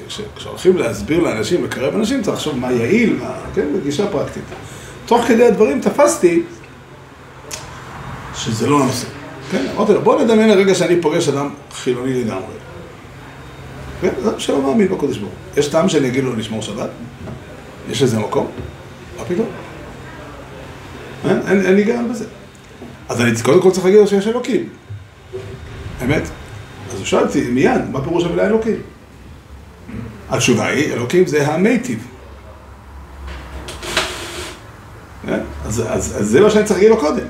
שכשהולכים 0.08 0.78
להסביר 0.78 1.20
לאנשים, 1.20 1.64
לקרב 1.64 1.96
אנשים, 1.96 2.22
צריך 2.22 2.38
לחשוב 2.38 2.58
מה 2.58 2.72
יעיל, 2.72 3.18
מה, 3.22 3.34
כן, 3.56 3.68
בגישה 3.76 4.08
פרקטית. 4.08 4.44
תוך 5.06 5.26
כדי 5.28 5.46
הדברים 5.46 5.82
תפסתי 5.82 6.44
שזה 8.36 8.68
לא 8.68 8.84
הנושא. 8.84 9.08
כן, 9.52 9.66
אמרתי 9.76 9.94
לו, 9.94 10.02
בוא 10.02 10.22
נדמיין 10.22 10.50
לרגע 10.50 10.76
שאני 10.76 11.02
פוגש 11.02 11.30
אדם 11.30 11.50
חילוני 11.74 12.24
לגמרי. 12.24 12.56
כן, 14.06 14.28
אדם 14.28 14.40
שלא 14.40 14.62
מאמין 14.62 14.88
בקודש 14.88 15.18
ברוך 15.18 15.32
הוא. 15.32 15.60
יש 15.60 15.68
טעם 15.68 15.90
שאני 15.90 16.08
אגיד 16.08 16.24
לו 16.24 16.36
לשמור 16.36 16.62
שבת? 16.62 16.90
יש 17.90 18.04
לזה 18.04 18.20
מקום? 18.20 18.48
מה 19.18 19.26
פתאום? 19.26 19.48
אין, 21.30 21.40
אין, 21.48 21.66
אין 21.66 21.76
היגיון 21.76 22.10
בזה. 22.12 22.26
אז 23.10 23.22
אני 23.22 23.32
קודם 23.44 23.62
כל 23.62 23.72
צריך 23.72 23.86
להגיד 23.86 24.00
לו 24.00 24.08
שיש 24.08 24.28
אלוקים. 24.28 24.70
אמת. 26.04 26.22
אז 26.92 26.98
הוא 26.98 27.06
שאל 27.06 27.26
מיד, 27.52 27.90
מה 27.92 28.02
פירוש 28.02 28.24
המילה 28.24 28.46
אלוקים? 28.46 28.76
התשובה 30.30 30.68
היא, 30.68 30.94
אלוקים 30.94 31.28
זה 31.28 31.48
המייטיב. 31.48 32.08
אז, 35.66 35.84
אז, 35.88 36.18
אז 36.20 36.28
זה 36.30 36.42
מה 36.42 36.50
שאני 36.50 36.66
צריך 36.66 36.80
להגיד 36.80 36.90
לו 36.90 36.98
קודם. 36.98 37.26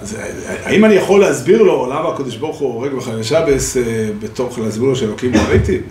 אז 0.00 0.16
האם 0.64 0.84
אני 0.84 0.94
יכול 0.94 1.20
להסביר 1.20 1.62
לו 1.62 1.86
למה 1.86 2.08
הקדוש 2.08 2.36
ברוך 2.36 2.58
הוא 2.58 2.74
הורג 2.74 2.92
בחיילי 2.92 3.24
שבס 3.24 3.76
אה, 3.76 3.82
בתוך 4.18 4.58
להסביר 4.58 4.88
לו 4.88 4.96
שאלוקים 4.96 5.32
הוא 5.32 5.40
המייטיב? 5.40 5.82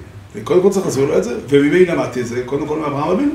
קודם 0.44 0.62
כל 0.62 0.70
צריך 0.70 0.86
להסביר 0.86 1.06
לו 1.06 1.18
את 1.18 1.24
זה, 1.24 1.36
וממי 1.50 1.86
למדתי 1.86 2.22
את 2.22 2.28
זה? 2.28 2.44
קודם 2.46 2.68
כל 2.68 2.80
מאברהם 2.80 3.10
אבינו. 3.12 3.32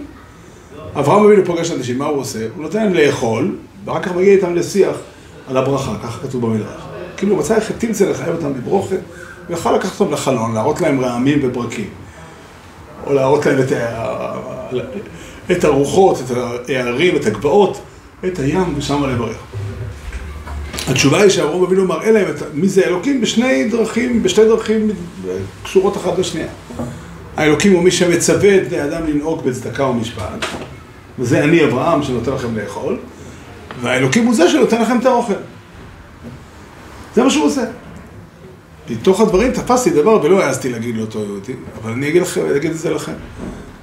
אברהם 0.97 1.25
אבינו 1.25 1.45
פוגש 1.45 1.71
אנשים, 1.71 1.99
מה 1.99 2.07
הוא 2.07 2.21
עושה? 2.21 2.39
הוא 2.55 2.63
נותן 2.63 2.79
להם 2.79 2.95
לאכול, 2.95 3.57
ואחר 3.85 4.03
כך 4.03 4.15
מגיע 4.15 4.33
איתם 4.33 4.55
לשיח 4.55 4.97
על 5.49 5.57
הברכה, 5.57 5.95
ככה 6.03 6.29
כתוב 6.29 6.47
במדרש. 6.47 6.83
כאילו 7.17 7.37
מצא 7.37 7.57
איך 7.57 7.73
תמצא 7.79 8.11
לחייב 8.11 8.35
אותם 8.35 8.55
בברוכת, 8.55 9.01
ויכל 9.49 9.73
לקחת 9.73 10.01
אותם 10.01 10.13
לחלון, 10.13 10.55
להראות 10.55 10.81
להם 10.81 11.01
רעמים 11.01 11.39
וברקים. 11.43 11.89
או 13.07 13.13
להראות 13.13 13.47
להם 13.47 13.59
את. 13.59 13.73
את 15.51 15.65
הרוחות, 15.65 16.23
את 16.31 16.71
ההרים, 16.71 17.17
את 17.17 17.27
הגבעות, 17.27 17.81
את 18.25 18.39
הים, 18.39 18.75
ושם 18.77 19.05
לברך. 19.05 19.37
התשובה 20.89 21.21
היא 21.21 21.31
שאברהם 21.31 21.63
אבינו 21.63 21.85
מראה 21.85 22.11
להם 22.11 22.31
את 22.31 22.43
מי 22.55 22.69
זה 22.69 22.83
אלוקים 22.87 23.21
בשני 23.21 23.69
דרכים, 23.69 24.23
בשתי 24.23 24.45
דרכים 24.45 24.91
קשורות 25.63 25.97
אחת 25.97 26.19
לשנייה. 26.19 26.49
האלוקים 27.37 27.73
הוא 27.73 27.83
מי 27.83 27.91
שמצווה 27.91 28.57
את 28.57 28.69
בני 28.69 28.85
אדם 28.85 29.07
לנהוג 29.07 29.45
בצדקה 29.45 29.85
ומשפט, 29.85 30.47
וזה 31.19 31.45
אני 31.45 31.65
אברהם 31.65 32.03
שנותן 32.03 32.33
לכם 32.33 32.57
לאכול, 32.57 32.99
והאלוקים 33.83 34.27
הוא 34.27 34.35
זה 34.35 34.49
שנותן 34.49 34.83
לכם 34.83 34.99
את 34.99 35.07
האוכל. 35.07 35.35
זה 37.15 37.23
מה 37.23 37.31
שהוא 37.31 37.45
עושה. 37.45 37.65
מתוך 38.91 39.21
הדברים 39.21 39.53
תפסתי 39.53 39.91
דבר 39.91 40.23
ולא 40.23 40.43
העזתי 40.43 40.69
להגיד 40.69 40.97
לאותו 40.97 41.19
יהודי, 41.19 41.53
אבל 41.83 41.93
אני 41.93 42.09
אגיד, 42.09 42.23
לכם, 42.23 42.41
אגיד 42.57 42.71
את 42.71 42.79
זה 42.79 42.91
לכם. 42.91 43.13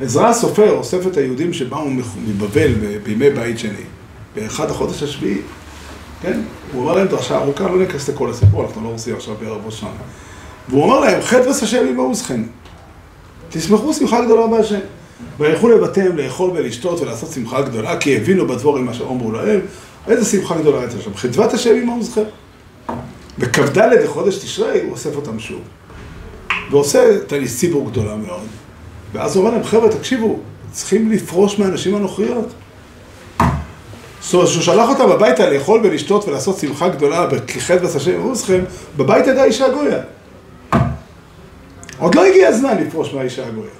עזרא 0.01 0.27
הסופר 0.29 0.71
אוסף 0.71 1.07
את 1.07 1.17
היהודים 1.17 1.53
שבאו 1.53 1.89
מבבל 2.27 2.71
בימי 3.03 3.29
בית 3.29 3.59
שני, 3.59 3.83
באחד 4.35 4.69
החודש 4.69 5.03
השביעי, 5.03 5.37
כן? 6.21 6.41
הוא 6.73 6.83
אמר 6.83 6.95
להם 6.95 7.07
דרשה 7.07 7.37
ארוכה, 7.37 7.63
לא 7.63 7.79
ניכנס 7.79 8.09
לכל 8.09 8.29
הסיפור, 8.29 8.65
אנחנו 8.65 8.83
לא 8.83 8.89
רוצים 8.89 9.15
עכשיו 9.15 9.35
בערב 9.39 9.65
ראש 9.65 9.79
שנה. 9.79 9.89
והוא 10.69 10.85
אמר 10.85 10.99
להם, 10.99 11.21
חטא 11.21 11.49
השם 11.49 11.87
ימאוסכם. 11.87 12.43
תשמחו 13.49 13.93
שמחה 13.93 14.25
גדולה 14.25 14.47
בהשם. 14.47 14.79
וילכו 15.39 15.69
לבתיהם 15.69 16.17
לאכול 16.17 16.49
ולשתות 16.53 17.01
ולעשות 17.01 17.31
שמחה 17.31 17.61
גדולה, 17.61 17.97
כי 17.97 18.17
הבינו 18.17 18.47
בדבורים 18.47 18.85
מה 18.85 18.93
שאומרו 18.93 19.31
להם, 19.31 19.59
איזה 20.07 20.25
שמחה 20.25 20.57
גדולה 20.57 20.79
הייתה 20.79 21.01
שם. 21.01 21.15
חדוות 21.15 21.53
השם 21.53 21.75
ימאוסכם. 21.75 22.23
בכ"ד 23.37 23.77
לחודש 23.77 24.37
תשרי 24.37 24.81
הוא 24.81 24.91
אוסף 24.91 25.15
אותם 25.15 25.39
שוב. 25.39 25.61
ועושה 26.71 27.25
תניס 27.27 27.59
ציבור 27.59 27.89
גדולה 27.89 28.15
מאוד. 28.15 28.47
ואז 29.13 29.35
הוא 29.35 29.45
אומר 29.45 29.57
להם, 29.57 29.63
חבר'ה, 29.67 29.89
תקשיבו, 29.89 30.39
צריכים 30.71 31.11
לפרוש 31.11 31.59
מהנשים 31.59 31.95
הנוכריות. 31.95 32.47
זאת 34.21 34.33
אומרת, 34.33 34.47
שהוא 34.47 34.63
שלח 34.63 34.89
אותם 34.89 35.11
הביתה 35.11 35.49
לאכול 35.49 35.81
ולשתות 35.83 36.27
ולעשות 36.27 36.59
שמחה 36.59 36.89
גדולה 36.89 37.25
בכחד 37.25 37.85
וסשם 37.85 38.21
ומוסכם, 38.21 38.59
בבית 38.97 39.27
ידעה 39.27 39.45
אישה 39.45 39.69
גויה. 39.69 39.99
עוד 41.97 42.15
לא 42.15 42.25
הגיע 42.25 42.47
הזמן 42.47 42.77
לפרוש 42.77 43.13
מהאישה 43.13 43.47
הגויה. 43.47 43.71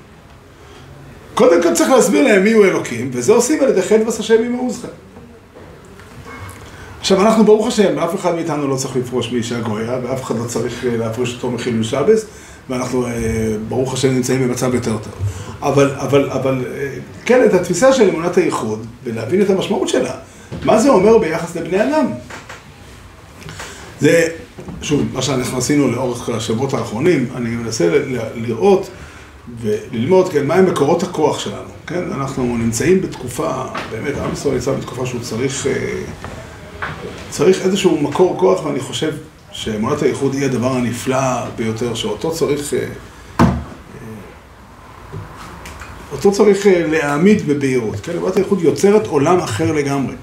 קודם 1.33 1.63
כל 1.63 1.73
צריך 1.73 1.89
להסביר 1.89 2.23
להם 2.23 2.43
מי 2.43 2.51
הוא 2.51 2.65
אלוקים, 2.65 3.09
וזה 3.13 3.33
עושים 3.33 3.63
על 3.63 3.69
ידי 3.69 3.81
חד 3.81 4.07
וסשם 4.07 4.43
עם. 4.43 4.69
עכשיו, 6.99 7.21
אנחנו 7.21 7.43
ברוך 7.43 7.67
השם, 7.67 7.99
אף 7.99 8.15
אחד 8.15 8.35
מאיתנו 8.35 8.67
לא 8.67 8.75
צריך 8.75 8.95
לפרוש 8.95 9.31
מאישה 9.31 9.59
גויה, 9.59 9.99
ואף 10.03 10.23
אחד 10.23 10.37
לא 10.37 10.45
צריך 10.45 10.85
להפריש 10.97 11.35
אותו 11.35 11.51
מחילול 11.51 11.83
שבס, 11.83 12.25
ואנחנו, 12.69 13.05
ברוך 13.69 13.93
השם, 13.93 14.13
נמצאים 14.13 14.47
במצב 14.47 14.73
יותר 14.73 14.91
טוב. 14.97 15.13
אבל, 15.61 15.91
אבל, 15.95 16.29
אבל, 16.29 16.65
כן, 17.25 17.45
את 17.45 17.53
התפיסה 17.53 17.93
של 17.93 18.09
אמונת 18.09 18.37
הייחוד, 18.37 18.85
ולהבין 19.03 19.41
את 19.41 19.49
המשמעות 19.49 19.89
שלה. 19.89 20.13
מה 20.63 20.79
זה 20.79 20.89
אומר 20.89 21.17
ביחס 21.17 21.55
לבני 21.55 21.83
אדם? 21.83 22.05
זה, 23.99 24.27
שוב, 24.81 25.01
מה 25.13 25.21
שאנחנו 25.21 25.57
עשינו 25.57 25.91
לאורך 25.91 26.29
השבועות 26.29 26.73
האחרונים, 26.73 27.27
אני 27.35 27.49
מנסה 27.49 28.03
לראות 28.35 28.89
וללמוד, 29.61 30.29
כן, 30.29 30.47
מהם 30.47 30.65
מקורות 30.65 31.03
הכוח 31.03 31.39
שלנו, 31.39 31.69
כן? 31.87 32.03
אנחנו 32.11 32.57
נמצאים 32.57 33.01
בתקופה, 33.01 33.63
באמת, 33.91 34.17
עם 34.17 34.33
ישראל 34.33 34.53
נמצא 34.53 34.71
בתקופה 34.71 35.05
שהוא 35.05 35.21
צריך, 35.21 35.67
צריך 37.29 37.61
איזשהו 37.65 38.01
מקור 38.01 38.39
כוח, 38.39 38.65
ואני 38.65 38.79
חושב 38.79 39.11
שאמונת 39.51 40.01
הייחוד 40.01 40.33
היא 40.33 40.45
הדבר 40.45 40.71
הנפלא 40.71 41.45
ביותר, 41.55 41.93
שאותו 41.93 42.31
צריך, 42.31 42.73
אותו 46.11 46.31
צריך 46.31 46.65
להעמיד 46.65 47.47
בבהירות, 47.47 47.99
כן? 48.03 48.11
אמונת 48.17 48.35
הייחוד 48.35 48.61
יוצרת 48.61 49.07
עולם 49.07 49.39
אחר 49.39 49.71
לגמרי. 49.71 50.13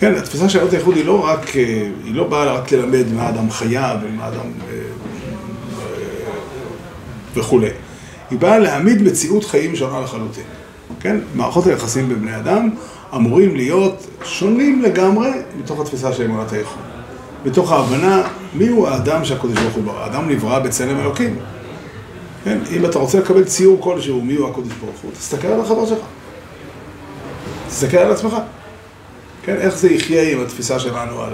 כן, 0.00 0.14
התפיסה 0.14 0.48
של 0.48 0.58
אמונת 0.58 0.72
הייחוד 0.72 0.96
היא 0.96 1.04
לא 1.04 1.24
רק, 1.24 1.48
היא 2.04 2.14
לא 2.14 2.24
באה 2.24 2.44
רק 2.44 2.72
ללמד 2.72 3.12
מה 3.12 3.28
אדם 3.28 3.50
חיה 3.50 3.96
ומה 4.02 4.28
אדם 4.28 4.50
וכולי. 7.34 7.70
היא 8.30 8.38
באה 8.38 8.58
להעמיד 8.58 9.02
מציאות 9.02 9.44
חיים 9.44 9.76
שונה 9.76 10.00
לחלוטין. 10.00 10.44
כן? 11.00 11.16
מערכות 11.34 11.66
היחסים 11.66 12.08
בבני 12.08 12.36
אדם 12.36 12.70
אמורים 13.14 13.56
להיות 13.56 14.06
שונים 14.24 14.82
לגמרי 14.82 15.30
מתוך 15.58 15.80
התפיסה 15.80 16.12
של 16.12 16.24
אמונת 16.24 16.52
הייחוד. 16.52 16.82
מתוך 17.44 17.72
ההבנה 17.72 18.22
מיהו 18.54 18.86
האדם 18.86 19.24
שהקדוש 19.24 19.58
ברוך 19.58 19.74
הוא 19.74 19.84
ברא. 19.84 20.04
האדם 20.04 20.28
נברא 20.28 20.58
בצלם 20.58 21.00
אלוקים. 21.00 21.36
כן? 22.44 22.58
אם 22.76 22.84
אתה 22.84 22.98
רוצה 22.98 23.18
לקבל 23.18 23.44
ציור 23.44 23.80
כלשהו 23.80 24.20
מיהו 24.20 24.48
הקדוש 24.50 24.72
ברוך 24.80 24.96
הוא, 25.02 25.12
תסתכל 25.12 25.48
על 25.48 25.60
החבר 25.60 25.86
שלך. 25.86 25.98
תסתכל 27.68 27.96
על 27.96 28.12
עצמך. 28.12 28.36
כן? 29.48 29.56
איך 29.56 29.78
זה 29.78 29.90
יחיה 29.90 30.32
עם 30.32 30.40
התפיסה 30.40 30.78
שלנו 30.78 31.22
על, 31.22 31.32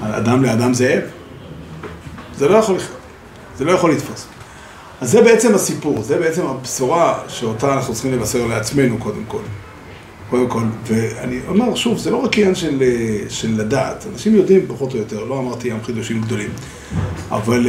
על 0.00 0.12
אדם 0.14 0.42
לאדם 0.42 0.74
זאב? 0.74 1.02
זה 2.38 2.48
לא 2.48 2.56
יכול 2.56 2.76
לחיות. 2.76 2.98
זה 3.58 3.64
לא 3.64 3.72
יכול 3.72 3.92
לתפוס. 3.92 4.26
אז 5.00 5.10
זה 5.10 5.22
בעצם 5.22 5.54
הסיפור, 5.54 6.02
זה 6.02 6.18
בעצם 6.18 6.46
הבשורה 6.46 7.18
שאותה 7.28 7.74
אנחנו 7.74 7.94
צריכים 7.94 8.12
לבשר 8.12 8.46
לעצמנו 8.46 8.98
קודם 8.98 9.24
כל. 9.28 9.42
קודם 10.30 10.48
כל, 10.48 10.62
ואני 10.86 11.40
אומר 11.48 11.74
שוב, 11.74 11.98
זה 11.98 12.10
לא 12.10 12.16
רק 12.16 12.38
עניין 12.38 12.54
של, 12.54 12.82
של 13.28 13.60
לדעת, 13.60 14.06
אנשים 14.12 14.34
יודעים 14.34 14.60
פחות 14.68 14.92
או 14.92 14.98
יותר, 14.98 15.24
לא 15.24 15.38
אמרתי 15.38 15.68
ים 15.68 15.84
חידושים 15.84 16.20
גדולים, 16.20 16.50
אבל, 17.30 17.66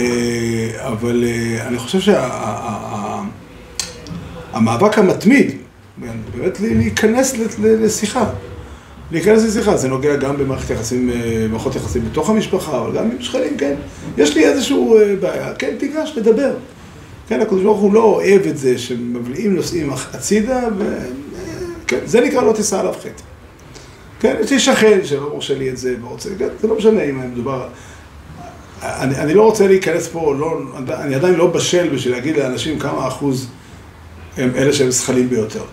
אבל 0.76 1.24
אני 1.68 1.78
חושב 1.78 2.00
שהמאבק 4.54 4.96
שה, 4.96 5.02
המתמיד, 5.02 5.52
באמת 5.98 6.60
להיכנס 6.60 7.36
לשיחה, 7.60 8.26
להיכנס 9.12 9.44
לשיחה, 9.44 9.78
זה 9.78 9.88
נוגע 9.88 10.16
גם 10.16 10.38
במערכת 10.38 10.70
יחסים, 10.70 11.12
במערכות 11.14 11.76
יחסים 11.76 12.06
בתוך 12.12 12.30
המשפחה, 12.30 12.78
אבל 12.78 12.98
גם 12.98 13.12
עם 13.12 13.22
שכנים, 13.22 13.58
כן, 13.58 13.76
יש 14.18 14.36
לי 14.36 14.46
איזשהו 14.46 14.98
בעיה, 15.20 15.54
כן, 15.54 15.76
תיגש, 15.80 16.12
תדבר. 16.12 16.54
כן, 17.28 17.42
הקדוש 17.42 17.64
ברוך 17.64 17.80
הוא 17.80 17.94
לא 17.94 18.04
אוהב 18.04 18.42
את 18.42 18.58
זה 18.58 18.78
שמבליעים 18.78 19.56
נושאים 19.56 19.90
הצידה, 20.14 20.68
וכן, 20.78 22.00
זה 22.06 22.22
נקרא 22.22 22.44
לא 22.44 22.54
תישא 22.54 22.80
עליו 22.80 22.94
חטא. 23.00 23.24
כן, 24.20 24.36
יש 24.42 24.52
לי 24.52 24.60
שכן 24.60 25.00
שלא 25.04 25.30
מורשה 25.30 25.58
לי 25.58 25.70
את 25.70 25.78
זה, 25.78 25.96
ורוצה, 26.02 26.30
כן, 26.40 26.48
זה 26.62 26.68
לא 26.68 26.78
משנה 26.78 27.04
אם 27.04 27.32
מדובר... 27.32 27.68
אני, 28.84 29.16
אני 29.16 29.34
לא 29.34 29.44
רוצה 29.44 29.68
להיכנס 29.68 30.08
פה, 30.08 30.36
לא, 30.40 30.60
אני 30.90 31.16
עדיין 31.16 31.34
לא 31.34 31.48
בשל 31.48 31.90
בשביל 31.90 32.14
להגיד 32.14 32.38
לאנשים 32.38 32.80
כמה 32.80 33.08
אחוז 33.08 33.48
הם 34.38 34.52
אלה 34.56 34.74
שהם 34.74 34.92
זכלים 34.92 35.30
ביותר. 35.30 35.64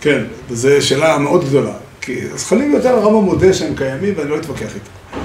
כן, 0.00 0.24
וזו 0.50 0.68
שאלה 0.80 1.18
מאוד 1.18 1.44
גדולה, 1.44 1.72
כי 2.00 2.20
זכלים 2.36 2.72
ביותר 2.72 2.88
הרמב"ם 2.88 3.24
מודה 3.24 3.52
שהם 3.52 3.74
קיימים 3.76 4.14
ואני 4.16 4.30
לא 4.30 4.36
אתווכח 4.36 4.74
איתם. 4.74 5.20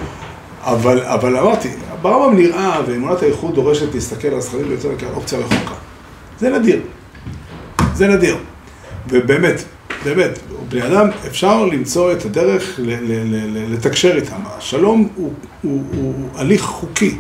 אבל, 0.62 1.00
אבל 1.04 1.38
אמרתי, 1.38 1.70
ברמב"ם 2.02 2.36
נראה, 2.38 2.82
ואמונת 2.88 3.22
הייחוד 3.22 3.56
דורשת 3.56 3.94
להסתכל 3.96 4.28
על 4.28 4.34
הזכרים 4.38 4.68
ביותר 4.68 4.90
כעל 4.98 5.14
אופציה 5.14 5.40
רחוקה. 5.40 5.74
זה 6.40 6.50
נדיר. 6.50 6.82
זה 7.94 8.08
נדיר. 8.08 8.38
ובאמת, 9.10 9.64
באמת, 10.06 10.40
בני 10.70 10.88
אדם, 10.88 11.08
אפשר 11.28 11.66
למצוא 11.66 12.12
את 12.12 12.26
הדרך 12.26 12.76
ל- 12.80 12.90
ל- 12.92 13.34
ל- 13.58 13.74
לתקשר 13.74 14.16
איתם. 14.16 14.36
השלום 14.46 15.10
הוא, 15.16 15.34
הוא, 15.62 15.84
הוא, 15.94 16.14
הוא 16.16 16.30
הליך 16.36 16.62
חוקי, 16.62 17.18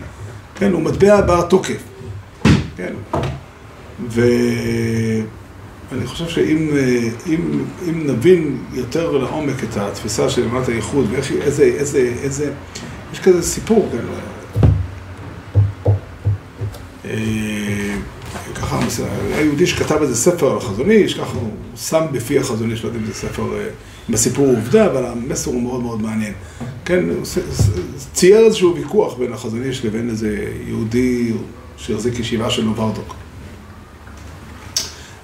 כן? 0.56 0.72
הוא 0.72 0.82
מטבע 0.82 1.22
בר 1.22 1.41
תוקף, 1.41 1.84
כן? 2.78 2.93
ואני 5.92 6.06
חושב 6.06 6.28
שאם 6.28 6.70
אם, 7.28 7.64
אם 7.90 8.08
נבין 8.08 8.58
יותר 8.74 9.12
לעומק 9.12 9.64
את 9.64 9.78
התפיסה 9.78 10.30
של 10.30 10.44
אמונת 10.44 10.68
הייחוד, 10.68 11.06
ואיזה, 11.12 11.34
איזה, 11.42 11.64
איזה, 11.64 12.14
איזה, 12.24 12.52
יש 13.14 13.20
כזה 13.20 13.42
סיפור, 13.42 13.90
כן? 13.92 13.98
ככה, 18.56 18.80
היהודי 19.36 19.68
שכתב 19.68 19.98
איזה 20.02 20.16
ספר 20.16 20.52
על 20.52 20.58
החזון 20.58 20.92
איש, 20.92 21.14
ככה 21.14 21.38
הוא 21.38 21.52
שם 21.76 22.06
בפי 22.12 22.40
החזון 22.40 22.72
איש, 22.72 22.84
לא 22.84 22.90
יודע 22.90 23.00
אם 23.00 23.06
זה 23.06 23.14
ספר, 23.14 23.44
בסיפור 24.10 24.48
עובדה, 24.48 24.86
אבל 24.86 25.06
המסר 25.06 25.52
הוא 25.52 25.62
מאוד 25.62 25.82
מאוד 25.82 26.02
מעניין. 26.02 26.34
כן, 26.86 27.10
הוא 27.10 27.26
צייר 28.14 28.46
איזשהו 28.46 28.76
ויכוח 28.76 29.18
בין 29.18 29.34
החזון 29.34 29.64
איש 29.64 29.86
לבין 29.86 30.10
איזה 30.10 30.48
יהודי 30.68 31.32
שהחזיק 31.78 32.20
ישיבה 32.20 32.50
של 32.50 32.64
נוברדוק. 32.64 33.16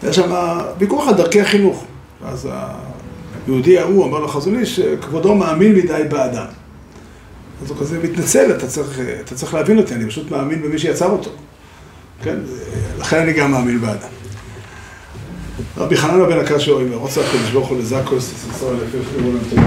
היה 0.04 0.14
שם 0.14 0.32
ויכוח 0.80 1.08
על 1.08 1.14
דרכי 1.14 1.42
החינוך. 1.42 1.86
ואז 2.24 2.50
היהודי 3.48 3.80
ההוא 3.80 4.06
אמר 4.06 4.20
לחזון 4.20 4.60
איש, 4.60 4.80
כבודו 4.80 5.36
מאמין 5.36 5.76
מדי 5.76 6.04
באדם. 6.10 6.46
אז 7.64 7.70
הוא 7.70 7.78
כזה 7.80 8.00
מתנצל, 8.04 8.52
אתה 8.58 8.68
צריך, 8.68 9.00
אתה 9.26 9.36
צריך 9.36 9.54
להבין 9.54 9.78
אותי, 9.78 9.94
אני 9.94 10.08
פשוט 10.08 10.32
מאמין 10.32 10.62
במי 10.62 10.80
שיצר 10.80 11.10
אותו. 11.10 11.30
כן, 12.24 12.36
לכן 13.00 13.18
אני 13.18 13.34
גם 13.34 13.52
מאמין 13.52 13.82
באדם. 13.82 14.10
רבי 15.78 15.98
חננה 15.98 16.26
בן 16.26 16.40
הקשיא 16.40 16.72
אומר, 16.72 16.96
רוצה 16.96 17.22
הקדוש 17.22 17.52
ברוך 17.52 17.68
הוא 17.68 17.78
לזכו 17.80 18.16
ישראל 18.16 18.76
לפי 18.76 18.98
חיבור 19.12 19.34
להם 19.34 19.62